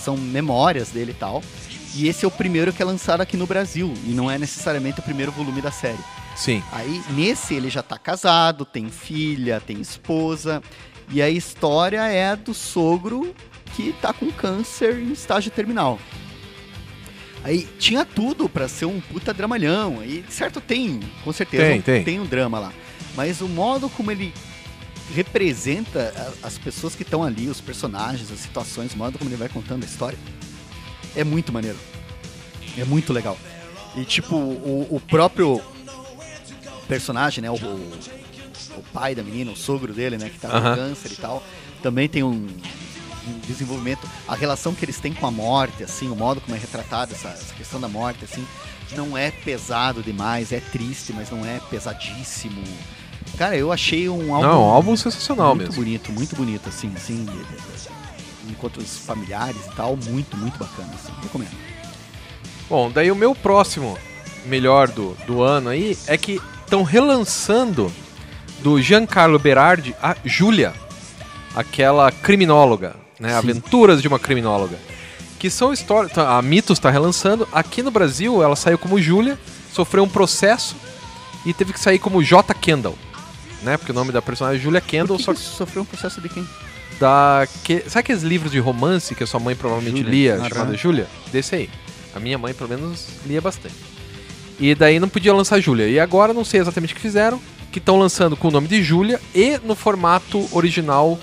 Que 0.00 0.04
são 0.04 0.16
memórias 0.16 0.88
dele 0.88 1.10
e 1.10 1.14
tal. 1.14 1.42
E 1.94 2.08
esse 2.08 2.24
é 2.24 2.28
o 2.28 2.30
primeiro 2.30 2.72
que 2.72 2.80
é 2.80 2.84
lançado 2.86 3.20
aqui 3.20 3.36
no 3.36 3.46
Brasil. 3.46 3.92
E 4.06 4.10
não 4.12 4.30
é 4.30 4.38
necessariamente 4.38 4.98
o 5.00 5.02
primeiro 5.02 5.30
volume 5.30 5.60
da 5.60 5.70
série. 5.70 5.98
Sim. 6.34 6.62
Aí, 6.72 7.02
nesse, 7.10 7.52
ele 7.54 7.68
já 7.68 7.82
tá 7.82 7.98
casado, 7.98 8.64
tem 8.64 8.88
filha, 8.88 9.60
tem 9.60 9.78
esposa. 9.78 10.62
E 11.10 11.20
a 11.20 11.28
história 11.28 12.00
é 12.06 12.34
do 12.34 12.54
sogro 12.54 13.34
que 13.76 13.92
tá 14.00 14.12
com 14.12 14.30
câncer 14.32 14.96
em 14.98 15.12
estágio 15.12 15.50
terminal. 15.50 15.98
Aí, 17.44 17.68
tinha 17.78 18.04
tudo 18.04 18.48
pra 18.48 18.68
ser 18.68 18.86
um 18.86 19.00
puta 19.00 19.34
dramalhão. 19.34 20.02
E, 20.02 20.24
certo, 20.30 20.60
tem, 20.62 21.00
com 21.24 21.32
certeza, 21.32 21.82
Tem, 21.82 22.04
tem. 22.04 22.20
um 22.20 22.24
drama 22.26 22.58
lá. 22.58 22.72
Mas 23.14 23.40
o 23.42 23.48
modo 23.48 23.90
como 23.90 24.10
ele 24.10 24.32
representa 25.14 26.12
a- 26.42 26.46
as 26.46 26.58
pessoas 26.58 26.94
que 26.94 27.02
estão 27.02 27.22
ali, 27.22 27.48
os 27.48 27.60
personagens, 27.60 28.30
as 28.30 28.38
situações, 28.40 28.92
o 28.94 28.96
modo 28.98 29.18
como 29.18 29.28
ele 29.30 29.36
vai 29.36 29.48
contando 29.48 29.82
a 29.82 29.86
história, 29.86 30.18
é 31.16 31.24
muito 31.24 31.52
maneiro. 31.52 31.78
É 32.78 32.84
muito 32.84 33.12
legal. 33.12 33.36
E, 33.96 34.04
tipo, 34.04 34.36
o, 34.36 34.86
o 34.90 35.00
próprio 35.00 35.60
personagem, 36.88 37.42
né? 37.42 37.50
O, 37.50 37.54
o, 37.54 37.92
o 38.78 38.82
pai 38.92 39.14
da 39.14 39.22
menina, 39.22 39.50
o 39.50 39.56
sogro 39.56 39.92
dele, 39.92 40.16
né? 40.18 40.28
Que 40.30 40.38
tá 40.38 40.48
com 40.48 40.56
Aham. 40.56 40.74
câncer 40.76 41.12
e 41.12 41.16
tal. 41.16 41.42
Também 41.82 42.08
tem 42.08 42.22
um, 42.22 42.46
um 43.26 43.38
desenvolvimento. 43.46 44.08
A 44.28 44.34
relação 44.34 44.74
que 44.74 44.84
eles 44.84 44.98
têm 45.00 45.12
com 45.12 45.26
a 45.26 45.30
morte, 45.30 45.82
assim, 45.82 46.08
o 46.08 46.14
modo 46.16 46.40
como 46.40 46.56
é 46.56 46.58
retratada 46.60 47.12
essa, 47.14 47.28
essa 47.28 47.54
questão 47.54 47.80
da 47.80 47.88
morte, 47.88 48.24
assim, 48.24 48.46
não 48.96 49.16
é 49.16 49.30
pesado 49.30 50.02
demais, 50.02 50.52
é 50.52 50.60
triste, 50.60 51.12
mas 51.12 51.30
não 51.30 51.44
é 51.44 51.60
pesadíssimo. 51.70 52.62
Cara, 53.38 53.56
eu 53.56 53.72
achei 53.72 54.08
um 54.08 54.34
álbum. 54.34 54.46
Não, 54.46 54.62
um 54.62 54.70
álbum 54.70 54.96
sensacional 54.96 55.54
muito 55.54 55.68
mesmo. 55.68 55.82
bonito, 55.82 56.12
muito 56.12 56.36
bonito, 56.36 56.68
assim, 56.68 56.92
assim. 56.94 57.26
Encontros 58.48 58.98
familiares 58.98 59.64
e 59.66 59.76
tal, 59.76 59.96
muito, 59.96 60.36
muito 60.36 60.58
bacana, 60.58 60.88
assim. 60.94 61.12
Recomendo. 61.22 61.50
Bom, 62.68 62.90
daí 62.90 63.10
o 63.10 63.16
meu 63.16 63.34
próximo 63.34 63.98
melhor 64.46 64.88
do, 64.88 65.16
do 65.26 65.42
ano 65.42 65.70
aí 65.70 65.96
é 66.06 66.16
que 66.16 66.40
estão 66.62 66.82
relançando 66.82 67.90
do 68.62 68.80
Giancarlo 68.80 69.38
Berardi 69.38 69.94
a 70.02 70.16
Júlia, 70.24 70.72
aquela 71.54 72.12
criminóloga, 72.12 72.94
né? 73.18 73.30
Sim. 73.30 73.34
Aventuras 73.36 74.02
de 74.02 74.08
uma 74.08 74.18
criminóloga. 74.18 74.76
Que 75.38 75.48
são 75.48 75.72
histórias. 75.72 76.12
tá, 76.12 76.36
A 76.36 76.42
Mitos 76.42 76.78
está 76.78 76.90
relançando. 76.90 77.48
Aqui 77.50 77.82
no 77.82 77.90
Brasil 77.90 78.42
ela 78.42 78.54
saiu 78.54 78.76
como 78.78 79.00
Júlia, 79.00 79.38
sofreu 79.72 80.04
um 80.04 80.08
processo 80.08 80.76
e 81.46 81.54
teve 81.54 81.72
que 81.72 81.80
sair 81.80 81.98
como 81.98 82.22
J. 82.22 82.52
Kendall. 82.54 82.96
Né? 83.62 83.76
Porque 83.76 83.92
o 83.92 83.94
nome 83.94 84.10
da 84.12 84.22
personagem 84.22 84.58
é 84.60 84.62
Julia 84.62 84.80
Kendall, 84.80 85.16
Por 85.16 85.18
que 85.18 85.24
só 85.24 85.34
que 85.34 85.40
sofreu 85.40 85.82
um 85.82 85.86
processo 85.86 86.20
de 86.20 86.28
quem? 86.28 86.46
da. 86.98 87.48
Que, 87.64 87.80
sabe 87.88 88.00
aqueles 88.00 88.22
livros 88.22 88.52
de 88.52 88.58
romance 88.58 89.14
que 89.14 89.24
a 89.24 89.26
sua 89.26 89.40
mãe 89.40 89.56
provavelmente 89.56 89.98
Júlia. 89.98 90.10
lia, 90.10 90.34
Aham. 90.36 90.48
chamada 90.48 90.76
Júlia? 90.76 91.06
Desse 91.32 91.54
aí. 91.54 91.70
A 92.14 92.20
minha 92.20 92.36
mãe, 92.36 92.52
pelo 92.52 92.68
menos, 92.68 93.06
lia 93.26 93.40
bastante. 93.40 93.74
E 94.58 94.74
daí 94.74 95.00
não 95.00 95.08
podia 95.08 95.32
lançar 95.32 95.58
Júlia. 95.60 95.88
E 95.88 95.98
agora 95.98 96.34
não 96.34 96.44
sei 96.44 96.60
exatamente 96.60 96.92
o 96.92 96.96
que 96.96 97.00
fizeram, 97.02 97.40
que 97.72 97.78
estão 97.78 97.98
lançando 97.98 98.36
com 98.36 98.48
o 98.48 98.50
nome 98.50 98.68
de 98.68 98.82
Júlia 98.82 99.18
e 99.34 99.58
no 99.64 99.74
formato 99.74 100.46
original 100.52 101.18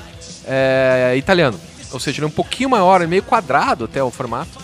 é, 0.45 1.13
italiano. 1.17 1.59
Ou 1.91 1.99
seja, 1.99 2.17
ele 2.19 2.25
é 2.25 2.27
um 2.27 2.31
pouquinho 2.31 2.69
maior, 2.69 3.01
é 3.01 3.07
meio 3.07 3.21
quadrado 3.21 3.85
até 3.85 4.01
o 4.01 4.09
formato. 4.09 4.57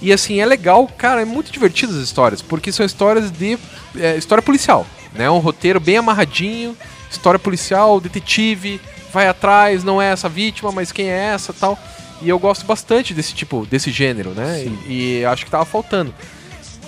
E 0.00 0.12
assim, 0.12 0.40
é 0.40 0.46
legal, 0.46 0.86
cara, 0.96 1.20
é 1.20 1.24
muito 1.26 1.52
divertido 1.52 1.92
as 1.92 1.98
histórias, 1.98 2.40
porque 2.40 2.72
são 2.72 2.86
histórias 2.86 3.30
de. 3.30 3.58
é, 3.98 4.16
história 4.16 4.40
policial, 4.40 4.86
né? 5.14 5.30
Um 5.30 5.38
roteiro 5.38 5.80
bem 5.80 5.96
amarradinho, 5.98 6.76
história 7.10 7.38
policial, 7.38 8.00
detetive, 8.00 8.80
vai 9.12 9.26
atrás, 9.28 9.82
não 9.84 10.00
é 10.00 10.10
essa 10.12 10.28
vítima, 10.28 10.70
mas 10.72 10.92
quem 10.92 11.08
é 11.08 11.16
essa 11.34 11.52
tal. 11.52 11.78
E 12.22 12.28
eu 12.28 12.38
gosto 12.38 12.66
bastante 12.66 13.14
desse 13.14 13.34
tipo, 13.34 13.64
desse 13.66 13.90
gênero, 13.90 14.30
né? 14.30 14.64
E, 14.86 15.20
e 15.20 15.24
acho 15.24 15.44
que 15.44 15.50
tava 15.50 15.64
faltando. 15.64 16.14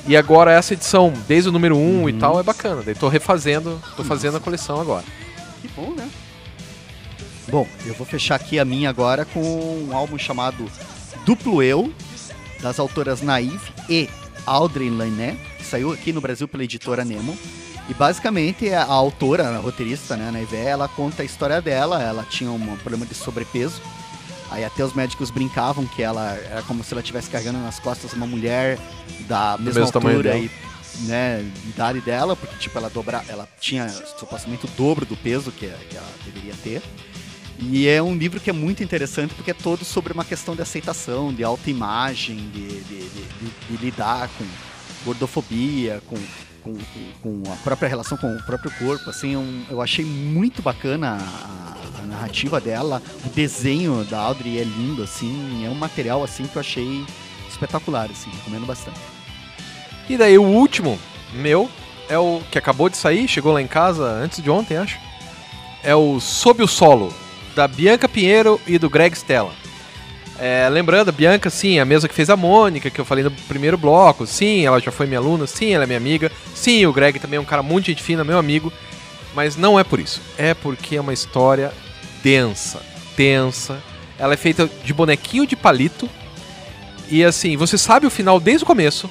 E 0.06 0.16
agora 0.16 0.52
essa 0.52 0.74
edição, 0.74 1.12
desde 1.26 1.48
o 1.48 1.52
número 1.52 1.76
1 1.76 1.78
um 2.02 2.08
e 2.08 2.12
Uhum. 2.12 2.18
tal, 2.18 2.40
é 2.40 2.42
bacana. 2.42 2.82
Daí 2.84 2.94
tô 2.94 3.08
refazendo, 3.08 3.80
tô 3.96 4.04
fazendo 4.04 4.36
a 4.36 4.40
coleção 4.40 4.80
agora. 4.80 5.04
Que 5.62 5.68
bom, 5.68 5.92
né? 5.94 6.08
Bom, 7.48 7.66
eu 7.86 7.94
vou 7.94 8.06
fechar 8.06 8.34
aqui 8.36 8.58
a 8.58 8.64
minha 8.64 8.90
agora 8.90 9.24
com 9.24 9.40
um 9.40 9.96
álbum 9.96 10.18
chamado 10.18 10.64
Duplo 11.24 11.62
Eu, 11.62 11.92
das 12.60 12.78
autoras 12.78 13.20
Naive 13.22 13.58
e 13.88 14.08
Audrey 14.46 14.90
Lané, 14.90 15.36
que 15.58 15.64
saiu 15.64 15.92
aqui 15.92 16.12
no 16.12 16.20
Brasil 16.20 16.46
pela 16.46 16.64
editora 16.64 17.04
Nemo. 17.04 17.36
E 17.88 17.94
basicamente 17.94 18.72
a 18.72 18.84
autora, 18.84 19.48
a 19.48 19.58
roteirista, 19.58 20.16
né, 20.16 20.30
a 20.52 20.56
ela 20.56 20.88
conta 20.88 21.22
a 21.22 21.24
história 21.24 21.60
dela. 21.60 22.02
Ela 22.02 22.24
tinha 22.28 22.50
um 22.50 22.76
problema 22.78 23.04
de 23.04 23.14
sobrepeso. 23.14 23.80
Aí 24.50 24.64
até 24.64 24.84
os 24.84 24.92
médicos 24.92 25.30
brincavam 25.30 25.86
que 25.86 26.02
ela 26.02 26.34
era 26.50 26.62
como 26.62 26.84
se 26.84 26.92
ela 26.92 27.00
estivesse 27.00 27.30
carregando 27.30 27.58
nas 27.58 27.78
costas 27.80 28.12
uma 28.12 28.26
mulher 28.26 28.78
da 29.26 29.56
mesma 29.58 29.80
mesmo 29.80 29.96
altura 29.96 30.36
e 30.36 30.50
né, 31.06 31.40
idade 31.66 32.00
dela, 32.02 32.36
porque 32.36 32.54
tipo 32.56 32.76
ela 32.76 32.90
dobra, 32.90 33.24
ela 33.28 33.48
tinha 33.58 33.88
supostamente 33.88 34.66
o 34.66 34.68
dobro 34.76 35.06
do 35.06 35.16
peso 35.16 35.50
que, 35.50 35.66
que 35.88 35.96
ela 35.96 36.08
deveria 36.24 36.54
ter. 36.62 36.82
E 37.58 37.88
é 37.88 38.02
um 38.02 38.14
livro 38.14 38.38
que 38.40 38.50
é 38.50 38.52
muito 38.52 38.82
interessante 38.82 39.34
porque 39.34 39.52
é 39.52 39.54
todo 39.54 39.84
sobre 39.86 40.12
uma 40.12 40.24
questão 40.24 40.54
de 40.54 40.60
aceitação, 40.62 41.32
de 41.32 41.42
autoimagem, 41.42 42.36
de, 42.52 42.66
de, 42.68 42.82
de, 42.82 43.08
de- 43.08 43.52
de 43.70 43.84
lidar 43.84 44.28
com 44.36 44.44
gordofobia, 45.06 46.02
com, 46.06 46.16
com, 46.62 46.76
com- 47.22 47.52
a 47.52 47.56
própria 47.56 47.88
relação 47.88 48.16
com 48.16 48.34
o 48.34 48.42
próprio 48.44 48.70
corpo. 48.78 49.08
Assim, 49.10 49.36
um- 49.36 49.64
eu 49.70 49.80
achei 49.82 50.04
muito 50.04 50.62
bacana 50.62 51.18
a, 51.20 52.00
a 52.02 52.06
narrativa 52.06 52.60
dela, 52.60 53.02
o 53.24 53.28
desenho 53.28 54.04
da 54.04 54.18
Audrey 54.18 54.58
é 54.58 54.64
lindo, 54.64 55.02
assim, 55.02 55.64
é 55.64 55.68
um 55.70 55.74
material 55.74 56.22
assim 56.24 56.44
que 56.44 56.56
eu 56.56 56.60
achei 56.60 57.04
espetacular, 57.48 58.08
assim, 58.10 58.30
recomendo 58.30 58.66
bastante. 58.66 58.98
E 60.08 60.16
daí 60.16 60.36
o 60.38 60.42
último 60.42 60.98
meu 61.32 61.70
é 62.08 62.18
o 62.18 62.40
que 62.50 62.58
acabou 62.58 62.88
de 62.88 62.96
sair, 62.96 63.28
chegou 63.28 63.52
lá 63.52 63.62
em 63.62 63.66
casa 63.66 64.04
antes 64.04 64.42
de 64.42 64.50
ontem, 64.50 64.76
acho. 64.76 64.98
É 65.82 65.94
o 65.94 66.20
Sob 66.20 66.62
o 66.62 66.68
Solo, 66.68 67.12
da 67.54 67.66
Bianca 67.68 68.08
Pinheiro 68.08 68.60
e 68.66 68.78
do 68.78 68.88
Greg 68.90 69.14
Stella. 69.16 69.52
É, 70.38 70.68
lembrando, 70.68 71.10
a 71.10 71.12
Bianca, 71.12 71.50
sim, 71.50 71.78
a 71.78 71.84
mesma 71.84 72.08
que 72.08 72.14
fez 72.14 72.30
a 72.30 72.36
Mônica, 72.36 72.90
que 72.90 73.00
eu 73.00 73.04
falei 73.04 73.22
no 73.22 73.30
primeiro 73.30 73.78
bloco. 73.78 74.26
Sim, 74.26 74.64
ela 74.64 74.80
já 74.80 74.90
foi 74.90 75.06
minha 75.06 75.18
aluna. 75.18 75.46
Sim, 75.46 75.72
ela 75.72 75.84
é 75.84 75.86
minha 75.86 75.98
amiga. 75.98 76.32
Sim, 76.54 76.84
o 76.86 76.92
Greg 76.92 77.18
também 77.18 77.36
é 77.36 77.40
um 77.40 77.44
cara 77.44 77.62
muito 77.62 77.86
gente 77.86 78.02
fina, 78.02 78.24
meu 78.24 78.38
amigo. 78.38 78.72
Mas 79.34 79.56
não 79.56 79.78
é 79.78 79.84
por 79.84 80.00
isso. 80.00 80.20
É 80.36 80.54
porque 80.54 80.96
é 80.96 81.00
uma 81.00 81.12
história 81.12 81.72
densa. 82.22 82.82
tensa. 83.16 83.80
Ela 84.18 84.34
é 84.34 84.36
feita 84.36 84.68
de 84.84 84.92
bonequinho 84.92 85.46
de 85.46 85.56
palito. 85.56 86.08
E 87.08 87.24
assim, 87.24 87.56
você 87.56 87.76
sabe 87.76 88.06
o 88.06 88.10
final 88.10 88.40
desde 88.40 88.64
o 88.64 88.66
começo. 88.66 89.10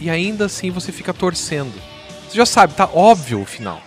E 0.00 0.08
ainda 0.10 0.46
assim 0.46 0.70
você 0.70 0.92
fica 0.92 1.12
torcendo. 1.12 1.74
Você 2.28 2.36
já 2.36 2.46
sabe, 2.46 2.74
tá 2.74 2.88
óbvio 2.92 3.40
o 3.40 3.46
final. 3.46 3.82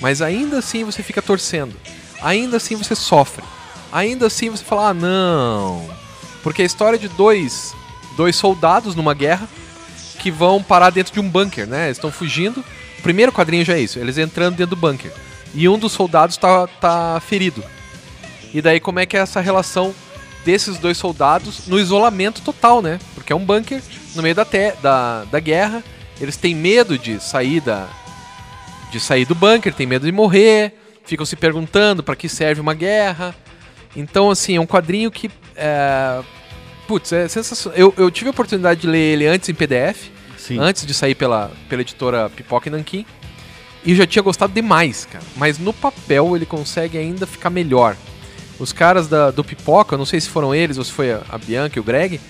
Mas 0.00 0.22
ainda 0.22 0.58
assim 0.58 0.84
você 0.84 1.02
fica 1.02 1.22
torcendo. 1.22 1.74
Ainda 2.20 2.56
assim 2.56 2.76
você 2.76 2.94
sofre. 2.94 3.44
Ainda 3.92 4.26
assim 4.26 4.50
você 4.50 4.64
fala, 4.64 4.90
ah 4.90 4.94
não. 4.94 5.88
Porque 6.42 6.62
a 6.62 6.64
história 6.64 6.98
de 6.98 7.08
dois, 7.08 7.74
dois 8.16 8.36
soldados 8.36 8.94
numa 8.94 9.14
guerra 9.14 9.48
que 10.18 10.30
vão 10.30 10.62
parar 10.62 10.90
dentro 10.90 11.12
de 11.12 11.20
um 11.20 11.28
bunker, 11.28 11.66
né? 11.66 11.86
Eles 11.86 11.96
estão 11.96 12.10
fugindo. 12.10 12.64
O 12.98 13.02
primeiro 13.02 13.32
quadrinho 13.32 13.64
já 13.64 13.74
é 13.74 13.80
isso, 13.80 13.98
eles 13.98 14.18
entrando 14.18 14.56
dentro 14.56 14.74
do 14.74 14.80
bunker. 14.80 15.12
E 15.54 15.68
um 15.68 15.78
dos 15.78 15.92
soldados 15.92 16.36
tá, 16.36 16.66
tá 16.66 17.22
ferido. 17.24 17.62
E 18.52 18.60
daí 18.60 18.80
como 18.80 18.98
é 18.98 19.06
que 19.06 19.16
é 19.16 19.20
essa 19.20 19.40
relação 19.40 19.94
desses 20.44 20.78
dois 20.78 20.96
soldados 20.96 21.66
no 21.66 21.78
isolamento 21.78 22.40
total, 22.42 22.82
né? 22.82 22.98
Porque 23.14 23.32
é 23.32 23.36
um 23.36 23.44
bunker 23.44 23.82
no 24.14 24.22
meio 24.22 24.34
da, 24.34 24.46
da, 24.82 25.24
da 25.24 25.40
guerra. 25.40 25.82
Eles 26.20 26.36
têm 26.36 26.54
medo 26.54 26.98
de 26.98 27.20
sair 27.22 27.60
da, 27.60 27.86
de 28.90 28.98
sair 28.98 29.24
do 29.24 29.34
bunker, 29.34 29.72
têm 29.72 29.86
medo 29.86 30.06
de 30.06 30.12
morrer, 30.12 30.74
ficam 31.04 31.24
se 31.24 31.36
perguntando 31.36 32.02
para 32.02 32.16
que 32.16 32.28
serve 32.28 32.60
uma 32.60 32.74
guerra. 32.74 33.34
Então, 33.98 34.30
assim, 34.30 34.56
é 34.56 34.60
um 34.60 34.66
quadrinho 34.66 35.10
que. 35.10 35.30
É... 35.56 36.20
Putz, 36.86 37.12
é 37.12 37.28
sensacional. 37.28 37.78
Eu, 37.78 37.92
eu 37.96 38.10
tive 38.10 38.28
a 38.28 38.30
oportunidade 38.30 38.80
de 38.80 38.86
ler 38.86 39.12
ele 39.12 39.26
antes 39.26 39.48
em 39.48 39.54
PDF, 39.54 40.08
Sim. 40.38 40.58
antes 40.58 40.86
de 40.86 40.94
sair 40.94 41.14
pela, 41.14 41.50
pela 41.68 41.82
editora 41.82 42.30
Pipoca 42.30 42.68
e 42.68 42.72
Nankin. 42.72 43.04
E 43.84 43.90
eu 43.90 43.96
já 43.96 44.06
tinha 44.06 44.22
gostado 44.22 44.52
demais, 44.52 45.04
cara. 45.04 45.24
Mas 45.36 45.58
no 45.58 45.72
papel 45.72 46.34
ele 46.34 46.46
consegue 46.46 46.96
ainda 46.96 47.26
ficar 47.26 47.50
melhor. 47.50 47.96
Os 48.58 48.72
caras 48.72 49.06
da, 49.06 49.30
do 49.30 49.44
Pipoca, 49.44 49.96
não 49.96 50.06
sei 50.06 50.20
se 50.20 50.28
foram 50.28 50.54
eles 50.54 50.78
ou 50.78 50.84
se 50.84 50.92
foi 50.92 51.12
a, 51.12 51.22
a 51.28 51.38
Bianca 51.38 51.78
e 51.78 51.80
o 51.80 51.84
Greg, 51.84 52.20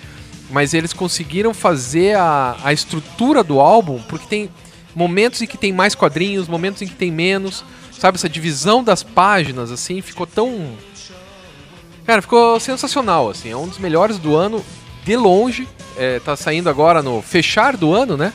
mas 0.50 0.74
eles 0.74 0.92
conseguiram 0.92 1.54
fazer 1.54 2.16
a, 2.16 2.56
a 2.64 2.72
estrutura 2.72 3.44
do 3.44 3.60
álbum, 3.60 4.00
porque 4.08 4.26
tem 4.26 4.50
momentos 4.94 5.40
em 5.40 5.46
que 5.46 5.56
tem 5.56 5.72
mais 5.72 5.94
quadrinhos, 5.94 6.48
momentos 6.48 6.82
em 6.82 6.86
que 6.86 6.94
tem 6.94 7.10
menos, 7.10 7.64
sabe? 7.92 8.16
Essa 8.16 8.28
divisão 8.28 8.82
das 8.82 9.02
páginas, 9.02 9.70
assim, 9.70 10.00
ficou 10.00 10.26
tão. 10.26 10.72
Cara, 12.08 12.22
ficou 12.22 12.58
sensacional, 12.58 13.28
assim. 13.28 13.50
É 13.50 13.56
um 13.56 13.68
dos 13.68 13.76
melhores 13.76 14.16
do 14.16 14.34
ano, 14.34 14.64
de 15.04 15.14
longe. 15.14 15.68
É, 15.94 16.18
tá 16.20 16.34
saindo 16.34 16.70
agora 16.70 17.02
no 17.02 17.20
fechar 17.20 17.76
do 17.76 17.92
ano, 17.92 18.16
né? 18.16 18.32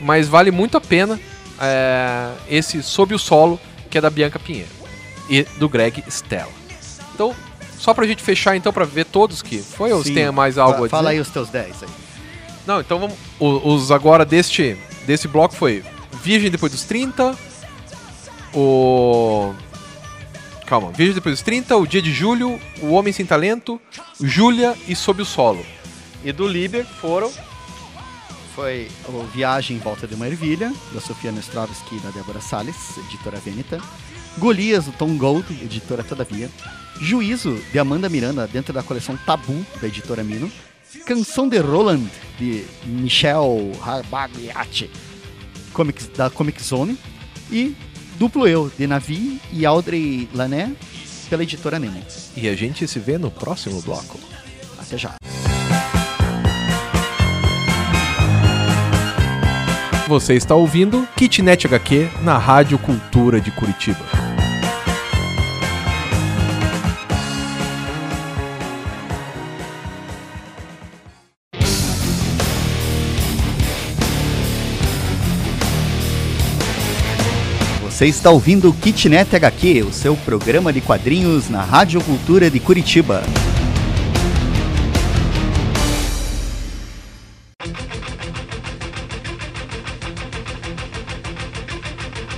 Mas 0.00 0.26
vale 0.26 0.50
muito 0.50 0.76
a 0.76 0.80
pena 0.80 1.20
é, 1.60 2.32
esse 2.48 2.82
Sob 2.82 3.14
o 3.14 3.20
Solo, 3.20 3.60
que 3.88 3.98
é 3.98 4.00
da 4.00 4.10
Bianca 4.10 4.36
Pinheiro. 4.36 4.68
E 5.30 5.44
do 5.58 5.68
Greg 5.68 6.02
Stella. 6.08 6.50
Então, 7.14 7.32
só 7.78 7.94
pra 7.94 8.04
gente 8.04 8.20
fechar 8.20 8.56
então, 8.56 8.72
pra 8.72 8.84
ver 8.84 9.04
todos 9.04 9.42
que 9.42 9.58
foi, 9.58 9.92
ou 9.92 10.02
se 10.02 10.12
tem 10.12 10.28
mais 10.32 10.58
algo 10.58 10.84
a 10.84 10.88
Fala 10.88 11.04
dizer? 11.04 11.14
aí 11.14 11.20
os 11.20 11.30
teus 11.30 11.50
10 11.50 11.84
aí. 11.84 11.88
Não, 12.66 12.80
então 12.80 12.98
vamos. 12.98 13.16
Os 13.38 13.92
agora 13.92 14.24
deste, 14.24 14.76
desse 15.06 15.28
bloco 15.28 15.54
foi 15.54 15.84
Virgem 16.20 16.50
depois 16.50 16.72
dos 16.72 16.82
30. 16.82 17.32
O. 18.52 19.54
Calma, 20.72 20.90
Virgem 20.90 21.16
depois 21.16 21.34
dos 21.34 21.42
30, 21.42 21.76
O 21.76 21.86
Dia 21.86 22.00
de 22.00 22.10
Julho, 22.10 22.58
O 22.80 22.92
Homem 22.92 23.12
Sem 23.12 23.26
Talento, 23.26 23.78
Júlia 24.18 24.74
e 24.88 24.96
Sob 24.96 25.20
o 25.20 25.24
Solo. 25.26 25.62
E 26.24 26.32
do 26.32 26.48
Liber 26.48 26.86
foram. 26.86 27.30
Foi 28.54 28.88
o 29.06 29.22
Viagem 29.24 29.76
em 29.76 29.78
Volta 29.78 30.06
de 30.06 30.14
uma 30.14 30.26
Ervilha, 30.26 30.72
da 30.94 30.98
Sofia 30.98 31.30
Nestrovski 31.30 31.96
e 31.96 31.98
da 31.98 32.08
Débora 32.08 32.40
Salles, 32.40 32.96
editora 33.06 33.38
Veneta. 33.38 33.82
Golias, 34.38 34.86
do 34.86 34.92
Tom 34.92 35.14
Gold, 35.18 35.44
editora 35.62 36.02
Todavia. 36.02 36.48
Juízo, 36.98 37.54
de 37.70 37.78
Amanda 37.78 38.08
Miranda, 38.08 38.46
dentro 38.46 38.72
da 38.72 38.82
coleção 38.82 39.14
Tabu, 39.26 39.66
da 39.78 39.88
editora 39.88 40.24
Mino. 40.24 40.50
Canção 41.04 41.50
de 41.50 41.58
Roland, 41.58 42.08
de 42.38 42.64
Michel 42.86 43.72
Rabagliati, 43.78 44.90
comics, 45.74 46.08
da 46.08 46.30
Comic 46.30 46.62
Zone. 46.62 46.96
E 47.50 47.76
Duplo 48.22 48.46
Eu, 48.46 48.70
de 48.78 48.86
Navi 48.86 49.40
e 49.52 49.66
Audrey 49.66 50.28
Lané, 50.32 50.70
pela 51.28 51.42
editora 51.42 51.76
Nemo. 51.76 52.00
E 52.36 52.48
a 52.48 52.54
gente 52.54 52.86
se 52.86 53.00
vê 53.00 53.18
no 53.18 53.32
próximo 53.32 53.82
bloco. 53.82 54.16
Até 54.78 54.96
já. 54.96 55.16
Você 60.06 60.34
está 60.34 60.54
ouvindo 60.54 61.04
Kitnet 61.16 61.66
HQ 61.66 62.10
na 62.22 62.38
Rádio 62.38 62.78
Cultura 62.78 63.40
de 63.40 63.50
Curitiba. 63.50 64.21
Você 77.92 78.06
está 78.06 78.30
ouvindo 78.30 78.70
o 78.70 78.72
Kitnet 78.72 79.36
HQ, 79.36 79.82
o 79.82 79.92
seu 79.92 80.16
programa 80.16 80.72
de 80.72 80.80
quadrinhos 80.80 81.50
na 81.50 81.62
Rádio 81.62 82.02
Cultura 82.02 82.50
de 82.50 82.58
Curitiba. 82.58 83.22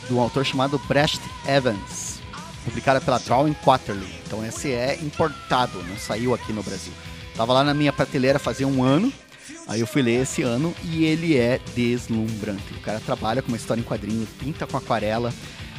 de 0.08 0.14
um 0.14 0.20
autor 0.20 0.46
chamado 0.46 0.80
Brecht 0.88 1.22
Evans, 1.48 2.20
publicada 2.64 3.02
pela 3.02 3.20
Drawing 3.20 3.54
Quarterly. 3.54 4.08
Então 4.26 4.46
esse 4.46 4.72
é 4.72 5.00
importado, 5.02 5.84
não 5.84 5.98
saiu 5.98 6.34
aqui 6.34 6.54
no 6.54 6.64
Brasil. 6.64 6.94
Tava 7.36 7.54
lá 7.54 7.64
na 7.64 7.74
minha 7.74 7.92
prateleira 7.92 8.40
fazia 8.40 8.68
um 8.68 8.84
ano, 8.84 9.12
aí 9.68 9.80
eu 9.80 9.88
fui 9.88 10.02
ler 10.02 10.22
esse 10.22 10.42
ano 10.42 10.74
e 10.84 11.06
ele 11.06 11.38
é 11.38 11.60
deslumbrante. 11.76 12.74
O 12.78 12.82
cara 12.82 13.00
trabalha 13.00 13.42
com 13.42 13.50
uma 13.50 13.58
história 13.58 13.82
em 13.82 13.84
quadrinho, 13.84 14.28
pinta 14.40 14.66
com 14.66 14.78
aquarela, 14.78 15.34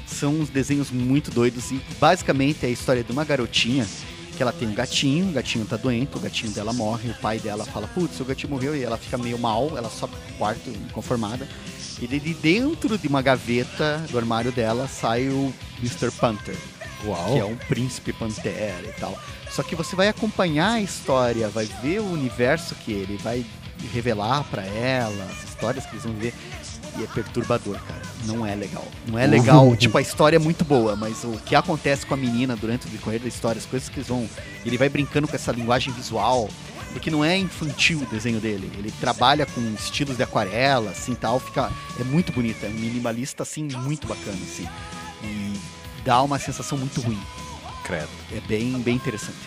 são 0.07 0.35
uns 0.35 0.49
desenhos 0.49 0.91
muito 0.91 1.31
doidos 1.31 1.70
e 1.70 1.81
basicamente 1.99 2.64
é 2.64 2.68
a 2.68 2.72
história 2.72 3.03
de 3.03 3.11
uma 3.11 3.24
garotinha 3.24 3.87
que 4.37 4.43
ela 4.43 4.53
tem 4.53 4.68
um 4.68 4.74
gatinho, 4.74 5.31
o 5.31 5.33
gatinho 5.33 5.64
tá 5.64 5.77
doente, 5.79 6.14
o 6.14 6.20
gatinho 6.20 6.53
dela 6.53 6.72
morre, 6.72 7.11
o 7.11 7.14
pai 7.14 7.39
dela 7.39 7.64
fala, 7.64 7.89
putz, 7.89 8.20
o 8.20 8.24
gatinho 8.24 8.51
morreu 8.51 8.77
e 8.77 8.83
ela 8.83 8.99
fica 8.99 9.16
meio 9.16 9.39
mal, 9.39 9.72
ela 9.77 9.89
sobe 9.89 10.14
pro 10.14 10.35
quarto 10.35 10.68
inconformada. 10.68 11.49
E 12.01 12.07
de 12.07 12.34
dentro 12.34 12.99
de 12.99 13.09
uma 13.09 13.22
gaveta 13.22 14.05
do 14.11 14.18
armário 14.18 14.53
dela 14.53 14.86
sai 14.86 15.28
o 15.28 15.53
Mr. 15.78 16.11
Panther, 16.11 16.57
Uau! 17.05 17.32
que 17.32 17.38
é 17.38 17.44
um 17.44 17.57
príncipe 17.57 18.12
pantera 18.12 18.82
e 18.86 19.01
tal. 19.01 19.18
Só 19.51 19.62
que 19.62 19.74
você 19.74 19.97
vai 19.97 20.09
acompanhar 20.09 20.72
a 20.72 20.80
história, 20.80 21.49
vai 21.49 21.64
ver 21.82 22.01
o 22.01 22.12
universo 22.12 22.74
que 22.74 22.92
ele 22.92 23.16
vai 23.16 23.44
revelar 23.92 24.44
pra 24.44 24.62
ela, 24.62 25.24
as 25.24 25.49
histórias 25.49 25.86
que 25.86 25.92
eles 25.92 26.05
vão 26.05 26.14
ver. 26.14 26.34
E 26.99 27.05
é 27.05 27.07
perturbador, 27.07 27.78
cara. 27.86 28.03
não 28.24 28.47
é 28.47 28.55
legal. 28.55 28.84
Não 29.07 29.18
é 29.18 29.26
legal, 29.26 29.76
tipo, 29.76 29.99
a 29.99 30.01
história 30.01 30.36
é 30.36 30.38
muito 30.38 30.64
boa, 30.64 30.97
mas 30.97 31.24
o 31.24 31.32
que 31.44 31.55
acontece 31.55 32.07
com 32.07 32.14
a 32.14 32.16
menina 32.16 32.57
durante 32.57 32.86
o 32.86 32.90
decorrer 32.90 33.20
da 33.20 33.28
história, 33.28 33.59
as 33.59 33.66
coisas 33.66 33.88
que 33.88 33.99
eles 33.99 34.09
vão. 34.09 34.26
Ele 34.64 34.78
vai 34.78 34.88
brincando 34.88 35.28
com 35.28 35.36
essa 35.36 35.53
linguagem 35.53 35.92
visual, 35.92 36.49
porque 36.93 37.11
não 37.11 37.24
é 37.24 37.37
infantil 37.37 38.01
o 38.01 38.07
desenho 38.07 38.41
dele. 38.41 38.70
Ele 38.78 38.93
trabalha 39.01 39.47
com 39.47 39.61
estilos 39.74 40.16
de 40.16 40.22
aquarela, 40.22 40.91
assim 40.91 41.14
tal, 41.14 41.39
fica. 41.39 41.70
É 42.01 42.05
muito 42.05 42.32
bonito, 42.32 42.64
é 42.64 42.68
um 42.68 42.72
minimalista 42.72 43.43
assim, 43.43 43.68
muito 43.82 44.07
bacana, 44.07 44.39
assim. 44.43 44.68
E 45.22 45.55
dá 46.05 46.22
uma 46.22 46.39
sensação 46.39 46.78
muito 46.78 47.01
ruim. 47.01 47.20
Credo. 47.84 48.09
É 48.32 48.41
bem, 48.41 48.72
bem 48.80 48.97
interessante. 48.97 49.39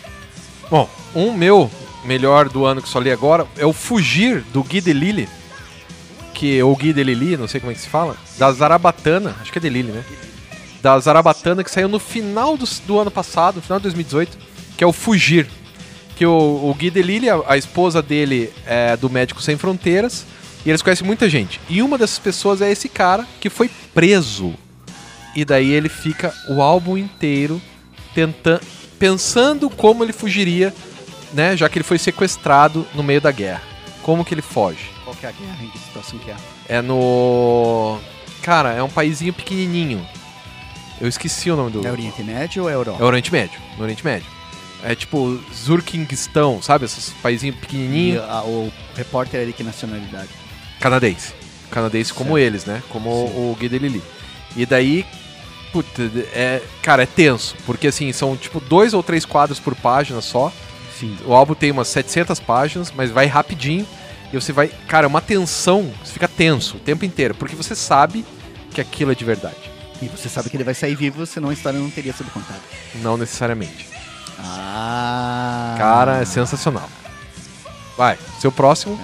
Bom, 0.70 0.88
um 1.14 1.32
meu 1.32 1.70
melhor 2.04 2.48
do 2.48 2.64
ano 2.64 2.80
que 2.80 2.88
só 2.88 2.98
li 2.98 3.10
agora 3.10 3.46
é 3.56 3.66
o 3.66 3.72
Fugir 3.72 4.42
do 4.52 4.62
Gui 4.62 4.80
de 4.80 4.92
Lili. 4.92 5.28
Que, 6.32 6.62
ou 6.62 6.74
Gui 6.76 6.92
de 6.92 7.02
Lili, 7.02 7.36
não 7.36 7.48
sei 7.48 7.60
como 7.60 7.72
é 7.72 7.74
que 7.74 7.80
se 7.80 7.88
fala. 7.88 8.16
Da 8.38 8.50
Zarabatana, 8.52 9.36
acho 9.40 9.52
que 9.52 9.58
é 9.58 9.60
de 9.60 9.68
Lili, 9.68 9.92
né? 9.92 10.04
Da 10.80 10.98
Zarabatana 10.98 11.62
que 11.62 11.70
saiu 11.70 11.88
no 11.88 11.98
final 11.98 12.56
do, 12.56 12.64
do 12.86 12.98
ano 12.98 13.10
passado, 13.10 13.56
no 13.56 13.62
final 13.62 13.78
de 13.78 13.84
2018, 13.84 14.38
que 14.76 14.84
é 14.84 14.86
o 14.86 14.92
Fugir. 14.92 15.46
Que 16.20 16.26
o, 16.26 16.68
o 16.68 16.74
Gui 16.74 16.90
de 16.90 17.00
Lili, 17.00 17.30
a, 17.30 17.40
a 17.46 17.56
esposa 17.56 18.02
dele 18.02 18.52
é 18.66 18.94
do 18.94 19.08
Médico 19.08 19.40
Sem 19.40 19.56
Fronteiras, 19.56 20.26
e 20.66 20.68
eles 20.68 20.82
conhecem 20.82 21.06
muita 21.06 21.30
gente. 21.30 21.58
E 21.66 21.80
uma 21.80 21.96
dessas 21.96 22.18
pessoas 22.18 22.60
é 22.60 22.70
esse 22.70 22.90
cara 22.90 23.26
que 23.40 23.48
foi 23.48 23.70
preso. 23.94 24.52
E 25.34 25.46
daí 25.46 25.70
ele 25.72 25.88
fica 25.88 26.34
o 26.50 26.60
álbum 26.60 26.98
inteiro 26.98 27.58
tentando, 28.14 28.60
pensando 28.98 29.70
como 29.70 30.04
ele 30.04 30.12
fugiria, 30.12 30.74
né? 31.32 31.56
Já 31.56 31.70
que 31.70 31.78
ele 31.78 31.84
foi 31.84 31.96
sequestrado 31.96 32.86
no 32.94 33.02
meio 33.02 33.22
da 33.22 33.32
guerra. 33.32 33.62
Como 34.02 34.22
que 34.22 34.34
ele 34.34 34.42
foge? 34.42 34.90
Qual 35.04 35.16
que 35.16 35.24
é 35.24 35.30
a 35.30 35.32
guerra? 35.32 35.64
Em 35.64 35.70
que 35.70 35.78
situação 35.78 36.18
que 36.18 36.30
é? 36.30 36.36
É 36.68 36.82
no. 36.82 37.98
Cara, 38.42 38.74
é 38.74 38.82
um 38.82 38.90
paizinho 38.90 39.32
pequenininho. 39.32 40.06
Eu 41.00 41.08
esqueci 41.08 41.50
o 41.50 41.56
nome 41.56 41.70
do. 41.70 41.86
É 41.86 41.90
Oriente 41.90 42.22
Médio 42.22 42.64
ou 42.64 42.68
é 42.68 42.74
Europa? 42.74 43.02
É 43.02 43.06
Oriente 43.06 43.32
Médio. 43.32 43.58
No 43.78 43.84
Oriente 43.84 44.04
Médio. 44.04 44.39
É 44.82 44.94
tipo 44.94 45.38
Zurkinguistão, 45.54 46.62
sabe? 46.62 46.84
Esses 46.86 47.10
paizinhos 47.22 47.56
E 47.56 47.60
pequenininhos. 47.60 48.22
a- 48.22 48.42
o 48.44 48.72
repórter 48.96 49.40
é 49.42 49.44
de 49.44 49.52
que 49.52 49.62
nacionalidade? 49.62 50.28
Canadense. 50.80 51.32
Canadense 51.70 52.12
como 52.12 52.30
Certo. 52.30 52.38
eles, 52.46 52.64
né? 52.64 52.82
Como 52.88 53.10
o 53.10 53.56
Guy 53.58 53.68
Lili. 53.68 54.02
E 54.56 54.64
daí, 54.66 55.04
puta, 55.72 56.02
é, 56.32 56.62
cara, 56.82 57.02
é 57.02 57.06
tenso, 57.06 57.54
porque 57.66 57.86
assim, 57.88 58.12
são 58.12 58.36
tipo 58.36 58.58
dois 58.60 58.94
ou 58.94 59.02
três 59.02 59.24
quadros 59.24 59.60
por 59.60 59.74
página 59.74 60.20
só. 60.20 60.52
Sim. 60.98 61.16
O 61.24 61.32
álbum 61.34 61.54
tem 61.54 61.70
umas 61.70 61.88
700 61.88 62.40
páginas, 62.40 62.92
mas 62.94 63.10
vai 63.10 63.26
rapidinho. 63.26 63.86
E 64.32 64.36
você 64.40 64.52
vai, 64.52 64.68
cara, 64.88 65.06
é 65.06 65.08
uma 65.08 65.20
tensão, 65.20 65.90
você 66.04 66.12
fica 66.12 66.28
tenso 66.28 66.76
o 66.76 66.80
tempo 66.80 67.04
inteiro, 67.04 67.34
porque 67.34 67.56
você 67.56 67.74
sabe 67.74 68.24
que 68.72 68.80
aquilo 68.80 69.10
é 69.12 69.14
de 69.14 69.24
verdade. 69.24 69.56
E 70.00 70.06
você 70.06 70.28
sabe 70.28 70.48
que 70.48 70.56
ele 70.56 70.64
vai 70.64 70.74
sair 70.74 70.94
vivo, 70.94 71.26
senão 71.26 71.50
a 71.50 71.52
história 71.52 71.78
não 71.78 71.90
teria 71.90 72.12
sido 72.12 72.30
contada. 72.30 72.60
Não 72.96 73.16
necessariamente. 73.16 73.86
Ah. 74.44 75.74
Cara, 75.78 76.18
é 76.18 76.24
sensacional. 76.24 76.88
Vai, 77.96 78.18
seu 78.40 78.50
próximo. 78.50 78.98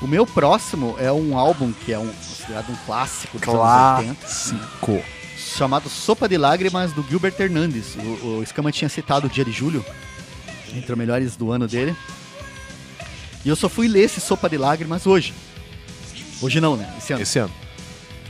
O 0.00 0.06
meu 0.06 0.24
próximo 0.26 0.94
é 0.98 1.10
um 1.12 1.36
álbum 1.36 1.72
que 1.72 1.92
é 1.92 1.98
um, 1.98 2.06
considerado 2.06 2.70
um 2.70 2.76
clássico 2.86 3.38
dos 3.38 3.48
anos 3.48 3.98
80, 3.98 4.14
Clássico. 4.20 5.02
chamado 5.36 5.88
Sopa 5.88 6.28
de 6.28 6.38
Lágrimas, 6.38 6.92
do 6.92 7.02
Gilbert 7.02 7.34
Hernandes. 7.38 7.96
O, 7.96 8.38
o 8.40 8.46
Scama 8.46 8.70
tinha 8.70 8.88
citado 8.88 9.26
o 9.26 9.30
dia 9.30 9.44
de 9.44 9.50
julho, 9.50 9.84
entre 10.72 10.92
os 10.92 10.98
melhores 10.98 11.36
do 11.36 11.50
ano 11.50 11.66
dele. 11.66 11.96
E 13.44 13.48
eu 13.48 13.56
só 13.56 13.68
fui 13.68 13.88
ler 13.88 14.04
esse 14.04 14.20
Sopa 14.20 14.48
de 14.48 14.56
Lágrimas 14.56 15.06
hoje. 15.06 15.34
Hoje 16.40 16.60
não, 16.60 16.76
né? 16.76 16.88
Esse 16.96 17.12
ano. 17.12 17.22
Esse 17.22 17.38
ano. 17.40 17.52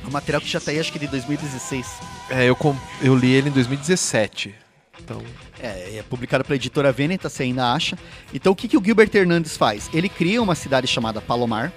É 0.02 0.06
um 0.06 0.10
material 0.10 0.40
que 0.40 0.48
já 0.48 0.58
tá 0.60 0.70
aí, 0.70 0.80
acho 0.80 0.90
que 0.92 0.98
de 0.98 1.06
2016. 1.06 1.86
É, 2.30 2.44
eu, 2.46 2.56
com- 2.56 2.76
eu 3.02 3.14
li 3.14 3.30
ele 3.30 3.50
em 3.50 3.52
2017. 3.52 4.54
Então, 5.00 5.22
É, 5.60 5.96
é 5.98 6.04
publicado 6.08 6.44
pela 6.44 6.56
editora 6.56 6.92
Veneta, 6.92 7.28
você 7.28 7.42
ainda 7.42 7.72
acha. 7.72 7.98
Então, 8.32 8.52
o 8.52 8.56
que, 8.56 8.68
que 8.68 8.76
o 8.76 8.84
Gilbert 8.84 9.10
Hernandes 9.12 9.56
faz? 9.56 9.90
Ele 9.92 10.08
cria 10.08 10.40
uma 10.42 10.54
cidade 10.54 10.86
chamada 10.86 11.20
Palomar. 11.20 11.72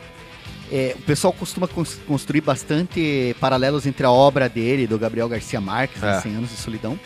É, 0.72 0.96
o 0.98 1.02
pessoal 1.02 1.34
costuma 1.34 1.68
cons- 1.68 2.00
construir 2.08 2.42
bastante 2.42 3.36
paralelos 3.42 3.86
entre 3.86 4.06
a 4.06 4.12
obra 4.12 4.48
dele, 4.48 4.88
do 4.88 4.98
Gabriel 4.98 5.28
Garcia 5.28 5.60
Marques, 5.60 6.02
É. 6.02 6.06
né, 6.14 6.22
100 6.22 6.36
Anos 6.36 6.50
de 6.50 6.56
Solidão. 6.58 6.98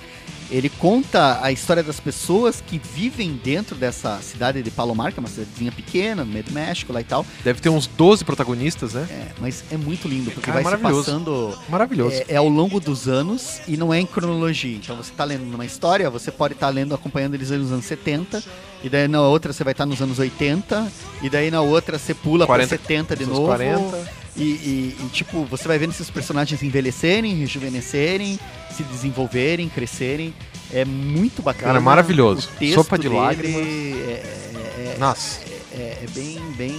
Ele 0.49 0.69
conta 0.69 1.39
a 1.41 1.51
história 1.51 1.81
das 1.81 1.99
pessoas 1.99 2.61
que 2.61 2.77
vivem 2.77 3.39
dentro 3.43 3.75
dessa 3.75 4.19
cidade 4.21 4.61
de 4.61 4.71
Palomar, 4.71 5.11
que 5.11 5.19
é 5.19 5.21
uma 5.21 5.29
cidadezinha 5.29 5.71
pequena, 5.71 6.23
no 6.23 6.31
meio 6.31 6.43
do 6.43 6.51
México 6.51 6.93
lá 6.93 7.01
e 7.01 7.03
tal. 7.03 7.25
deve 7.43 7.59
ter 7.59 7.69
uns 7.69 7.87
12 7.87 8.23
protagonistas, 8.23 8.93
né? 8.93 9.07
É, 9.09 9.27
mas 9.39 9.63
é 9.71 9.77
muito 9.77 10.07
lindo, 10.07 10.31
porque 10.31 10.51
Cara, 10.51 10.61
vai 10.61 10.75
se 10.75 10.81
passando 10.81 11.57
Maravilhoso. 11.67 12.15
é, 12.15 12.25
é 12.29 12.35
ao 12.35 12.47
longo 12.47 12.79
dos 12.79 13.07
anos 13.07 13.59
e 13.67 13.75
não 13.77 13.93
é 13.93 13.99
em 13.99 14.05
cronologia. 14.05 14.75
Então 14.75 14.95
você 14.95 15.11
tá 15.11 15.23
lendo 15.23 15.45
numa 15.45 15.65
história, 15.65 16.09
você 16.09 16.31
pode 16.31 16.53
estar 16.53 16.69
lendo, 16.69 16.93
acompanhando 16.93 17.33
eles 17.33 17.49
nos 17.49 17.71
anos 17.71 17.85
70, 17.85 18.43
e 18.83 18.89
daí 18.89 19.07
na 19.07 19.21
outra 19.21 19.51
você 19.51 19.63
vai 19.63 19.71
estar 19.71 19.85
nos 19.85 20.01
anos 20.01 20.19
80, 20.19 20.91
e 21.21 21.29
daí 21.29 21.49
na 21.49 21.61
outra 21.61 21.97
você 21.97 22.13
pula 22.13 22.45
para 22.45 22.65
40, 22.65 22.69
70 22.69 23.15
de 23.15 23.25
novo. 23.25 23.45
40. 23.45 24.24
E, 24.37 24.41
e- 24.43 24.97
e, 24.99 25.09
tipo, 25.13 25.45
você 25.45 25.67
vai 25.67 25.77
vendo 25.77 25.91
esses 25.91 26.09
personagens 26.09 26.61
envelhecerem, 26.61 27.33
rejuvenescerem, 27.35 28.39
se 28.75 28.83
desenvolverem, 28.83 29.69
crescerem. 29.69 30.33
É 30.73 30.83
muito 30.83 31.41
bacana. 31.41 31.67
Cara, 31.67 31.79
maravilhoso. 31.81 32.49
O 32.55 32.57
texto 32.59 32.75
Sopa 32.75 32.97
de 32.97 33.07
lágrimas. 33.07 33.61
É, 33.65 34.93
é- 34.93 34.95
Nossa, 34.99 35.39
é- 35.71 36.03
é 36.03 36.05
bem, 36.13 36.39
bem 36.57 36.75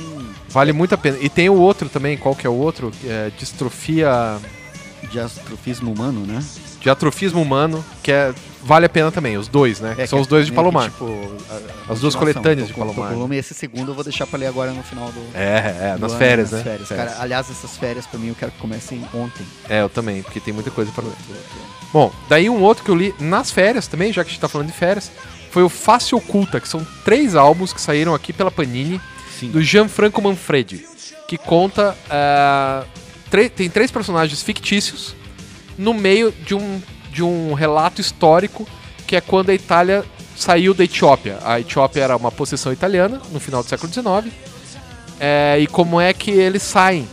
vale 0.48 0.72
muito 0.72 0.94
a 0.94 0.98
pena. 0.98 1.16
E 1.20 1.28
tem 1.28 1.48
o 1.48 1.54
outro 1.54 1.88
também, 1.88 2.16
qual 2.18 2.34
que 2.34 2.46
é 2.46 2.50
o 2.50 2.54
outro? 2.54 2.92
É 3.04 3.30
distrofia 3.38 4.38
de 5.10 5.18
astrofismo 5.20 5.92
humano, 5.92 6.26
né? 6.26 6.44
de 6.80 6.90
atrofismo 6.90 7.42
humano, 7.42 7.84
que 8.02 8.12
é 8.12 8.32
vale 8.66 8.86
a 8.86 8.88
pena 8.88 9.10
também, 9.12 9.36
os 9.36 9.48
dois, 9.48 9.80
né? 9.80 9.94
É, 9.96 10.06
São 10.06 10.18
que 10.18 10.22
os 10.22 10.26
dois 10.26 10.44
de 10.46 10.50
que, 10.52 10.56
Palomar. 10.56 10.90
tipo, 10.90 11.06
a- 11.50 11.54
a 11.88 11.92
As 11.92 12.00
duas 12.00 12.14
coletâneas 12.14 12.66
de 12.68 12.74
Palomar. 12.74 13.12
volume, 13.12 13.36
esse 13.36 13.54
segundo 13.54 13.90
eu 13.92 13.94
vou 13.94 14.02
deixar 14.04 14.26
pra 14.26 14.38
ler 14.38 14.46
agora 14.46 14.72
no 14.72 14.82
final 14.82 15.10
do. 15.12 15.20
É, 15.34 15.92
é, 15.92 15.94
do 15.94 16.00
nas 16.00 16.10
ano, 16.12 16.18
férias, 16.18 16.50
nas 16.50 16.58
né? 16.64 16.64
Férias. 16.70 16.88
Férias. 16.88 17.08
Cara, 17.10 17.22
aliás, 17.22 17.50
essas 17.50 17.76
férias 17.76 18.06
pra 18.06 18.18
mim 18.18 18.28
eu 18.28 18.34
quero 18.34 18.50
que 18.52 18.58
comecem 18.58 19.02
ontem. 19.14 19.46
É, 19.68 19.80
eu 19.82 19.88
também, 19.88 20.22
porque 20.22 20.40
tem 20.40 20.52
muita 20.52 20.70
coisa 20.70 20.90
pra 20.92 21.04
ler. 21.04 21.12
Bom, 21.92 22.12
daí 22.28 22.50
um 22.50 22.60
outro 22.60 22.84
que 22.84 22.90
eu 22.90 22.94
li 22.96 23.14
nas 23.20 23.50
férias 23.50 23.86
também, 23.86 24.12
já 24.12 24.22
que 24.24 24.28
a 24.28 24.32
gente 24.32 24.40
tá 24.40 24.48
falando 24.48 24.66
de 24.66 24.72
férias, 24.74 25.10
foi 25.50 25.62
o 25.62 25.68
Face 25.68 26.14
Oculta, 26.14 26.60
que 26.60 26.68
são 26.68 26.86
três 27.04 27.34
álbuns 27.34 27.72
que 27.72 27.80
saíram 27.80 28.14
aqui 28.14 28.32
pela 28.32 28.50
Panini, 28.50 29.00
Sim. 29.38 29.50
do 29.50 29.62
Gianfranco 29.62 30.20
Manfredi, 30.20 30.84
que 31.28 31.38
conta. 31.38 31.96
é, 32.10 32.84
tre- 33.30 33.48
tem 33.48 33.68
três 33.70 33.90
personagens 33.90 34.42
fictícios 34.42 35.14
no 35.78 35.92
meio 35.94 36.32
de 36.32 36.54
um, 36.54 36.80
de 37.16 37.22
um 37.22 37.54
relato 37.54 38.00
histórico 38.00 38.68
que 39.06 39.16
é 39.16 39.20
quando 39.20 39.48
a 39.50 39.54
Itália 39.54 40.04
saiu 40.36 40.74
da 40.74 40.84
Etiópia. 40.84 41.38
A 41.42 41.58
Etiópia 41.58 42.02
era 42.02 42.16
uma 42.16 42.30
possessão 42.30 42.72
italiana 42.72 43.20
no 43.32 43.40
final 43.40 43.62
do 43.62 43.68
século 43.68 43.90
XIX. 43.92 44.30
é, 45.18 45.56
e 45.58 45.66
como 45.66 45.98
é 46.00 46.12
que 46.12 46.30
eles 46.30 46.62
saem 46.62 47.08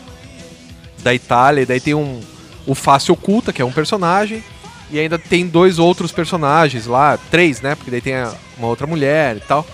da 1.01 1.13
Itália. 1.13 1.61
E 1.61 1.65
daí 1.65 1.79
tem 1.79 1.93
um, 1.93 2.19
o 2.67 2.75
Face 2.75 3.09
Oculta, 3.11 3.53
que 3.53 3.61
é 3.61 3.65
um 3.65 3.71
personagem. 3.71 4.43
E 4.91 4.99
ainda 4.99 5.17
tem 5.17 5.47
dois 5.47 5.79
outros 5.79 6.11
personagens 6.11 6.85
lá, 6.85 7.17
três, 7.31 7.61
né? 7.61 7.75
Porque 7.75 7.89
daí 7.89 8.01
tem 8.01 8.15
a- 8.15 8.33
uma 8.57 8.67
outra 8.67 8.85
mulher 8.85 9.37
e 9.37 9.39
tal. 9.39 9.65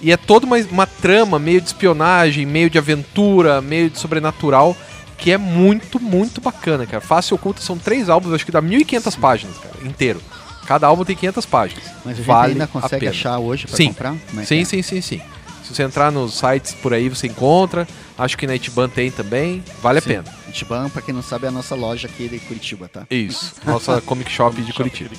E 0.00 0.10
é 0.12 0.16
toda 0.16 0.46
uma, 0.46 0.56
uma 0.70 0.86
trama 0.86 1.38
meio 1.38 1.60
de 1.60 1.66
espionagem, 1.68 2.46
meio 2.46 2.70
de 2.70 2.78
aventura, 2.78 3.60
meio 3.60 3.90
de 3.90 3.98
sobrenatural, 3.98 4.74
que 5.18 5.32
é 5.32 5.36
muito, 5.36 6.00
muito 6.00 6.40
bacana, 6.40 6.86
cara. 6.86 7.00
Face 7.00 7.34
Oculta 7.34 7.60
são 7.60 7.76
três 7.76 8.08
álbuns, 8.08 8.32
acho 8.32 8.46
que 8.46 8.52
dá 8.52 8.62
1.500 8.62 9.18
páginas, 9.18 9.58
cara, 9.58 9.74
inteiro. 9.84 10.22
Cada 10.64 10.86
álbum 10.86 11.04
tem 11.04 11.16
500 11.16 11.46
páginas. 11.46 11.84
Mas 12.04 12.14
a 12.14 12.16
gente 12.16 12.26
Vale 12.26 12.52
ainda 12.52 12.66
consegue 12.66 13.08
achar 13.08 13.38
hoje 13.38 13.66
pra 13.66 13.76
Sim. 13.76 13.88
comprar? 13.88 14.14
É 14.36 14.44
Sim, 14.44 14.60
é? 14.60 14.64
sim, 14.64 14.82
sim, 14.82 15.00
sim. 15.00 15.20
Se 15.64 15.74
você 15.74 15.82
entrar 15.82 16.10
nos 16.10 16.38
sites 16.38 16.72
por 16.74 16.94
aí, 16.94 17.08
você 17.08 17.26
encontra. 17.26 17.86
Acho 18.16 18.38
que 18.38 18.46
na 18.46 18.54
Itiban 18.54 18.88
tem 18.88 19.10
também. 19.10 19.62
Vale 19.82 20.00
Sim. 20.00 20.10
a 20.10 20.22
pena. 20.22 20.36
Itiban, 20.48 20.88
pra 20.88 21.02
quem 21.02 21.12
não 21.14 21.22
sabe, 21.22 21.44
é 21.44 21.48
a 21.48 21.50
nossa 21.50 21.74
loja 21.74 22.08
aqui 22.08 22.26
de 22.28 22.38
Curitiba, 22.38 22.88
tá? 22.88 23.06
Isso. 23.10 23.54
Nossa 23.66 24.00
Comic 24.02 24.30
Shop 24.30 24.60
de 24.60 24.72
Curitiba. 24.72 25.10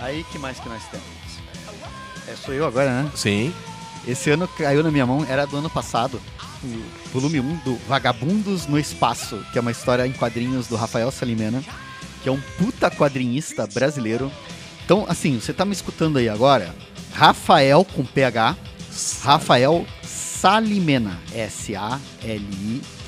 Aí, 0.00 0.24
que 0.30 0.38
mais 0.38 0.58
que 0.60 0.68
nós 0.68 0.82
temos? 0.90 1.06
É, 2.28 2.36
sou 2.36 2.54
eu 2.54 2.66
agora, 2.66 3.02
né? 3.02 3.10
Sim. 3.14 3.52
Esse 4.06 4.30
ano 4.30 4.48
caiu 4.48 4.82
na 4.82 4.90
minha 4.90 5.06
mão, 5.06 5.24
era 5.28 5.46
do 5.46 5.56
ano 5.56 5.70
passado, 5.70 6.20
volume 7.12 7.40
1 7.40 7.56
do 7.64 7.74
Vagabundos 7.88 8.66
no 8.66 8.78
Espaço, 8.78 9.44
que 9.52 9.58
é 9.58 9.60
uma 9.60 9.70
história 9.70 10.06
em 10.06 10.12
quadrinhos 10.12 10.66
do 10.66 10.76
Rafael 10.76 11.10
Salimena, 11.10 11.62
que 12.22 12.28
é 12.28 12.32
um 12.32 12.40
puta 12.58 12.90
quadrinhista 12.90 13.66
brasileiro. 13.66 14.30
Então, 14.84 15.04
assim, 15.08 15.38
você 15.40 15.52
tá 15.52 15.64
me 15.64 15.72
escutando 15.72 16.18
aí 16.18 16.28
agora? 16.28 16.74
Rafael 17.12 17.84
com 17.84 18.04
PH, 18.04 18.56
Rafael 19.22 19.86
Salimena, 20.02 21.18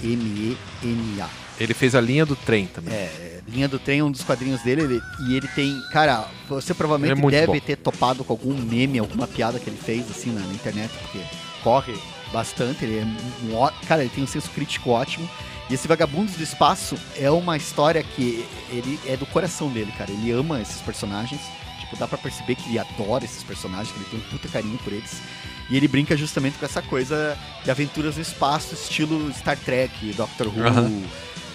S-A-L-I-M-E-N-A. 0.03 1.29
Ele 1.61 1.73
fez 1.73 1.95
a 1.95 2.01
linha 2.01 2.27
do 2.27 2.35
trem 2.35 2.67
também. 2.67 2.93
É, 2.93 3.41
linha 3.49 3.69
do 3.69 3.79
trem 3.79 4.01
é 4.01 4.05
um 4.05 4.11
dos 4.11 4.23
quadrinhos 4.25 4.61
dele, 4.63 4.83
ele- 4.83 5.01
e 5.29 5.37
ele 5.37 5.47
tem, 5.49 5.81
cara, 5.93 6.27
você 6.49 6.75
provavelmente 6.75 7.25
é 7.27 7.31
deve 7.31 7.47
bom. 7.47 7.59
ter 7.61 7.77
topado 7.77 8.25
com 8.25 8.33
algum 8.33 8.55
meme, 8.55 8.99
alguma 8.99 9.27
piada 9.29 9.59
que 9.61 9.71
ele 9.71 9.77
fez 9.83 10.11
assim 10.11 10.33
na, 10.33 10.41
na 10.41 10.53
internet, 10.53 10.91
porque 11.01 11.21
corre 11.63 11.95
bastante, 12.35 12.85
ele 12.85 12.99
é 12.99 13.05
um, 13.47 13.57
ó- 13.57 13.71
cara, 13.89 14.03
ele 14.03 14.11
tem 14.15 14.25
um 14.25 14.27
senso 14.27 14.51
crítico 14.51 14.91
ótimo. 14.91 15.29
E 15.71 15.75
esse 15.75 15.89
Vagabundos 15.89 16.35
do 16.35 16.43
Espaço 16.43 16.97
é 17.17 17.31
uma 17.31 17.57
história 17.57 18.03
que 18.03 18.45
ele 18.71 19.01
é 19.07 19.17
do 19.17 19.25
coração 19.25 19.71
dele, 19.71 19.91
cara. 19.97 20.11
Ele 20.11 20.31
ama 20.31 20.61
esses 20.61 20.83
personagens. 20.83 21.41
Tipo, 21.81 21.97
dá 21.97 22.07
pra 22.07 22.19
perceber 22.19 22.55
que 22.57 22.69
ele 22.69 22.79
adora 22.79 23.25
esses 23.25 23.43
personagens, 23.43 23.91
que 23.91 23.99
ele 23.99 24.09
tem 24.11 24.19
um 24.19 24.23
puta 24.31 24.49
carinho 24.49 24.77
por 24.85 24.93
eles. 24.93 25.23
E 25.71 25.77
ele 25.77 25.89
brinca 25.89 26.15
justamente 26.17 26.59
com 26.59 26.67
essa 26.67 26.83
coisa 26.83 27.39
de 27.65 27.71
aventuras 27.71 28.17
no 28.17 28.23
espaço, 28.23 28.75
estilo 28.75 29.33
Star 29.33 29.57
Trek, 29.57 30.13
Doctor 30.13 30.49
Who. 30.49 30.67
Aham. 30.67 31.03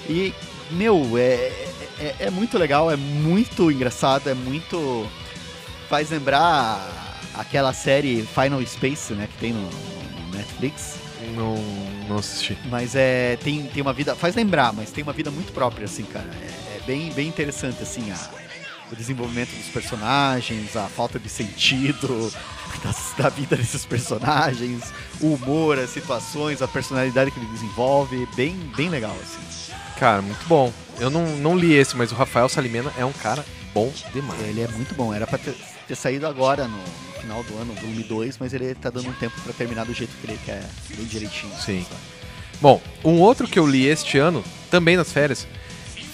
E, 0.09 0.34
meu, 0.71 1.15
é, 1.15 1.51
é, 1.99 2.15
é 2.21 2.30
muito 2.32 2.57
legal, 2.57 2.89
é 2.89 2.95
muito 2.95 3.69
engraçado, 3.71 4.27
é 4.30 4.34
muito. 4.34 5.05
Faz 5.88 6.09
lembrar 6.09 6.88
aquela 7.36 7.73
série 7.73 8.23
Final 8.34 8.65
Space, 8.65 9.13
né, 9.13 9.27
que 9.32 9.38
tem 9.39 9.53
no 9.53 9.69
Netflix. 10.39 10.95
Não, 11.35 11.55
não 12.07 12.17
assisti. 12.17 12.57
Mas 12.65 12.95
é, 12.95 13.37
tem, 13.43 13.63
tem 13.67 13.81
uma 13.81 13.93
vida. 13.93 14.15
Faz 14.15 14.35
lembrar, 14.35 14.73
mas 14.73 14.89
tem 14.91 15.03
uma 15.03 15.13
vida 15.13 15.29
muito 15.31 15.51
própria, 15.53 15.85
assim, 15.85 16.03
cara. 16.03 16.29
É, 16.41 16.77
é 16.77 16.81
bem, 16.85 17.11
bem 17.11 17.27
interessante, 17.27 17.81
assim, 17.83 18.11
a, 18.11 18.29
o 18.91 18.95
desenvolvimento 18.95 19.49
dos 19.55 19.67
personagens, 19.67 20.75
a 20.75 20.87
falta 20.87 21.19
de 21.19 21.29
sentido 21.29 22.31
das- 22.83 23.13
da 23.17 23.29
vida 23.29 23.55
desses 23.55 23.85
personagens, 23.85 24.83
o 25.21 25.33
humor, 25.33 25.77
as 25.77 25.89
situações, 25.89 26.61
a 26.61 26.67
personalidade 26.67 27.31
que 27.31 27.39
ele 27.39 27.47
desenvolve. 27.51 28.27
Bem, 28.35 28.55
bem 28.75 28.89
legal, 28.89 29.15
assim. 29.21 29.73
Cara, 29.99 30.21
muito 30.21 30.45
bom. 30.47 30.71
Eu 30.99 31.09
não, 31.09 31.25
não 31.37 31.57
li 31.57 31.73
esse, 31.73 31.95
mas 31.97 32.11
o 32.11 32.15
Rafael 32.15 32.47
Salimena 32.47 32.91
é 32.97 33.03
um 33.03 33.11
cara 33.11 33.45
bom 33.73 33.91
demais. 34.13 34.39
Ele 34.41 34.61
é 34.61 34.67
muito 34.69 34.95
bom. 34.95 35.13
Era 35.13 35.27
pra 35.27 35.37
ter, 35.37 35.53
ter 35.89 35.95
saído 35.95 36.25
agora 36.27 36.67
no, 36.67 36.77
no 36.77 37.21
final 37.21 37.43
do 37.43 37.57
ano, 37.57 37.73
volume 37.73 38.03
2, 38.03 38.37
mas 38.39 38.53
ele 38.53 38.73
tá 38.75 38.89
dando 38.89 39.09
um 39.09 39.13
tempo 39.13 39.35
pra 39.41 39.51
terminar 39.51 39.85
do 39.85 39.93
jeito 39.93 40.11
que 40.21 40.25
ele 40.31 40.39
quer, 40.45 40.63
bem 40.95 41.05
direitinho. 41.05 41.51
Sim. 41.59 41.83
sabe? 41.83 42.01
Bom, 42.61 42.81
um 43.03 43.19
outro 43.19 43.47
que 43.47 43.57
eu 43.59 43.65
li 43.67 43.85
este 43.87 44.17
ano, 44.17 44.43
também 44.69 44.95
nas 44.95 45.11
férias, 45.11 45.47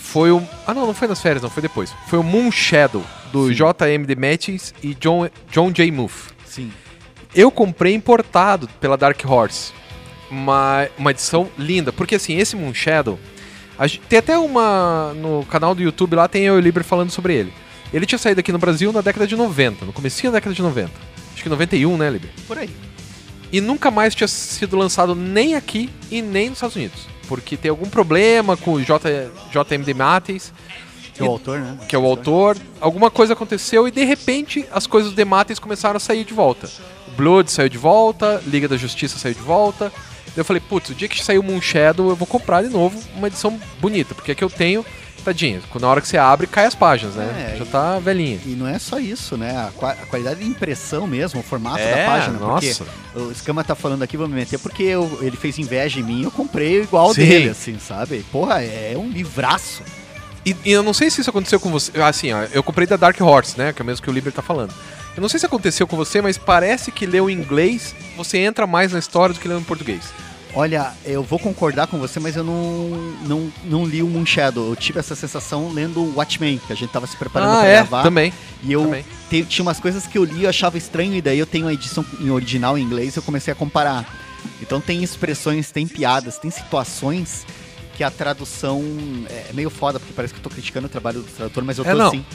foi 0.01 0.31
o. 0.31 0.41
Ah, 0.65 0.73
não, 0.73 0.85
não 0.87 0.93
foi 0.93 1.07
nas 1.07 1.21
férias, 1.21 1.41
não, 1.43 1.49
foi 1.49 1.61
depois. 1.61 1.93
Foi 2.07 2.17
o 2.19 2.23
Moon 2.23 2.51
Shadow, 2.51 3.03
do. 3.31 3.53
J.M. 3.53 4.05
de 4.05 4.15
Mattis 4.15 4.73
e 4.81 4.93
John, 4.95 5.29
John 5.51 5.71
J. 5.71 5.91
Muth. 5.91 6.33
Sim. 6.45 6.71
Eu 7.33 7.51
comprei 7.51 7.93
importado 7.93 8.67
pela 8.79 8.95
Dark 8.97 9.19
Horse. 9.25 9.73
Uma, 10.31 10.87
uma 10.97 11.11
edição 11.11 11.49
linda, 11.57 11.91
porque 11.93 12.15
assim, 12.15 12.37
esse 12.37 12.55
Moon 12.55 12.73
Shadow. 12.73 13.19
a 13.77 13.85
gen- 13.87 14.01
tem 14.07 14.19
até 14.19 14.37
uma. 14.37 15.13
No 15.15 15.45
canal 15.45 15.75
do 15.75 15.81
YouTube 15.83 16.15
lá 16.15 16.27
tem 16.27 16.43
eu 16.43 16.55
e 16.55 16.57
o 16.57 16.61
Liber 16.61 16.83
falando 16.83 17.11
sobre 17.11 17.33
ele. 17.35 17.53
Ele 17.93 18.05
tinha 18.05 18.19
saído 18.19 18.39
aqui 18.39 18.51
no 18.51 18.57
Brasil 18.57 18.91
na 18.91 19.01
década 19.01 19.25
de 19.27 19.35
90, 19.35 19.85
no 19.85 19.93
comecinho 19.93 20.31
da 20.31 20.37
década 20.37 20.53
de 20.55 20.61
90. 20.61 20.91
Acho 21.33 21.43
que 21.43 21.49
91, 21.49 21.97
né, 21.97 22.09
Liber? 22.09 22.29
Por 22.47 22.57
aí. 22.57 22.69
e 23.51 23.61
nunca 23.61 23.89
mais 23.91 24.13
tinha 24.15 24.27
sido 24.27 24.75
lançado 24.77 25.15
nem 25.15 25.55
aqui 25.55 25.89
e 26.11 26.21
nem 26.21 26.49
nos 26.49 26.57
Estados 26.57 26.75
Unidos. 26.75 27.07
Porque 27.27 27.55
tem 27.57 27.69
algum 27.69 27.89
problema 27.89 28.55
com 28.57 28.73
o 28.73 28.83
J, 28.83 29.29
JMD 29.51 29.93
Matis, 29.93 30.51
Que 31.13 31.21
é 31.23 31.25
o 31.25 31.29
autor, 31.31 31.59
né? 31.59 31.77
que 31.87 31.95
é 31.95 31.99
o 31.99 32.05
autor, 32.05 32.57
alguma 32.81 33.09
coisa 33.09 33.33
aconteceu 33.33 33.87
e 33.87 33.91
de 33.91 34.03
repente 34.03 34.65
as 34.71 34.85
coisas 34.85 35.11
do 35.11 35.15
Dematis 35.15 35.57
começaram 35.59 35.97
a 35.97 35.99
sair 35.99 36.23
de 36.25 36.33
volta. 36.33 36.69
O 37.07 37.11
Blood 37.11 37.49
saiu 37.51 37.69
de 37.69 37.77
volta, 37.77 38.41
Liga 38.45 38.67
da 38.67 38.75
Justiça 38.77 39.17
saiu 39.17 39.33
de 39.33 39.41
volta. 39.41 39.91
Daí 40.27 40.41
eu 40.41 40.45
falei, 40.45 40.61
putz, 40.67 40.89
o 40.89 40.93
dia 40.95 41.07
que 41.07 41.23
sair 41.23 41.37
o 41.39 41.43
Moon 41.43 41.61
Shadow 41.61 42.09
eu 42.09 42.15
vou 42.15 42.27
comprar 42.27 42.61
de 42.63 42.69
novo 42.69 42.99
uma 43.15 43.27
edição 43.27 43.57
bonita, 43.79 44.13
porque 44.13 44.33
a 44.33 44.35
que 44.35 44.43
eu 44.43 44.49
tenho, 44.49 44.85
tadinha, 45.25 45.61
na 45.79 45.87
hora 45.87 45.99
que 46.01 46.07
você 46.07 46.17
abre 46.17 46.47
cai 46.47 46.65
as 46.65 46.73
páginas, 46.75 47.15
né? 47.15 47.53
É, 47.53 47.57
Já 47.57 47.65
tá 47.65 47.99
velhinha. 47.99 48.39
E 48.45 48.49
não 48.49 48.67
é 48.67 48.79
só 48.79 48.97
isso, 48.99 49.35
né? 49.35 49.51
A, 49.57 49.71
qua- 49.75 49.91
a 49.91 50.05
qualidade 50.05 50.39
de 50.39 50.45
impressão 50.47 51.05
mesmo, 51.05 51.39
o 51.39 51.43
formato 51.43 51.79
É, 51.79 52.05
da 52.05 52.11
página. 52.11 52.39
nossa. 52.39 52.85
Porque 53.13 53.19
o 53.29 53.35
Scama 53.35 53.63
tá 53.63 53.75
falando 53.75 54.03
aqui, 54.03 54.15
vou 54.17 54.27
me 54.27 54.35
meter, 54.35 54.57
porque 54.59 54.83
eu- 54.83 55.19
ele 55.21 55.35
fez 55.35 55.57
inveja 55.59 55.99
em 55.99 56.03
mim 56.03 56.23
eu 56.23 56.31
comprei 56.31 56.81
igual 56.83 57.13
Sim. 57.13 57.25
dele, 57.27 57.49
assim, 57.49 57.77
sabe? 57.79 58.23
Porra, 58.31 58.61
é 58.63 58.93
um 58.97 59.09
livraço. 59.09 59.81
E, 60.45 60.55
e 60.63 60.71
eu 60.71 60.83
não 60.83 60.93
sei 60.93 61.09
se 61.09 61.21
isso 61.21 61.29
aconteceu 61.29 61.59
com 61.59 61.71
você. 61.71 61.91
Assim, 62.01 62.31
ó, 62.31 62.43
eu 62.53 62.61
comprei 62.61 62.85
da 62.85 62.95
Dark 62.95 63.19
Horse, 63.19 63.57
né? 63.57 63.73
Que 63.73 63.81
é 63.81 63.83
o 63.83 63.85
mesmo 63.85 64.03
que 64.03 64.09
o 64.09 64.13
Liber 64.13 64.31
tá 64.31 64.41
falando. 64.43 64.71
Eu 65.15 65.21
não 65.21 65.29
sei 65.29 65.39
se 65.39 65.45
aconteceu 65.45 65.87
com 65.87 65.95
você, 65.97 66.21
mas 66.21 66.37
parece 66.37 66.91
que 66.91 67.05
leu 67.05 67.29
em 67.29 67.33
inglês, 67.33 67.95
você 68.17 68.37
entra 68.39 68.67
mais 68.67 68.91
na 68.91 68.99
história 68.99 69.33
do 69.33 69.39
que 69.39 69.47
leu 69.47 69.57
em 69.59 69.63
português. 69.63 70.01
Olha, 70.57 70.93
eu 71.03 71.21
vou 71.21 71.37
concordar 71.37 71.85
com 71.87 71.99
você, 71.99 72.17
mas 72.17 72.35
eu 72.37 72.43
não, 72.43 72.87
não, 73.27 73.51
não 73.65 73.85
li 73.85 74.01
o 74.01 74.07
Moon 74.07 74.25
Shadow. 74.25 74.69
Eu 74.69 74.75
tive 74.75 74.99
essa 74.99 75.13
sensação 75.13 75.69
lendo 75.73 75.99
o 75.99 76.15
Watchmen, 76.15 76.61
que 76.65 76.71
a 76.71 76.75
gente 76.75 76.91
tava 76.91 77.05
se 77.07 77.17
preparando 77.17 77.49
ah, 77.57 77.59
pra 77.59 77.67
é, 77.67 77.73
gravar. 77.75 78.03
também. 78.03 78.31
E 78.63 78.71
eu 78.71 78.83
também. 78.83 79.05
te- 79.29 79.43
tinha 79.43 79.63
umas 79.63 79.81
coisas 79.81 80.07
que 80.07 80.17
eu 80.17 80.23
li 80.23 80.41
e 80.43 80.47
achava 80.47 80.77
estranho, 80.77 81.13
e 81.13 81.21
daí 81.21 81.37
eu 81.37 81.45
tenho 81.45 81.67
a 81.67 81.73
edição 81.73 82.05
em 82.21 82.29
original 82.29 82.77
em 82.77 82.83
inglês 82.83 83.15
e 83.15 83.19
eu 83.19 83.23
comecei 83.23 83.51
a 83.51 83.55
comparar. 83.55 84.05
Então 84.61 84.79
tem 84.79 85.03
expressões, 85.03 85.71
tem 85.71 85.85
piadas, 85.85 86.37
tem 86.37 86.49
situações 86.49 87.45
que 87.97 88.03
a 88.03 88.09
tradução 88.09 88.81
é 89.29 89.51
meio 89.53 89.69
foda, 89.69 89.99
porque 89.99 90.13
parece 90.13 90.33
que 90.33 90.39
eu 90.39 90.43
tô 90.43 90.49
criticando 90.49 90.87
o 90.87 90.89
trabalho 90.89 91.19
do 91.21 91.27
tradutor, 91.31 91.63
mas 91.65 91.77
eu 91.77 91.83
tô 91.83 91.89
É, 91.89 91.93
não. 91.95 92.07
assim. 92.07 92.25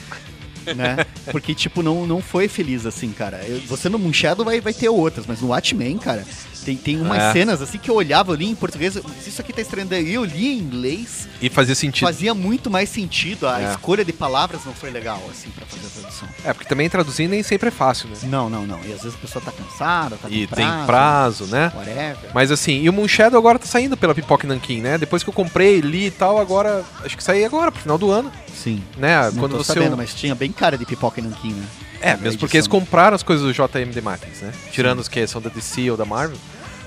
Né? 0.76 1.06
Porque, 1.32 1.54
tipo, 1.54 1.82
não, 1.82 2.06
não 2.06 2.20
foi 2.20 2.46
feliz 2.46 2.84
assim, 2.84 3.10
cara. 3.12 3.42
Eu- 3.46 3.60
você 3.62 3.88
no 3.88 3.98
Moon 3.98 4.12
Shadow 4.12 4.44
vai, 4.44 4.60
vai 4.60 4.74
ter 4.74 4.90
outras, 4.90 5.24
mas 5.26 5.40
no 5.40 5.48
Watchmen, 5.48 5.96
cara, 5.96 6.22
tem, 6.64 6.76
tem 6.76 7.00
umas 7.00 7.18
É. 7.18 7.32
cenas 7.32 7.60
assim 7.62 7.78
que 7.78 7.90
eu 7.90 7.94
olhava, 7.94 8.32
eu 8.32 8.36
li 8.36 8.46
em 8.48 8.54
português, 8.54 8.96
isso 9.26 9.40
aqui 9.40 9.52
tá 9.52 9.60
estranho, 9.60 9.86
daí 9.88 10.14
eu 10.14 10.24
li 10.24 10.48
em 10.48 10.58
inglês, 10.58 11.28
E 11.40 11.48
fazia 11.48 11.74
sentido. 11.74 12.06
fazia 12.06 12.34
muito 12.34 12.70
mais 12.70 12.88
sentido, 12.88 13.46
a 13.48 13.60
É. 13.60 13.70
escolha 13.70 14.04
de 14.04 14.12
palavras 14.12 14.64
não 14.64 14.72
foi 14.74 14.90
legal, 14.90 15.22
assim, 15.30 15.50
pra 15.50 15.64
fazer 15.66 15.86
a 15.86 15.90
tradução. 16.00 16.28
É, 16.44 16.52
porque 16.52 16.68
também 16.68 16.88
traduzir 16.88 17.28
nem 17.28 17.42
sempre 17.42 17.68
é 17.68 17.72
fácil, 17.72 18.08
né? 18.08 18.16
Não, 18.24 18.48
não, 18.50 18.66
não. 18.66 18.78
E 18.84 18.92
às 18.92 19.02
vezes 19.02 19.14
a 19.14 19.18
pessoa 19.18 19.44
tá 19.44 19.52
cansada, 19.52 20.16
tá 20.16 20.28
E 20.30 20.46
prazo, 20.46 20.56
tem 20.76 20.86
prazo, 20.86 21.46
né? 21.46 21.72
Whatever. 21.74 22.30
Mas 22.34 22.50
assim, 22.50 22.80
e 22.82 22.88
o 22.88 22.92
Moon 22.92 23.08
Shadow 23.08 23.38
agora 23.38 23.58
tá 23.58 23.66
saindo 23.66 23.96
pela 23.96 24.14
Pipoca 24.14 24.46
Nankin, 24.46 24.80
né? 24.80 24.98
Depois 24.98 25.22
que 25.22 25.28
eu 25.28 25.34
comprei, 25.34 25.80
li 25.80 26.06
e 26.06 26.10
tal, 26.10 26.38
agora. 26.38 26.84
Acho 27.04 27.16
que 27.16 27.24
sai 27.24 27.44
agora, 27.44 27.70
pro 27.72 27.80
final 27.80 27.96
do 27.98 28.10
ano, 28.10 28.30
Sim. 28.54 28.82
né? 28.96 29.22
Não 29.30 29.40
Quando 29.40 29.52
tô 29.52 29.64
você. 29.64 29.72
sabendo, 29.74 29.96
mas 29.96 30.14
tinha 30.14 30.34
bem 30.34 30.52
cara 30.52 30.76
de 30.76 30.84
pipoca 30.84 31.20
nanquim, 31.22 31.52
né? 31.52 31.64
É, 32.00 32.16
mesmo 32.16 32.40
porque 32.40 32.56
eles 32.56 32.66
compraram 32.66 33.14
as 33.14 33.22
coisas 33.22 33.44
do 33.44 33.52
JMD 33.52 34.00
Martins, 34.00 34.40
né? 34.40 34.52
Tirando 34.72 35.00
os 35.00 35.08
que 35.08 35.26
são 35.26 35.40
da 35.40 35.50
DC 35.50 35.90
ou 35.90 35.96
da 35.96 36.04
Marvel. 36.04 36.38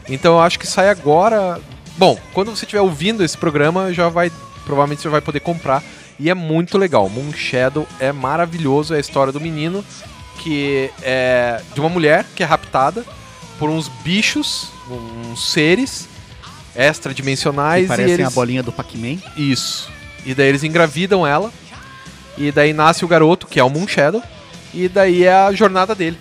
Então 0.10 0.34
eu 0.34 0.42
acho 0.42 0.60
que 0.60 0.68
sai 0.68 0.90
agora. 0.90 1.60
Bom, 1.98 2.20
quando 2.34 2.50
você 2.50 2.66
estiver 2.66 2.82
ouvindo 2.82 3.24
esse 3.24 3.38
programa, 3.38 3.94
já 3.94 4.10
vai. 4.10 4.32
Provavelmente 4.66 5.02
você 5.02 5.10
vai 5.10 5.22
poder 5.22 5.40
comprar. 5.40 5.84
E 6.20 6.30
é 6.30 6.34
muito 6.34 6.78
legal. 6.78 7.10
Moon 7.10 7.32
Shadow 7.34 7.88
é 8.00 8.12
maravilhoso. 8.12 8.94
É 8.94 8.98
a 8.98 9.00
história 9.00 9.32
do 9.32 9.40
menino 9.40 9.84
que 10.40 10.90
é 11.02 11.62
de 11.74 11.80
uma 11.80 11.90
mulher 11.90 12.26
que 12.36 12.44
é 12.44 12.46
raptada 12.46 13.06
por 13.60 13.70
uns 13.70 13.88
bichos, 13.88 14.70
uns 14.90 15.52
seres 15.52 16.08
extradimensionais 16.76 17.84
Que 17.84 17.88
parecem 17.88 18.10
e 18.10 18.14
eles 18.14 18.28
a 18.28 18.32
bolinha 18.32 18.64
do 18.64 18.72
Pac-Man. 18.72 19.18
isso. 19.38 19.90
E 20.26 20.34
daí 20.34 20.48
eles 20.48 20.64
engravidam 20.64 21.26
ela. 21.26 21.52
E 22.38 22.52
daí 22.52 22.74
nasce 22.74 23.06
o 23.06 23.08
garoto, 23.08 23.46
que 23.46 23.60
é 23.60 23.64
o 23.64 23.70
Moon 23.70 23.88
Shadow. 23.88 24.24
E 24.74 24.88
daí 24.88 25.24
é 25.24 25.34
a 25.34 25.52
jornada 25.52 25.94
dele. 25.94 26.18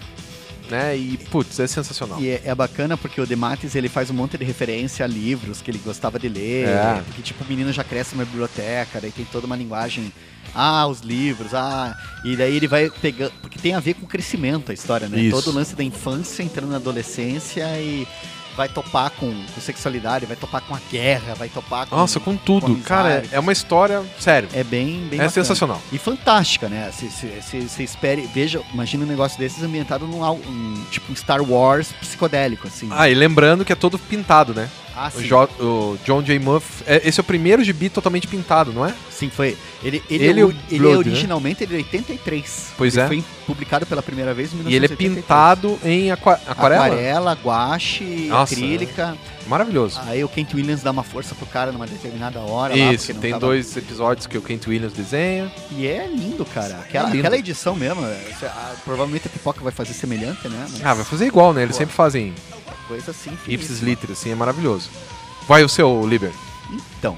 Né? 0.71 0.97
E, 0.97 1.19
putz, 1.31 1.61
é 1.61 1.67
sensacional. 1.67 2.21
E 2.21 2.31
é, 2.31 2.43
é 2.45 2.55
bacana 2.55 2.97
porque 2.97 3.21
o 3.21 3.27
Dematis 3.27 3.75
ele 3.75 3.89
faz 3.89 4.09
um 4.11 4.15
monte 4.15 4.39
de 4.39 4.45
referência 4.45 5.05
a 5.05 5.09
livros 5.09 5.61
que 5.61 5.71
ele 5.71 5.81
gostava 5.85 6.19
de 6.19 6.29
ler. 6.29 6.69
É. 6.69 7.03
Porque, 7.05 7.21
tipo, 7.21 7.45
o 7.45 7.47
menino 7.47 7.73
já 7.73 7.85
cresce 7.85 8.15
numa 8.15 8.25
biblioteca, 8.25 9.01
daí 9.01 9.11
tem 9.11 9.25
toda 9.27 9.47
uma 9.47 9.57
linguagem. 9.57 10.13
Ah, 10.55 10.87
os 10.87 11.01
livros, 11.01 11.55
ah. 11.55 11.97
E 12.25 12.37
daí 12.37 12.57
ele 12.57 12.67
vai 12.67 12.91
pegando. 12.91 13.33
Porque 13.41 13.59
tem 13.59 13.75
a 13.75 13.81
ver 13.81 13.95
com 13.95 14.07
crescimento 14.07 14.71
a 14.71 14.75
história, 14.75 15.09
né? 15.09 15.21
Isso. 15.21 15.37
Todo 15.37 15.53
o 15.53 15.55
lance 15.55 15.75
da 15.75 15.85
infância 15.85 16.43
entrando 16.43 16.71
na 16.71 16.77
adolescência 16.77 17.65
e 17.79 18.07
vai 18.57 18.69
topar 18.69 19.11
com, 19.11 19.33
com 19.33 19.61
sexualidade, 19.61 20.27
vai 20.27 20.37
topar 20.37 20.61
com 20.63 20.75
a 20.75 20.81
guerra, 20.91 21.35
vai 21.35 21.49
topar 21.49 21.87
com. 21.87 21.97
Nossa, 21.97 22.21
com 22.21 22.37
tudo. 22.37 22.67
com 22.67 22.81
Cara, 22.83 23.25
é- 23.31 23.39
uma 23.39 23.53
história, 23.53 24.03
sério. 24.19 24.49
É 24.53 24.63
bem, 24.63 24.87
bem 25.09 25.21
É 25.21 25.25
bacana. 25.25 25.31
sensacional. 25.31 25.81
E 25.93 25.99
fantástica, 25.99 26.69
né? 26.69 26.91
Se 26.93 27.11
se- 27.11 27.43
se- 27.43 27.69
se 27.69 27.83
espere, 27.83 28.29
veja, 28.35 28.61
imagina 28.73 29.05
um 29.05 29.09
negócio 29.09 29.39
desses 29.39 29.63
ambientado 29.63 30.07
num 30.07 30.23
um, 30.31 30.85
tipo 30.91 31.13
um 31.13 31.17
Star 31.17 31.43
Wars 31.43 31.93
psicodélico, 32.01 32.67
assim. 32.69 32.89
Ah, 32.91 33.09
e 33.09 33.15
lembrando 33.15 33.65
que 33.65 33.73
é 33.73 33.77
todo 33.77 33.99
pintado, 33.99 34.55
né? 34.55 34.69
Ah, 34.95 35.11
O. 35.15 35.23
Jo- 35.23 35.49
o 35.61 35.99
John 36.05 36.23
J. 36.23 36.39
Muff. 36.39 36.85
é- 36.87 37.01
esse 37.09 37.19
é 37.19 37.23
o 37.23 37.25
primeiro 37.25 37.63
gibi 37.65 37.89
totalmente 37.89 38.27
pintado, 38.27 38.73
não 38.73 38.85
é? 38.87 38.95
Sim, 39.11 39.31
foi. 39.31 39.57
Ele, 39.83 40.03
ele, 40.11 40.25
Ele 40.25 40.41
é, 40.41 40.45
o- 40.45 40.49
ele 40.71 40.79
Blood, 40.79 40.87
é 40.87 40.91
né? 40.93 40.97
originalmente 40.99 41.65
ele 41.65 41.75
é 41.75 41.77
83. 41.79 42.73
Pois 42.77 42.95
ele 42.97 43.05
é. 43.05 43.07
foi 43.09 43.25
publicado 43.47 43.87
pela 43.87 44.03
primeira 44.03 44.33
vez 44.35 44.53
em 44.53 44.57
E 44.59 44.75
ele 44.75 44.87
é 44.87 44.89
1983. 44.89 45.15
pintado 45.17 45.79
em 45.85 46.11
aqua- 46.11 46.41
aquarela. 46.47 46.87
Aquarela, 46.87 47.33
guache, 47.43 48.05
Nossa, 48.29 48.55
acrílica. 48.55 49.17
Maravilhoso. 49.47 50.01
Aí 50.07 50.23
o 50.23 50.29
Kent 50.29 50.55
Williams 50.55 50.83
dá 50.83 50.91
uma 50.93 51.03
força 51.03 51.35
pro 51.35 51.47
cara 51.47 51.73
numa 51.73 51.87
determinada 51.87 52.39
hora. 52.41 52.77
lá, 52.77 52.93
Isso, 52.93 53.13
não 53.13 53.21
tem 53.21 53.33
tava- 53.33 53.47
dois 53.47 53.77
episódios 53.77 54.27
que 54.27 54.39
o 54.39 54.43
Kent 54.43 54.67
Williams 54.69 54.93
desenha. 54.93 55.51
E 55.73 55.87
é 55.87 56.07
lindo, 56.07 56.45
cara. 56.45 56.77
Aquela, 56.81 57.09
É 57.09 57.13
lindo. 57.13 57.21
aquela 57.27 57.39
edição 57.39 57.75
mesmo. 57.75 58.05
é, 58.05 58.21
ah, 58.45 58.75
provavelmente 58.85 59.27
a 59.27 59.31
pipoca 59.31 59.61
vai 59.63 59.73
fazer 59.73 59.95
semelhante, 59.95 60.47
né? 60.49 60.67
Mas 60.71 60.85
Ah, 60.85 60.95
vai 60.95 61.05
fazer 61.05 61.27
igual, 61.27 61.53
né? 61.53 61.63
Eles 61.63 61.75
Pô. 61.77 61.79
sempre 61.81 61.95
fazem 61.95 62.33
coisa 62.93 63.11
assim. 63.11 63.37
ipsis 63.49 63.81
literis, 63.81 64.19
assim, 64.19 64.31
é 64.31 64.35
maravilhoso. 64.35 64.91
Vai 65.49 65.65
o 65.65 65.69
seu, 65.69 66.07
Liber. 66.07 66.33
Então, 66.99 67.17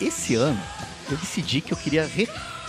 esse 0.00 0.34
ano 0.34 0.60
eu 1.10 1.16
decidi 1.16 1.60
que 1.60 1.72
eu 1.72 1.76
queria 1.76 2.06
re- 2.06 2.28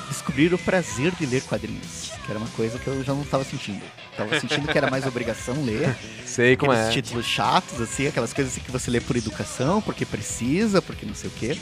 descobrir 0.10 0.54
o 0.54 0.58
prazer 0.58 1.12
de 1.16 1.26
ler 1.26 1.42
quadrinhos, 1.44 2.12
que 2.26 2.30
era 2.32 2.38
uma 2.40 2.48
coisa 2.50 2.78
que 2.80 2.88
eu 2.88 3.04
já 3.04 3.14
não 3.14 3.22
estava 3.24 3.44
sentindo. 3.44 3.82
Tava 4.16 4.40
sentindo 4.40 4.68
que 4.68 4.78
era 4.78 4.90
mais 4.90 5.06
obrigação 5.06 5.64
ler. 5.64 5.96
Sei 6.26 6.56
como 6.56 6.72
aqueles 6.72 6.90
é. 6.90 6.92
títulos 6.94 7.26
chatos, 7.26 7.80
assim, 7.80 8.08
aquelas 8.08 8.34
coisas 8.34 8.54
assim 8.54 8.62
que 8.62 8.72
você 8.72 8.90
lê 8.90 9.00
por 9.00 9.16
educação, 9.16 9.82
porque 9.82 10.06
precisa, 10.06 10.82
porque 10.82 11.06
não 11.06 11.14
sei 11.14 11.30
o 11.30 11.34
quê. 11.34 11.58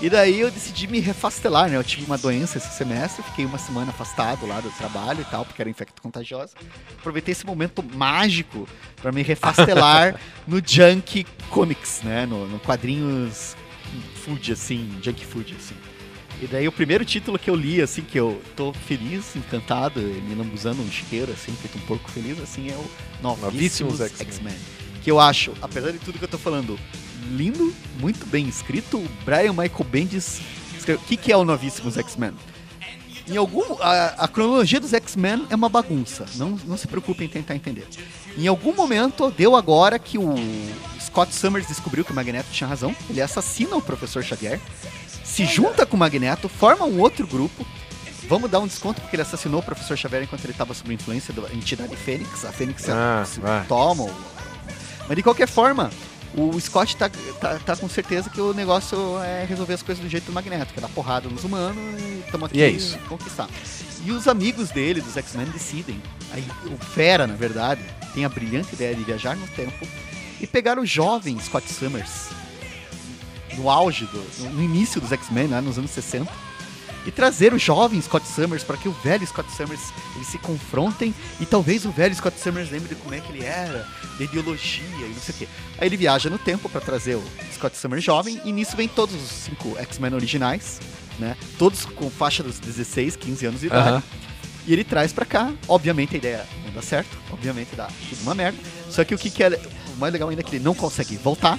E 0.00 0.08
daí 0.08 0.40
eu 0.40 0.50
decidi 0.50 0.86
me 0.86 0.98
refastelar, 0.98 1.68
né? 1.68 1.76
Eu 1.76 1.84
tive 1.84 2.06
uma 2.06 2.16
doença 2.16 2.56
esse 2.56 2.70
semestre, 2.74 3.22
fiquei 3.22 3.44
uma 3.44 3.58
semana 3.58 3.90
afastado 3.90 4.46
lá 4.46 4.60
do 4.60 4.70
trabalho 4.70 5.20
e 5.20 5.24
tal, 5.24 5.44
porque 5.44 5.60
era 5.60 5.68
infecto 5.68 6.00
contagiosa. 6.00 6.54
Aproveitei 6.98 7.32
esse 7.32 7.44
momento 7.44 7.82
mágico 7.82 8.66
para 9.02 9.12
me 9.12 9.22
refastelar 9.22 10.18
no 10.48 10.62
Junk 10.64 11.26
Comics, 11.50 12.00
né? 12.02 12.24
No, 12.24 12.46
no 12.46 12.58
quadrinhos 12.60 13.54
food, 14.24 14.52
assim, 14.52 14.90
junk 15.02 15.24
food, 15.24 15.54
assim. 15.58 15.74
E 16.42 16.46
daí 16.46 16.66
o 16.68 16.72
primeiro 16.72 17.04
título 17.04 17.38
que 17.38 17.48
eu 17.48 17.54
li, 17.54 17.80
assim, 17.80 18.02
que 18.02 18.18
eu 18.18 18.42
tô 18.56 18.72
feliz, 18.72 19.34
encantado, 19.36 20.00
me 20.00 20.34
lambuzando 20.34 20.82
um 20.82 20.90
chiqueiro, 20.90 21.32
assim, 21.32 21.52
feito 21.52 21.78
um 21.78 21.80
porco 21.82 22.10
feliz, 22.10 22.40
assim, 22.40 22.70
é 22.70 22.74
o 22.74 22.84
Novíssimos 23.22 24.00
Novíssimos 24.00 24.00
X-Men. 24.00 24.56
Que 25.02 25.10
eu 25.10 25.20
acho, 25.20 25.52
apesar 25.62 25.92
de 25.92 25.98
tudo 25.98 26.18
que 26.18 26.24
eu 26.24 26.28
tô 26.28 26.38
falando, 26.38 26.78
lindo, 27.30 27.72
muito 28.00 28.26
bem 28.26 28.48
escrito, 28.48 28.98
o 28.98 29.08
Brian 29.24 29.52
Michael 29.52 29.86
Bendis 29.90 30.40
escreveu. 30.76 31.02
O 31.02 31.06
que, 31.06 31.16
que 31.16 31.32
é 31.32 31.36
o 31.36 31.44
Novíssimos 31.44 31.96
X-Men? 31.96 32.32
Em 33.26 33.36
algum. 33.36 33.62
A, 33.80 34.24
a 34.24 34.28
cronologia 34.28 34.78
dos 34.78 34.92
X-Men 34.92 35.46
é 35.48 35.54
uma 35.54 35.68
bagunça. 35.68 36.26
Não, 36.34 36.58
não 36.66 36.76
se 36.76 36.86
preocupe 36.86 37.24
em 37.24 37.28
tentar 37.28 37.54
entender. 37.54 37.86
Em 38.36 38.46
algum 38.46 38.74
momento, 38.74 39.30
deu 39.30 39.56
agora 39.56 39.98
que 39.98 40.18
o 40.18 40.34
Scott 41.00 41.34
Summers 41.34 41.66
descobriu 41.66 42.04
que 42.04 42.12
o 42.12 42.14
Magneto 42.14 42.50
tinha 42.52 42.68
razão. 42.68 42.94
Ele 43.08 43.22
assassina 43.22 43.76
o 43.76 43.82
Professor 43.82 44.22
Xavier. 44.22 44.60
Se 45.34 45.44
junta 45.46 45.84
com 45.84 45.96
o 45.96 45.98
Magneto, 46.00 46.48
forma 46.48 46.84
um 46.84 47.00
outro 47.00 47.26
grupo. 47.26 47.66
Vamos 48.28 48.50
dar 48.50 48.60
um 48.60 48.66
desconto 48.66 49.00
porque 49.00 49.16
ele 49.16 49.22
assassinou 49.22 49.60
o 49.60 49.62
Professor 49.62 49.96
Xavier 49.98 50.22
enquanto 50.22 50.44
ele 50.44 50.52
estava 50.52 50.72
sob 50.72 50.94
influência 50.94 51.34
da 51.34 51.52
entidade 51.52 51.94
Fênix. 51.96 52.44
A 52.44 52.52
Fênix 52.52 52.88
Ah, 52.88 53.24
se 53.26 53.40
vai. 53.40 53.64
toma. 53.66 54.06
Mas 55.06 55.16
de 55.16 55.22
qualquer 55.22 55.46
forma, 55.48 55.90
o 56.34 56.58
Scott 56.60 56.96
tá, 56.96 57.10
tá, 57.40 57.58
tá 57.58 57.76
com 57.76 57.88
certeza 57.88 58.30
que 58.30 58.40
o 58.40 58.54
negócio 58.54 58.96
é 59.22 59.44
resolver 59.44 59.74
as 59.74 59.82
coisas 59.82 60.02
do 60.02 60.08
jeito 60.08 60.26
do 60.26 60.32
Magneto, 60.32 60.72
que 60.72 60.78
é 60.78 60.82
dar 60.82 60.88
porrada 60.88 61.28
nos 61.28 61.44
humanos 61.44 61.76
e 62.00 62.22
estamos 62.24 62.46
aqui 62.46 62.58
E 62.58 62.62
é 62.62 62.68
isso. 62.70 62.96
conquistar. 63.08 63.48
E 64.06 64.10
os 64.12 64.26
amigos 64.28 64.70
dele, 64.70 65.00
dos 65.00 65.16
X-Men, 65.16 65.46
decidem. 65.46 66.00
Aí 66.32 66.44
o 66.66 66.76
Fera, 66.82 67.26
na 67.26 67.34
verdade, 67.34 67.82
tem 68.14 68.24
a 68.24 68.28
brilhante 68.28 68.74
ideia 68.74 68.94
de 68.94 69.02
viajar 69.02 69.36
no 69.36 69.46
tempo 69.48 69.86
e 70.40 70.46
pegar 70.46 70.78
o 70.78 70.86
jovem 70.86 71.38
Scott 71.40 71.70
Summers 71.70 72.28
no 73.56 73.70
auge, 73.70 74.06
do, 74.06 74.50
no 74.50 74.62
início 74.62 75.00
dos 75.00 75.12
X-Men, 75.12 75.48
lá 75.48 75.60
nos 75.60 75.78
anos 75.78 75.90
60, 75.90 76.30
e 77.06 77.10
trazer 77.10 77.52
o 77.52 77.58
jovem 77.58 78.00
Scott 78.00 78.26
Summers 78.26 78.64
para 78.64 78.76
que 78.76 78.88
o 78.88 78.92
velho 78.92 79.26
Scott 79.26 79.50
Summers 79.52 79.92
eles 80.16 80.26
se 80.28 80.38
confrontem 80.38 81.14
e 81.38 81.44
talvez 81.44 81.84
o 81.84 81.90
velho 81.90 82.14
Scott 82.14 82.38
Summers 82.40 82.70
lembre 82.70 82.88
de 82.88 82.94
como 82.94 83.14
é 83.14 83.20
que 83.20 83.30
ele 83.30 83.44
era, 83.44 83.86
da 84.18 84.24
ideologia 84.24 84.82
e 85.06 85.12
não 85.12 85.20
sei 85.20 85.34
o 85.34 85.38
quê. 85.38 85.48
Aí 85.78 85.88
ele 85.88 85.96
viaja 85.96 86.30
no 86.30 86.38
tempo 86.38 86.68
para 86.68 86.80
trazer 86.80 87.16
o 87.16 87.24
Scott 87.52 87.76
Summers 87.76 88.02
jovem 88.02 88.40
e 88.44 88.52
nisso 88.52 88.76
vem 88.76 88.88
todos 88.88 89.14
os 89.14 89.30
cinco 89.30 89.76
X-Men 89.78 90.14
originais, 90.14 90.80
né? 91.18 91.36
Todos 91.58 91.84
com 91.84 92.08
faixa 92.10 92.42
dos 92.42 92.58
16, 92.58 93.16
15 93.16 93.46
anos 93.46 93.60
de 93.60 93.66
idade. 93.66 94.02
E 94.66 94.72
ele 94.72 94.82
traz 94.82 95.12
pra 95.12 95.26
cá, 95.26 95.52
obviamente 95.68 96.14
a 96.14 96.18
ideia 96.18 96.46
não 96.64 96.72
dá 96.72 96.80
certo, 96.80 97.18
obviamente 97.30 97.76
dá 97.76 97.86
tudo 98.08 98.22
uma 98.22 98.34
merda. 98.34 98.58
Só 98.88 99.04
que 99.04 99.14
o 99.14 99.18
que, 99.18 99.28
que 99.30 99.44
é 99.44 99.60
o 99.94 99.98
mais 99.98 100.10
legal 100.10 100.30
ainda 100.30 100.40
é 100.40 100.44
que 100.44 100.56
ele 100.56 100.64
não 100.64 100.74
consegue 100.74 101.16
voltar. 101.18 101.58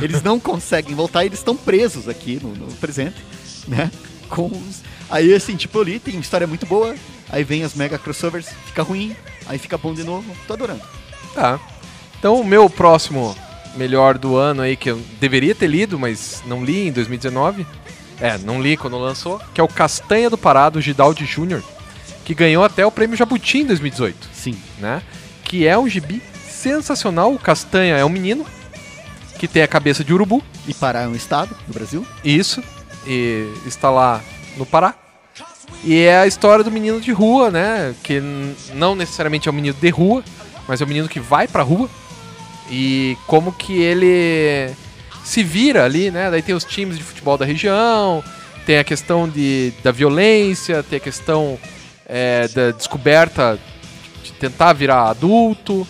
Eles 0.00 0.22
não 0.22 0.38
conseguem 0.38 0.94
voltar, 0.94 1.24
eles 1.24 1.38
estão 1.38 1.56
presos 1.56 2.08
aqui 2.08 2.38
no, 2.42 2.50
no 2.54 2.72
presente, 2.74 3.16
né? 3.66 3.90
Com 4.28 4.46
os... 4.46 4.82
Aí 5.10 5.32
assim, 5.32 5.56
tipo 5.56 5.80
ali, 5.80 5.98
tem 5.98 6.18
história 6.18 6.46
muito 6.46 6.66
boa, 6.66 6.94
aí 7.30 7.42
vem 7.44 7.64
as 7.64 7.74
mega 7.74 7.98
crossovers, 7.98 8.48
fica 8.66 8.82
ruim, 8.82 9.16
aí 9.46 9.58
fica 9.58 9.78
bom 9.78 9.94
de 9.94 10.04
novo, 10.04 10.24
tô 10.46 10.52
adorando. 10.52 10.82
Tá. 11.34 11.58
Então 12.18 12.40
o 12.40 12.44
meu 12.44 12.68
próximo 12.68 13.34
melhor 13.74 14.18
do 14.18 14.36
ano 14.36 14.62
aí, 14.62 14.76
que 14.76 14.90
eu 14.90 15.00
deveria 15.20 15.54
ter 15.54 15.68
lido, 15.68 15.98
mas 15.98 16.42
não 16.46 16.64
li 16.64 16.88
em 16.88 16.92
2019. 16.92 17.66
É, 18.20 18.36
não 18.38 18.60
li 18.60 18.76
quando 18.76 18.98
lançou, 18.98 19.40
que 19.54 19.60
é 19.60 19.64
o 19.64 19.68
Castanha 19.68 20.28
do 20.28 20.36
Parado, 20.36 20.80
Gidaldi 20.80 21.24
Jr., 21.24 21.62
que 22.24 22.34
ganhou 22.34 22.64
até 22.64 22.84
o 22.84 22.90
prêmio 22.90 23.16
Jabuti 23.16 23.58
em 23.58 23.66
2018, 23.66 24.28
Sim. 24.32 24.58
né? 24.78 25.00
Que 25.44 25.66
é 25.66 25.78
um 25.78 25.88
gibi 25.88 26.20
sensacional. 26.50 27.32
O 27.32 27.38
Castanha 27.38 27.96
é 27.96 28.04
um 28.04 28.08
menino 28.08 28.44
que 29.38 29.48
tem 29.48 29.62
a 29.62 29.68
cabeça 29.68 30.02
de 30.02 30.12
urubu, 30.12 30.42
E 30.66 30.74
Pará 30.74 31.02
é 31.02 31.08
um 31.08 31.14
estado 31.14 31.56
no 31.66 31.72
Brasil? 31.72 32.06
isso, 32.24 32.62
e 33.06 33.48
está 33.66 33.90
lá 33.90 34.20
no 34.56 34.66
Pará. 34.66 34.94
E 35.84 36.00
é 36.00 36.18
a 36.18 36.26
história 36.26 36.64
do 36.64 36.70
menino 36.70 37.00
de 37.00 37.12
rua, 37.12 37.50
né? 37.50 37.94
Que 38.02 38.20
não 38.74 38.94
necessariamente 38.94 39.48
é 39.48 39.52
um 39.52 39.54
menino 39.54 39.76
de 39.80 39.88
rua, 39.90 40.24
mas 40.66 40.80
é 40.80 40.84
um 40.84 40.88
menino 40.88 41.08
que 41.08 41.20
vai 41.20 41.46
pra 41.46 41.62
rua. 41.62 41.88
E 42.70 43.16
como 43.26 43.52
que 43.52 43.80
ele 43.80 44.74
se 45.24 45.42
vira 45.42 45.84
ali, 45.84 46.10
né? 46.10 46.30
Daí 46.30 46.42
tem 46.42 46.54
os 46.54 46.64
times 46.64 46.98
de 46.98 47.04
futebol 47.04 47.38
da 47.38 47.44
região, 47.44 48.24
tem 48.66 48.78
a 48.78 48.84
questão 48.84 49.28
de, 49.28 49.72
da 49.82 49.92
violência, 49.92 50.82
tem 50.82 50.96
a 50.96 51.00
questão 51.00 51.58
é, 52.06 52.48
da 52.48 52.70
descoberta 52.72 53.58
de 54.24 54.32
tentar 54.32 54.72
virar 54.72 55.10
adulto. 55.10 55.86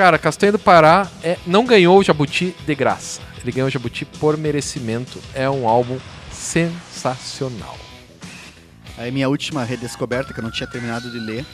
Cara, 0.00 0.18
Castanha 0.18 0.52
do 0.52 0.58
Pará 0.58 1.06
é, 1.22 1.36
não 1.46 1.66
ganhou 1.66 1.98
o 1.98 2.02
Jabuti 2.02 2.56
de 2.64 2.74
graça. 2.74 3.20
Ele 3.42 3.52
ganhou 3.52 3.68
o 3.68 3.70
Jabuti 3.70 4.06
por 4.06 4.34
merecimento. 4.34 5.20
É 5.34 5.48
um 5.50 5.68
álbum 5.68 5.98
sensacional. 6.32 7.76
Aí 8.96 9.10
minha 9.10 9.28
última 9.28 9.62
redescoberta, 9.62 10.32
que 10.32 10.40
eu 10.40 10.42
não 10.42 10.50
tinha 10.50 10.66
terminado 10.66 11.10
de 11.10 11.18
ler, 11.18 11.44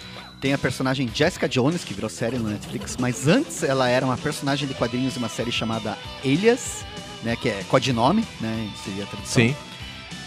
tem 0.40 0.52
a 0.52 0.58
personagem 0.58 1.10
Jessica 1.12 1.48
Jones, 1.48 1.82
que 1.82 1.92
virou 1.92 2.08
série 2.08 2.38
no 2.38 2.48
Netflix, 2.48 2.96
mas 2.96 3.26
antes 3.26 3.64
ela 3.64 3.88
era 3.88 4.06
uma 4.06 4.16
personagem 4.16 4.68
de 4.68 4.74
quadrinhos 4.74 5.14
de 5.14 5.18
uma 5.18 5.28
série 5.28 5.50
chamada 5.50 5.98
Elias, 6.22 6.84
né, 7.24 7.34
que 7.34 7.48
é 7.48 7.64
codinome, 7.68 8.24
né, 8.40 8.70
seria 8.84 9.02
a 9.02 9.06
tradução. 9.08 9.42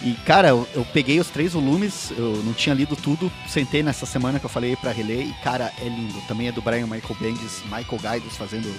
E, 0.02 0.14
cara, 0.26 0.48
eu, 0.50 0.68
eu 0.74 0.86
peguei 0.94 1.20
os 1.20 1.28
três 1.28 1.52
volumes, 1.54 2.12
eu 2.18 2.42
não 2.46 2.54
tinha 2.54 2.74
lido 2.74 2.96
tudo, 2.96 3.30
sentei 3.48 3.84
nessa 3.84 4.06
semana 4.06 4.40
que 4.40 4.46
eu 4.46 4.50
falei 4.50 4.76
pra 4.78 4.92
reler, 4.94 5.28
e, 5.28 5.34
cara, 5.44 5.74
é 5.82 5.86
lindo. 5.90 6.16
Também 6.28 6.48
é 6.48 6.52
do 6.54 6.62
Brian 6.62 6.88
Michael 6.88 7.18
Bendis, 7.20 7.62
Michael 7.66 8.00
Gaidos 8.02 8.38
fazendo 8.38 8.74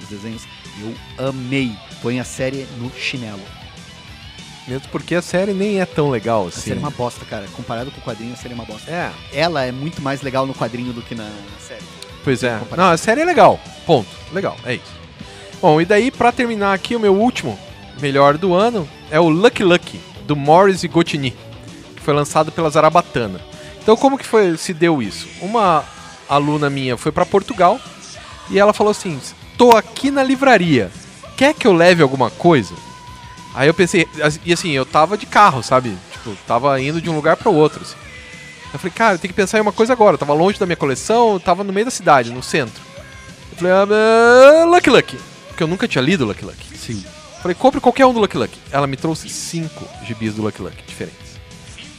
os 0.00 0.08
desenhos. 0.08 0.42
Eu 0.80 1.28
amei. 1.28 1.72
Põe 2.02 2.18
a 2.18 2.24
série 2.24 2.66
no 2.78 2.90
chinelo. 2.92 3.40
Mesmo 4.66 4.88
porque 4.88 5.14
a 5.14 5.22
série 5.22 5.52
nem 5.52 5.78
é 5.80 5.84
tão 5.86 6.08
legal 6.10 6.46
A 6.46 6.48
assim. 6.48 6.60
série 6.62 6.76
é 6.76 6.82
uma 6.82 6.90
bosta, 6.90 7.24
cara. 7.24 7.46
Comparado 7.54 7.90
com 7.92 8.00
o 8.00 8.02
quadrinho, 8.04 8.32
a 8.32 8.36
série 8.36 8.52
é 8.52 8.56
uma 8.56 8.64
bosta. 8.64 8.90
É, 8.90 9.12
Ela 9.32 9.64
é 9.64 9.70
muito 9.70 10.00
mais 10.02 10.22
legal 10.22 10.46
no 10.46 10.54
quadrinho 10.54 10.92
do 10.92 11.02
que 11.02 11.14
na, 11.14 11.24
na 11.24 11.58
série. 11.60 11.82
pois 12.24 12.42
é. 12.42 12.58
Não, 12.76 12.90
a 12.90 12.96
série 12.96 13.20
é 13.20 13.24
legal. 13.24 13.60
Ponto. 13.86 14.08
Legal, 14.32 14.56
é 14.64 14.74
isso. 14.74 15.04
Bom, 15.60 15.80
e 15.80 15.84
daí, 15.84 16.10
pra 16.10 16.32
terminar 16.32 16.72
aqui, 16.74 16.96
o 16.96 17.00
meu 17.00 17.14
último 17.14 17.56
melhor 18.00 18.36
do 18.38 18.54
ano 18.54 18.88
é 19.10 19.20
o 19.20 19.28
Lucky 19.28 19.62
Lucky, 19.62 20.00
do 20.26 20.36
Morris 20.36 20.84
e 20.84 20.88
Gotini, 20.88 21.34
que 21.96 22.02
foi 22.02 22.14
lançado 22.14 22.50
pela 22.52 22.70
Zarabatana. 22.70 23.40
Então, 23.82 23.96
como 23.96 24.18
que 24.18 24.26
foi, 24.26 24.56
se 24.56 24.72
deu 24.72 25.02
isso? 25.02 25.28
Uma 25.40 25.84
aluna 26.28 26.70
minha 26.70 26.96
foi 26.96 27.12
pra 27.12 27.26
Portugal 27.26 27.78
e 28.50 28.58
ela 28.58 28.72
falou 28.72 28.90
assim: 28.90 29.20
tô 29.58 29.76
aqui 29.76 30.10
na 30.10 30.22
livraria, 30.22 30.90
quer 31.36 31.54
que 31.54 31.66
eu 31.66 31.72
leve 31.72 32.02
alguma 32.02 32.30
coisa? 32.30 32.74
Aí 33.54 33.68
eu 33.68 33.74
pensei, 33.74 34.08
e 34.44 34.52
assim, 34.52 34.72
eu 34.72 34.84
tava 34.84 35.16
de 35.16 35.26
carro, 35.26 35.62
sabe? 35.62 35.96
Tipo, 36.10 36.36
tava 36.46 36.80
indo 36.80 37.00
de 37.00 37.08
um 37.08 37.14
lugar 37.14 37.36
para 37.36 37.50
outro. 37.50 37.82
assim. 37.82 37.94
Eu 38.72 38.78
falei, 38.80 38.92
cara, 38.92 39.14
eu 39.14 39.18
tenho 39.20 39.32
que 39.32 39.36
pensar 39.36 39.58
em 39.58 39.60
uma 39.60 39.70
coisa 39.70 39.92
agora. 39.92 40.14
Eu 40.14 40.18
tava 40.18 40.34
longe 40.34 40.58
da 40.58 40.66
minha 40.66 40.76
coleção, 40.76 41.38
tava 41.38 41.62
no 41.62 41.72
meio 41.72 41.84
da 41.84 41.90
cidade, 41.92 42.32
no 42.32 42.42
centro. 42.42 42.82
Eu 43.52 43.58
falei, 43.58 43.72
ah, 43.72 44.64
Lucky 44.64 44.90
Lucky. 44.90 45.18
Porque 45.46 45.62
eu 45.62 45.68
nunca 45.68 45.86
tinha 45.86 46.02
lido 46.02 46.24
Lucky 46.24 46.44
Lucky. 46.44 46.76
Sim. 46.76 47.04
Falei, 47.44 47.54
compre 47.54 47.78
qualquer 47.78 48.06
um 48.06 48.14
do 48.14 48.20
Lucky 48.20 48.38
Lucky. 48.38 48.58
Ela 48.72 48.86
me 48.86 48.96
trouxe 48.96 49.28
cinco 49.28 49.86
gibis 50.06 50.32
do 50.34 50.40
Lucky 50.40 50.62
Lucky 50.62 50.82
diferentes. 50.86 51.38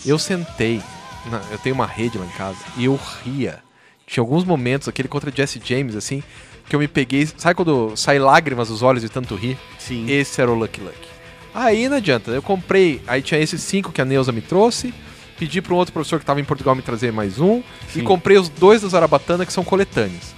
Eu 0.03 0.17
sentei, 0.17 0.81
na- 1.29 1.43
eu 1.51 1.59
tenho 1.59 1.75
uma 1.75 1.85
rede 1.85 2.17
lá 2.17 2.25
em 2.25 2.29
casa, 2.29 2.57
e 2.75 2.85
eu 2.85 2.99
ria. 3.23 3.59
Tinha 4.07 4.23
alguns 4.23 4.43
momentos, 4.43 4.87
aquele 4.87 5.07
contra 5.07 5.31
Jesse 5.31 5.61
James, 5.63 5.95
assim, 5.95 6.23
que 6.67 6.75
eu 6.75 6.79
me 6.79 6.87
peguei. 6.87 7.27
Sabe 7.37 7.53
quando 7.53 7.95
sai 7.95 8.17
lágrimas 8.17 8.69
dos 8.69 8.81
olhos 8.81 9.03
de 9.03 9.09
tanto 9.09 9.35
rir? 9.35 9.55
Sim. 9.77 10.09
Esse 10.09 10.41
era 10.41 10.49
o 10.51 10.55
Lucky 10.55 10.81
Lucky. 10.81 11.07
Aí 11.53 11.87
não 11.87 11.97
adianta, 11.97 12.31
eu 12.31 12.41
comprei, 12.41 12.99
aí 13.05 13.21
tinha 13.21 13.39
esses 13.39 13.61
cinco 13.61 13.91
que 13.91 14.01
a 14.01 14.05
Neuza 14.05 14.31
me 14.31 14.41
trouxe, 14.41 14.91
pedi 15.37 15.61
para 15.61 15.75
um 15.75 15.77
outro 15.77 15.93
professor 15.93 16.17
que 16.17 16.23
estava 16.23 16.41
em 16.41 16.43
Portugal 16.43 16.73
me 16.73 16.81
trazer 16.81 17.13
mais 17.13 17.39
um, 17.39 17.61
Sim. 17.93 17.99
e 17.99 18.01
comprei 18.01 18.39
os 18.39 18.49
dois 18.49 18.81
do 18.81 18.89
Zarabatana 18.89 19.45
que 19.45 19.53
são 19.53 19.63
coletâneos. 19.63 20.33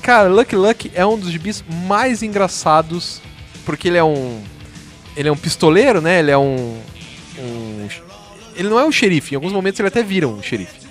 Cara, 0.00 0.28
Lucky 0.28 0.54
Lucky 0.54 0.92
é 0.94 1.04
um 1.04 1.18
dos 1.18 1.28
gibis 1.30 1.64
mais 1.86 2.22
engraçados, 2.22 3.20
porque 3.64 3.88
ele 3.88 3.98
é 3.98 4.04
um. 4.04 4.42
Ele 5.16 5.28
é 5.28 5.32
um 5.32 5.36
pistoleiro, 5.36 6.00
né? 6.00 6.18
Ele 6.18 6.30
é 6.30 6.38
um. 6.38 6.80
um 7.38 7.88
ele 8.54 8.68
não 8.68 8.78
é 8.78 8.84
um 8.84 8.92
xerife, 8.92 9.32
em 9.32 9.36
alguns 9.36 9.52
momentos 9.52 9.80
ele 9.80 9.88
até 9.88 10.02
vira 10.02 10.28
um 10.28 10.42
xerife. 10.42 10.82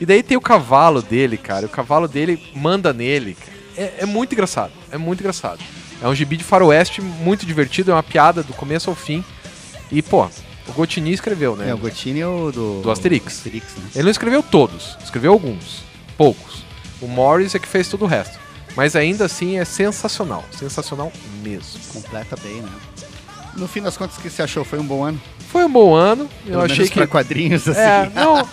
E 0.00 0.04
daí 0.06 0.22
tem 0.22 0.36
o 0.36 0.40
cavalo 0.40 1.00
dele, 1.00 1.36
cara. 1.36 1.66
O 1.66 1.68
cavalo 1.68 2.08
dele 2.08 2.42
manda 2.54 2.92
nele. 2.92 3.36
É, 3.76 3.94
é 3.98 4.06
muito 4.06 4.32
engraçado. 4.32 4.72
É 4.90 4.98
muito 4.98 5.20
engraçado. 5.20 5.60
É 6.02 6.08
um 6.08 6.14
gibi 6.14 6.36
de 6.36 6.44
faroeste 6.44 7.00
muito 7.00 7.46
divertido, 7.46 7.92
é 7.92 7.94
uma 7.94 8.02
piada 8.02 8.42
do 8.42 8.52
começo 8.52 8.90
ao 8.90 8.96
fim. 8.96 9.24
E, 9.92 10.02
pô, 10.02 10.28
O 10.66 10.72
Gotini 10.72 11.12
escreveu, 11.12 11.56
né? 11.56 11.70
É, 11.70 11.74
o 11.74 11.78
Gotini 11.78 12.20
é 12.20 12.26
o 12.26 12.50
do... 12.50 12.82
Do 12.82 12.90
Asterix. 12.90 13.38
Asterix, 13.38 13.76
né? 13.76 13.84
Ele 13.94 14.04
não 14.04 14.10
escreveu 14.10 14.42
todos, 14.42 14.96
escreveu 15.02 15.32
alguns, 15.32 15.84
poucos. 16.16 16.64
O 17.00 17.06
Morris 17.06 17.54
é 17.54 17.58
que 17.58 17.68
fez 17.68 17.88
todo 17.88 18.02
o 18.02 18.08
resto. 18.08 18.38
Mas 18.76 18.96
ainda 18.96 19.24
assim 19.26 19.58
é 19.58 19.64
sensacional, 19.64 20.44
sensacional 20.50 21.12
mesmo. 21.42 21.80
Completa 21.92 22.36
bem, 22.42 22.60
né? 22.60 22.68
No 23.56 23.68
fim 23.68 23.80
das 23.80 23.96
contas, 23.96 24.16
o 24.16 24.20
que 24.20 24.28
você 24.28 24.42
achou? 24.42 24.64
Foi 24.64 24.80
um 24.80 24.84
bom 24.84 25.04
ano? 25.04 25.20
Foi 25.48 25.64
um 25.64 25.70
bom 25.70 25.94
ano, 25.94 26.28
eu 26.44 26.52
Pelo 26.52 26.62
achei 26.62 26.78
menos 26.78 26.90
que... 26.90 27.06
quadrinhos, 27.06 27.68
assim. 27.68 27.78
É, 27.80 28.10
não. 28.12 28.48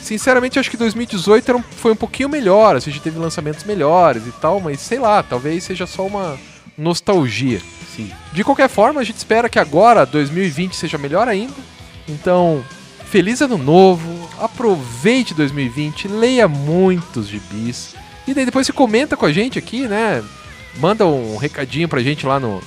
Sinceramente, 0.00 0.56
eu 0.56 0.60
acho 0.60 0.68
que 0.70 0.76
2018 0.76 1.48
era 1.48 1.58
um- 1.58 1.62
foi 1.62 1.92
um 1.92 1.96
pouquinho 1.96 2.28
melhor. 2.28 2.74
A 2.74 2.80
gente 2.80 2.98
teve 2.98 3.16
lançamentos 3.20 3.62
melhores 3.62 4.26
e 4.26 4.32
tal, 4.32 4.58
mas 4.60 4.80
sei 4.80 4.98
lá, 4.98 5.22
talvez 5.22 5.62
seja 5.62 5.86
só 5.86 6.04
uma 6.04 6.36
nostalgia. 6.76 7.60
Sim. 7.94 8.10
De 8.32 8.42
qualquer 8.42 8.68
forma, 8.68 9.00
a 9.00 9.04
gente 9.04 9.16
espera 9.18 9.48
que 9.48 9.58
agora, 9.60 10.04
2020, 10.04 10.74
seja 10.74 10.98
melhor 10.98 11.28
ainda. 11.28 11.54
Então, 12.08 12.64
feliz 13.04 13.40
ano 13.42 13.56
novo, 13.56 14.28
aproveite 14.40 15.34
2020, 15.34 16.08
leia 16.08 16.48
muitos 16.48 17.28
gibis. 17.28 17.94
E 18.26 18.34
daí 18.34 18.44
depois 18.44 18.66
você 18.66 18.72
comenta 18.72 19.16
com 19.16 19.26
a 19.26 19.32
gente 19.32 19.58
aqui, 19.58 19.86
né? 19.88 20.22
Manda 20.78 21.06
um 21.06 21.36
recadinho 21.36 21.88
pra 21.88 22.00
gente 22.00 22.24
lá 22.24 22.38
no, 22.38 22.62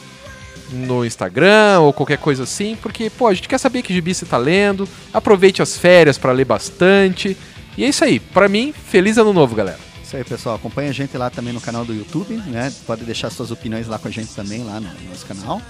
no 0.72 1.06
Instagram 1.06 1.80
ou 1.80 1.94
qualquer 1.94 2.18
coisa 2.18 2.44
assim, 2.44 2.78
porque, 2.82 3.10
pô, 3.10 3.28
a 3.28 3.34
gente 3.34 3.48
quer 3.48 3.58
saber 3.58 3.82
que 3.82 3.94
gibi 3.94 4.14
você 4.14 4.26
tá 4.26 4.38
lendo. 4.38 4.88
Aproveite 5.14 5.62
as 5.62 5.78
férias 5.78 6.18
pra 6.18 6.32
ler 6.32 6.46
bastante. 6.46 7.38
E 7.78 7.84
é 7.84 7.88
isso 7.88 8.04
aí. 8.04 8.20
Pra 8.20 8.48
mim, 8.48 8.74
feliz 8.74 9.18
ano 9.18 9.34
novo, 9.34 9.56
galera. 9.56 9.80
Isso 10.04 10.16
aí, 10.16 10.24
pessoal. 10.24 10.56
Acompanha 10.56 10.90
a 10.90 10.94
gente 10.94 11.18
lá 11.18 11.30
também 11.30 11.54
no 11.54 11.62
canal 11.62 11.84
do 11.84 11.94
YouTube, 11.94 12.36
né? 12.48 12.72
Pode 12.86 13.04
deixar 13.04 13.30
suas 13.30 13.50
opiniões 13.52 13.88
lá 13.88 13.98
com 13.98 14.08
a 14.08 14.12
gente 14.12 14.34
também, 14.36 14.64
lá 14.64 14.80
no 14.80 14.90
nosso 15.10 15.26
canal. 15.26 15.62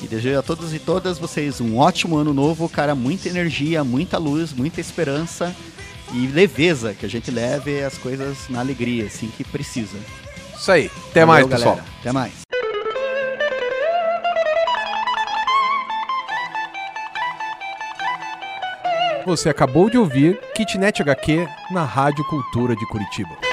E 0.00 0.06
desejo 0.06 0.38
a 0.38 0.42
todos 0.42 0.72
e 0.72 0.78
todas 0.78 1.18
vocês 1.18 1.60
um 1.60 1.76
ótimo 1.76 2.16
ano 2.16 2.32
novo, 2.32 2.68
cara. 2.68 2.94
Muita 2.94 3.28
energia, 3.28 3.82
muita 3.82 4.16
luz, 4.16 4.52
muita 4.52 4.80
esperança 4.80 5.54
e 6.12 6.26
leveza 6.26 6.94
que 6.94 7.04
a 7.04 7.08
gente 7.08 7.30
leve 7.30 7.82
as 7.82 7.98
coisas 7.98 8.48
na 8.48 8.60
alegria, 8.60 9.06
assim, 9.06 9.28
que 9.36 9.44
precisa. 9.44 9.98
Isso 10.56 10.72
aí. 10.72 10.90
Até 11.10 11.24
Valeu, 11.24 11.26
mais, 11.26 11.46
pessoal. 11.46 11.76
galera. 11.76 11.92
Até 12.00 12.12
mais. 12.12 12.32
Você 19.24 19.48
acabou 19.50 19.90
de 19.90 19.98
ouvir 19.98 20.38
Kitnet 20.54 21.02
HQ 21.02 21.46
na 21.70 21.84
Rádio 21.84 22.24
Cultura 22.24 22.74
de 22.74 22.86
Curitiba. 22.86 23.47